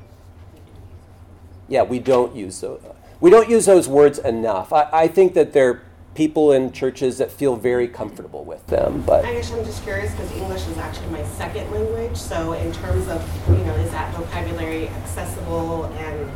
Yeah, 1.69 1.83
we 1.83 1.99
don't 1.99 2.35
use 2.37 2.61
those. 2.61 2.81
We 3.21 3.31
don't 3.31 3.49
use 3.49 3.67
those 3.67 3.89
words 3.89 4.19
enough. 4.19 4.73
I, 4.73 4.89
I 4.93 5.09
think 5.09 5.35
that 5.35 5.53
there 5.53 5.71
are 5.71 5.83
people 6.15 6.53
in 6.53 6.73
churches 6.73 7.19
that 7.19 7.31
feel 7.31 7.57
very 7.57 7.89
comfortable 7.89 8.45
with 8.45 8.67
them, 8.67 9.03
but 9.07 9.25
I 9.25 9.35
guess 9.35 9.53
I'm 9.53 9.65
just 9.65 9.83
curious 9.83 10.11
because 10.13 10.31
English 10.33 10.67
is 10.67 10.77
actually 10.77 11.09
my 11.09 11.25
second 11.25 11.71
language. 11.71 12.17
So, 12.17 12.53
in 12.53 12.73
terms 12.73 13.09
of, 13.09 13.27
you 13.49 13.65
know, 13.65 13.75
is 13.77 13.91
that 13.93 14.15
vocabulary 14.15 14.89
accessible 14.89 15.87
and 15.87 16.31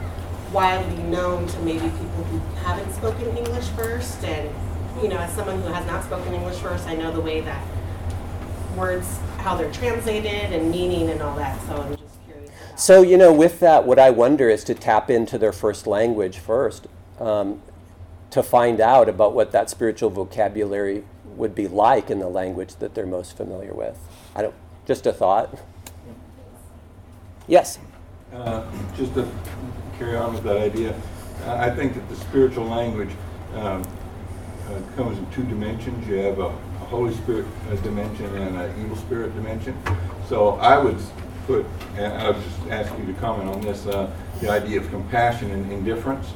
widely 0.53 1.03
known 1.05 1.47
to 1.47 1.59
maybe 1.61 1.81
people 1.81 2.25
who 2.25 2.39
haven't 2.65 2.91
spoken 2.95 3.37
English 3.37 3.69
first? 3.71 4.25
And, 4.25 4.51
you 5.03 5.09
know, 5.09 5.19
as 5.19 5.33
someone 5.35 5.61
who 5.61 5.69
has 5.69 5.87
not 5.87 6.05
spoken 6.05 6.33
English 6.33 6.57
first, 6.57 6.87
I 6.87 6.95
know 6.95 7.13
the 7.13 7.21
way 7.21 7.43
that 7.43 7.63
words, 8.77 9.19
how 9.39 9.57
they're 9.57 9.73
translated 9.73 10.53
and 10.53 10.71
meaning 10.71 11.11
and 11.11 11.21
all 11.21 11.37
that. 11.37 11.61
So, 11.67 11.77
I'm 11.77 11.97
just 11.97 12.25
curious. 12.27 12.51
So, 12.77 13.03
you 13.03 13.19
know, 13.19 13.33
with 13.33 13.61
that, 13.61 13.85
what 13.85 13.99
I 13.99 14.09
wonder 14.09 14.49
is 14.49 14.65
to 14.65 14.75
tap 14.75 15.11
into 15.11 15.37
their 15.37 15.53
first 15.53 15.87
language 15.87 16.39
first, 16.39 16.87
um, 17.21 17.61
to 18.37 18.43
find 18.43 18.81
out 18.81 19.09
about 19.09 19.33
what 19.33 19.51
that 19.53 19.71
spiritual 19.71 20.11
vocabulary 20.11 21.03
would 21.37 21.55
be 21.55 21.67
like 21.67 22.11
in 22.11 22.19
the 22.19 22.29
language 22.29 22.77
that 22.77 22.95
they're 22.95 23.07
most 23.07 23.37
familiar 23.37 23.73
with. 23.73 23.99
I 24.35 24.43
don't, 24.43 24.55
just 24.87 25.07
a 25.07 25.13
thought. 25.13 25.59
Yes. 27.49 27.79
Uh, 28.35 28.63
Just 28.97 29.15
to 29.15 29.27
carry 29.99 30.17
on 30.17 30.35
with 30.35 30.43
that 30.45 30.59
idea, 30.59 30.95
uh, 31.47 31.55
I 31.55 31.71
think 31.71 31.95
that 31.95 32.07
the 32.11 32.17
spiritual 32.17 32.67
language 32.67 33.11
um, 33.55 33.83
uh, 34.69 34.97
comes 34.97 35.17
in 35.17 35.31
two 35.31 35.45
dimensions. 35.45 36.07
You 36.07 36.17
have 36.17 36.39
a 36.39 36.55
a 36.87 36.89
Holy 36.89 37.15
Spirit 37.15 37.47
uh, 37.71 37.77
dimension 37.77 38.27
and 38.37 38.57
an 38.57 38.85
evil 38.85 38.97
spirit 38.97 39.35
dimension. 39.35 39.77
So 40.29 40.51
I 40.57 40.79
would 40.79 40.99
put, 41.47 41.67
and 41.97 42.13
I 42.13 42.31
would 42.31 42.43
just 42.43 42.67
ask 42.69 42.97
you 42.99 43.07
to 43.07 43.13
comment 43.15 43.49
on 43.49 43.61
this, 43.61 43.87
uh, 43.87 44.11
the 44.41 44.51
idea 44.51 44.81
of 44.81 44.89
compassion 44.91 45.51
and 45.51 45.73
indifference. 45.73 46.29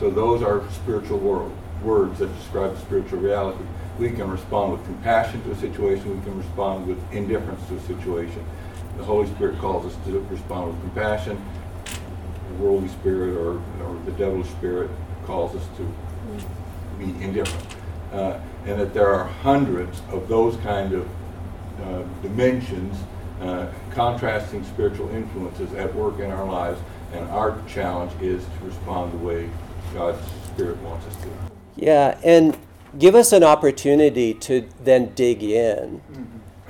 So 0.00 0.08
those 0.08 0.42
are 0.42 0.62
spiritual 0.70 1.18
world, 1.18 1.52
words 1.82 2.20
that 2.20 2.34
describe 2.38 2.78
spiritual 2.78 3.18
reality. 3.18 3.62
We 3.98 4.08
can 4.08 4.30
respond 4.30 4.72
with 4.72 4.82
compassion 4.86 5.42
to 5.42 5.50
a 5.50 5.56
situation, 5.56 6.16
we 6.16 6.24
can 6.24 6.38
respond 6.38 6.86
with 6.86 6.98
indifference 7.12 7.60
to 7.68 7.76
a 7.76 7.80
situation. 7.80 8.42
The 8.96 9.04
Holy 9.04 9.28
Spirit 9.28 9.58
calls 9.58 9.84
us 9.84 10.06
to 10.06 10.20
respond 10.30 10.68
with 10.68 10.80
compassion. 10.80 11.38
The 11.84 12.64
worldly 12.64 12.88
spirit 12.88 13.36
or, 13.36 13.60
or 13.84 14.00
the 14.06 14.12
devilish 14.12 14.48
spirit 14.48 14.90
calls 15.26 15.54
us 15.54 15.66
to 15.76 15.92
be 16.98 17.22
indifferent. 17.22 17.76
Uh, 18.10 18.40
and 18.64 18.80
that 18.80 18.94
there 18.94 19.08
are 19.08 19.24
hundreds 19.24 20.00
of 20.12 20.28
those 20.28 20.56
kind 20.62 20.94
of 20.94 21.06
uh, 21.82 22.02
dimensions, 22.22 22.96
uh, 23.42 23.66
contrasting 23.90 24.64
spiritual 24.64 25.10
influences 25.10 25.74
at 25.74 25.94
work 25.94 26.20
in 26.20 26.30
our 26.30 26.46
lives, 26.46 26.80
and 27.12 27.28
our 27.28 27.60
challenge 27.68 28.12
is 28.22 28.42
to 28.42 28.64
respond 28.64 29.12
the 29.12 29.18
way 29.18 29.50
God's 29.94 30.18
Spirit 30.46 30.76
wants 30.78 31.06
us 31.06 31.16
to. 31.22 31.28
Yeah, 31.76 32.18
and 32.22 32.56
give 32.98 33.14
us 33.14 33.32
an 33.32 33.44
opportunity 33.44 34.34
to 34.34 34.68
then 34.82 35.14
dig 35.14 35.42
in, 35.42 36.00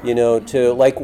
you 0.04 0.14
know, 0.14 0.40
to 0.40 0.72
like 0.72 0.98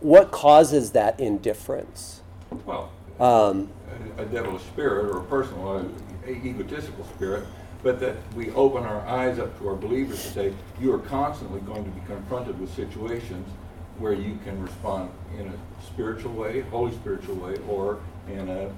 what 0.00 0.30
causes 0.30 0.92
that 0.92 1.20
indifference? 1.20 2.22
Well, 2.64 2.90
Um, 3.18 3.70
a, 4.16 4.22
a 4.22 4.24
devilish 4.24 4.62
spirit 4.62 5.14
or 5.14 5.18
a 5.18 5.24
personal, 5.24 5.78
a, 6.26 6.30
egotistical 6.30 7.04
spirit, 7.04 7.44
but 7.82 8.00
that 8.00 8.16
we 8.34 8.50
open 8.52 8.84
our 8.84 9.00
eyes 9.06 9.38
up 9.38 9.58
to 9.58 9.68
our 9.68 9.74
believers 9.74 10.22
to 10.22 10.28
say, 10.30 10.54
you 10.80 10.92
are 10.94 10.98
constantly 10.98 11.60
going 11.60 11.84
to 11.84 11.90
be 11.90 12.00
confronted 12.06 12.58
with 12.58 12.74
situations 12.74 13.46
where 13.98 14.12
you 14.14 14.38
can 14.44 14.60
respond 14.62 15.10
in 15.38 15.48
a 15.48 15.84
spiritual 15.84 16.32
way, 16.32 16.60
holy 16.62 16.92
spiritual 16.92 17.34
way, 17.36 17.56
or 17.68 18.00
in 18.28 18.48
a 18.48 18.70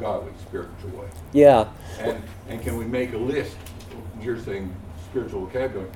non-godly 0.00 0.32
spiritual 0.40 0.90
way. 0.90 1.08
yeah, 1.32 1.68
And, 1.98 2.22
and 2.48 2.62
can 2.62 2.76
we 2.76 2.84
make 2.84 3.12
a 3.12 3.18
list, 3.18 3.56
you're 4.20 4.38
saying 4.38 4.74
spiritual 5.10 5.46
vocabulary, 5.46 5.90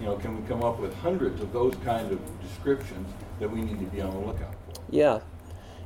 you 0.00 0.06
know, 0.06 0.16
can 0.16 0.40
we 0.40 0.46
come 0.48 0.62
up 0.62 0.78
with 0.78 0.94
hundreds 0.96 1.40
of 1.40 1.52
those 1.52 1.74
kind 1.84 2.10
of 2.10 2.20
descriptions 2.42 3.08
that 3.38 3.50
we 3.50 3.60
need 3.62 3.78
to 3.78 3.86
be 3.86 4.00
on 4.00 4.10
the 4.10 4.18
lookout 4.26 4.54
for? 4.66 4.80
yeah. 4.90 5.20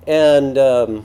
And 0.07 0.57
um, 0.57 1.05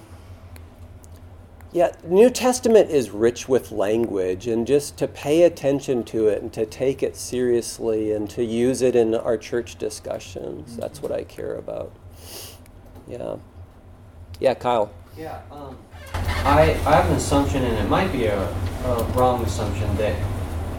yeah, 1.72 1.92
New 2.04 2.30
Testament 2.30 2.92
is 2.92 3.10
rich 3.10 3.50
with 3.50 3.72
language, 3.72 4.46
and 4.46 4.68
just 4.68 4.96
to 4.98 5.08
pay 5.08 5.42
attention 5.44 6.04
to 6.04 6.28
it 6.28 6.44
and 6.44 6.54
to 6.54 6.68
take 6.68 7.02
it 7.02 7.16
seriously 7.16 8.12
and 8.12 8.30
to 8.30 8.44
use 8.44 8.84
it 8.84 8.96
in 8.96 9.16
our 9.16 9.38
church 9.38 9.78
discussions. 9.78 10.78
That's 10.78 11.02
what 11.02 11.12
I 11.12 11.24
care 11.24 11.56
about. 11.56 11.92
Yeah. 13.08 13.38
Yeah, 14.40 14.54
Kyle. 14.54 14.92
Yeah, 15.18 15.42
um, 15.52 15.78
I, 16.44 16.72
I 16.86 16.96
have 16.96 17.10
an 17.10 17.16
assumption, 17.16 17.64
and 17.64 17.78
it 17.78 17.90
might 17.90 18.12
be 18.12 18.26
a, 18.26 18.48
a 18.86 19.04
wrong 19.16 19.44
assumption, 19.44 19.96
that 19.98 20.16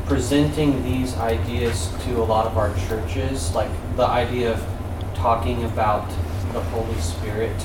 presenting 0.06 0.82
these 0.84 1.16
ideas 1.16 1.92
to 2.04 2.22
a 2.22 2.24
lot 2.24 2.46
of 2.46 2.58
our 2.58 2.74
churches, 2.88 3.54
like 3.54 3.70
the 3.96 4.06
idea 4.06 4.54
of 4.54 5.14
talking 5.14 5.64
about 5.64 6.08
the 6.52 6.60
Holy 6.60 7.00
Spirit 7.00 7.64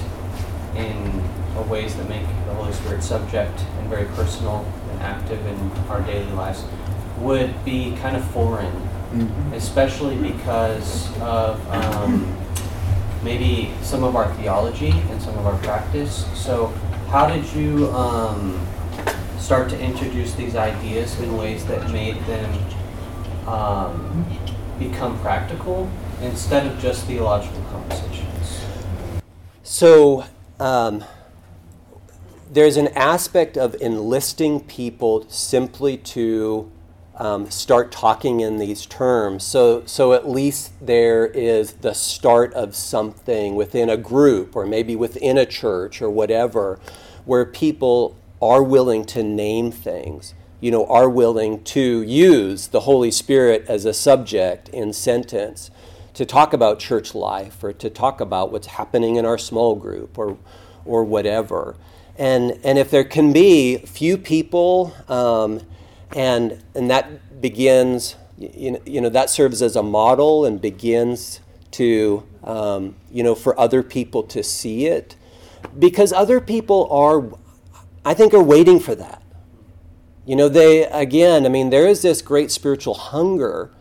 in 0.75 1.23
ways 1.67 1.95
that 1.95 2.07
make 2.07 2.27
the 2.45 2.53
Holy 2.53 2.71
Spirit 2.71 3.03
subject 3.03 3.59
and 3.79 3.89
very 3.89 4.05
personal 4.15 4.63
and 4.91 5.01
active 5.01 5.43
in 5.45 5.71
our 5.89 6.01
daily 6.01 6.31
lives, 6.33 6.63
would 7.17 7.65
be 7.65 7.95
kind 7.97 8.15
of 8.15 8.23
foreign 8.31 8.87
especially 9.53 10.17
because 10.17 11.09
of 11.19 11.65
um, 11.71 12.37
maybe 13.23 13.73
some 13.81 14.03
of 14.03 14.15
our 14.15 14.33
theology 14.35 14.91
and 14.91 15.21
some 15.21 15.37
of 15.37 15.45
our 15.45 15.57
practice. 15.59 16.25
So, 16.37 16.73
how 17.09 17.25
did 17.27 17.45
you 17.53 17.89
um, 17.91 18.59
start 19.39 19.69
to 19.69 19.79
introduce 19.79 20.33
these 20.35 20.55
ideas 20.55 21.17
in 21.21 21.37
ways 21.37 21.65
that 21.65 21.89
made 21.89 22.17
them 22.25 23.47
um, 23.47 24.25
become 24.77 25.17
practical 25.19 25.89
instead 26.21 26.67
of 26.67 26.77
just 26.79 27.05
theological 27.05 27.61
conversations? 27.71 28.61
So 29.63 30.25
um, 30.59 31.05
there's 32.51 32.75
an 32.75 32.89
aspect 32.89 33.57
of 33.57 33.75
enlisting 33.79 34.59
people 34.59 35.25
simply 35.29 35.95
to 35.97 36.69
um, 37.17 37.49
start 37.49 37.91
talking 37.91 38.39
in 38.39 38.57
these 38.57 38.85
terms. 38.85 39.43
So, 39.43 39.83
so 39.85 40.13
at 40.13 40.29
least 40.29 40.71
there 40.79 41.25
is 41.25 41.73
the 41.73 41.93
start 41.93 42.53
of 42.53 42.75
something 42.75 43.55
within 43.55 43.89
a 43.89 43.97
group 43.97 44.55
or 44.55 44.65
maybe 44.65 44.95
within 44.95 45.37
a 45.37 45.45
church 45.45 46.01
or 46.01 46.09
whatever, 46.09 46.79
where 47.25 47.45
people 47.45 48.15
are 48.41 48.61
willing 48.61 49.03
to 49.05 49.23
name 49.23 49.71
things. 49.71 50.35
You 50.59 50.71
know, 50.71 50.85
are 50.87 51.09
willing 51.09 51.63
to 51.65 52.01
use 52.01 52.67
the 52.67 52.81
Holy 52.81 53.11
Spirit 53.11 53.65
as 53.67 53.85
a 53.85 53.93
subject 53.93 54.69
in 54.69 54.93
sentence 54.93 55.69
to 56.15 56.25
talk 56.25 56.51
about 56.53 56.79
church 56.79 57.13
life 57.13 57.63
or 57.63 57.73
to 57.73 57.89
talk 57.91 58.19
about 58.19 58.51
what's 58.51 58.67
happening 58.67 59.17
in 59.17 59.25
our 59.25 59.37
small 59.37 59.75
group 59.75 60.17
or, 60.17 60.37
or 60.83 61.03
whatever. 61.03 61.75
And, 62.17 62.59
and 62.63 62.79
if 62.79 62.89
there 62.89 63.03
can 63.03 63.31
be 63.31 63.77
few 63.77 64.17
people, 64.17 64.95
um, 65.07 65.61
and, 66.15 66.63
and 66.75 66.89
that 66.89 67.41
begins, 67.41 68.15
you 68.37 69.01
know, 69.01 69.09
that 69.09 69.29
serves 69.29 69.61
as 69.61 69.75
a 69.75 69.83
model 69.83 70.45
and 70.45 70.61
begins 70.61 71.39
to, 71.71 72.23
um, 72.43 72.95
you 73.11 73.23
know, 73.23 73.35
for 73.35 73.59
other 73.59 73.83
people 73.83 74.23
to 74.23 74.43
see 74.43 74.85
it. 74.85 75.15
Because 75.77 76.13
other 76.13 76.39
people 76.39 76.87
are, 76.91 77.25
I 78.05 78.13
think, 78.13 78.33
are 78.33 78.43
waiting 78.43 78.79
for 78.79 78.95
that. 78.95 79.21
You 80.25 80.35
know, 80.35 80.49
they, 80.49 80.85
again, 80.85 81.45
I 81.45 81.49
mean, 81.49 81.69
there 81.69 81.87
is 81.87 82.01
this 82.01 82.21
great 82.21 82.51
spiritual 82.51 82.93
hunger 82.95 83.71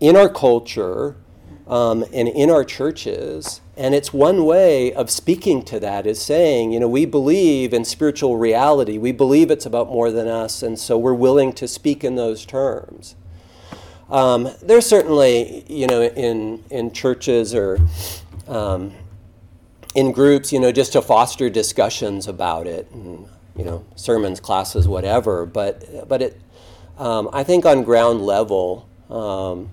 in 0.00 0.16
our 0.16 0.28
culture 0.28 1.16
um, 1.68 2.04
and 2.12 2.28
in 2.28 2.50
our 2.50 2.64
churches. 2.64 3.60
And 3.76 3.94
it's 3.94 4.12
one 4.12 4.44
way 4.44 4.92
of 4.92 5.10
speaking 5.10 5.62
to 5.66 5.78
that 5.78 6.06
is 6.06 6.20
saying, 6.20 6.72
you 6.72 6.80
know, 6.80 6.88
we 6.88 7.04
believe 7.04 7.72
in 7.72 7.84
spiritual 7.84 8.36
reality. 8.36 8.98
We 8.98 9.12
believe 9.12 9.52
it's 9.52 9.66
about 9.66 9.88
more 9.88 10.10
than 10.10 10.26
us, 10.26 10.62
and 10.62 10.78
so 10.78 10.98
we're 10.98 11.14
willing 11.14 11.52
to 11.52 11.68
speak 11.68 12.02
in 12.02 12.16
those 12.16 12.44
terms. 12.44 13.14
Um, 14.10 14.48
there's 14.62 14.86
certainly, 14.86 15.64
you 15.68 15.86
know, 15.86 16.02
in 16.02 16.64
in 16.70 16.92
churches 16.92 17.54
or 17.54 17.78
um, 18.48 18.94
in 19.94 20.10
groups, 20.12 20.52
you 20.52 20.58
know, 20.58 20.72
just 20.72 20.92
to 20.94 21.02
foster 21.02 21.50
discussions 21.50 22.26
about 22.26 22.66
it, 22.66 22.90
and, 22.90 23.28
you 23.54 23.64
know, 23.64 23.84
sermons, 23.94 24.40
classes, 24.40 24.88
whatever. 24.88 25.44
But 25.44 26.08
but 26.08 26.22
it, 26.22 26.40
um, 26.96 27.28
I 27.32 27.44
think 27.44 27.66
on 27.66 27.84
ground 27.84 28.24
level. 28.24 28.88
Um, 29.10 29.70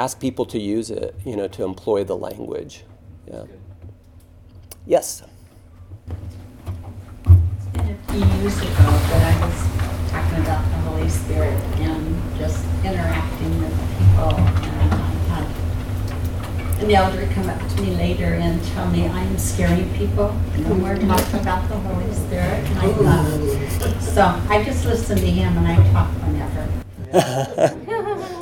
ask 0.00 0.18
people 0.18 0.46
to 0.46 0.58
use 0.58 0.90
it, 0.90 1.14
you 1.26 1.36
know, 1.36 1.46
to 1.46 1.62
employ 1.62 2.02
the 2.02 2.16
language. 2.16 2.84
Yeah. 3.30 3.44
Yes. 4.86 5.22
It's 7.26 7.66
been 7.74 7.90
a 7.90 7.96
few 8.10 8.24
years 8.40 8.56
ago 8.56 8.88
that 9.10 9.22
I 9.28 9.46
was 9.46 10.10
talking 10.10 10.40
about 10.40 10.64
the 10.70 10.78
Holy 10.88 11.10
Spirit 11.10 11.52
and 11.80 12.38
just 12.38 12.64
interacting 12.82 13.60
with 13.60 13.76
people. 13.98 14.32
And 14.36 14.90
I 14.90 15.10
had 15.28 16.82
an 16.82 16.90
elder 16.90 17.26
come 17.34 17.50
up 17.50 17.60
to 17.60 17.82
me 17.82 17.94
later 17.94 18.24
and 18.24 18.64
tell 18.72 18.90
me 18.90 19.06
I'm 19.06 19.36
scaring 19.36 19.92
people 19.96 20.28
when 20.28 20.82
we're 20.82 20.96
talking 20.96 21.40
about 21.40 21.68
the 21.68 21.76
Holy 21.76 22.14
Spirit. 22.14 22.64
And 22.70 22.78
I 22.78 22.90
thought, 22.94 24.00
so 24.00 24.22
I 24.48 24.64
just 24.64 24.86
listen 24.86 25.18
to 25.18 25.30
him 25.30 25.58
and 25.58 25.68
I 25.68 25.76
talk 25.92 26.08
whenever. 26.22 26.66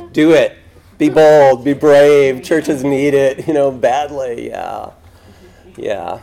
Do 0.13 0.31
it. 0.31 0.58
Be 0.99 1.09
bold. 1.09 1.63
Be 1.63 1.73
brave. 1.73 2.43
Churches 2.43 2.83
need 2.83 3.13
it, 3.13 3.47
you 3.47 3.53
know, 3.53 3.71
badly. 3.71 4.49
Yeah. 4.49 4.91
Yeah. 5.77 6.19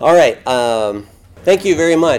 All 0.00 0.14
right. 0.14 0.44
Um, 0.46 1.06
thank 1.44 1.64
you 1.64 1.76
very 1.76 1.94
much. 1.94 2.18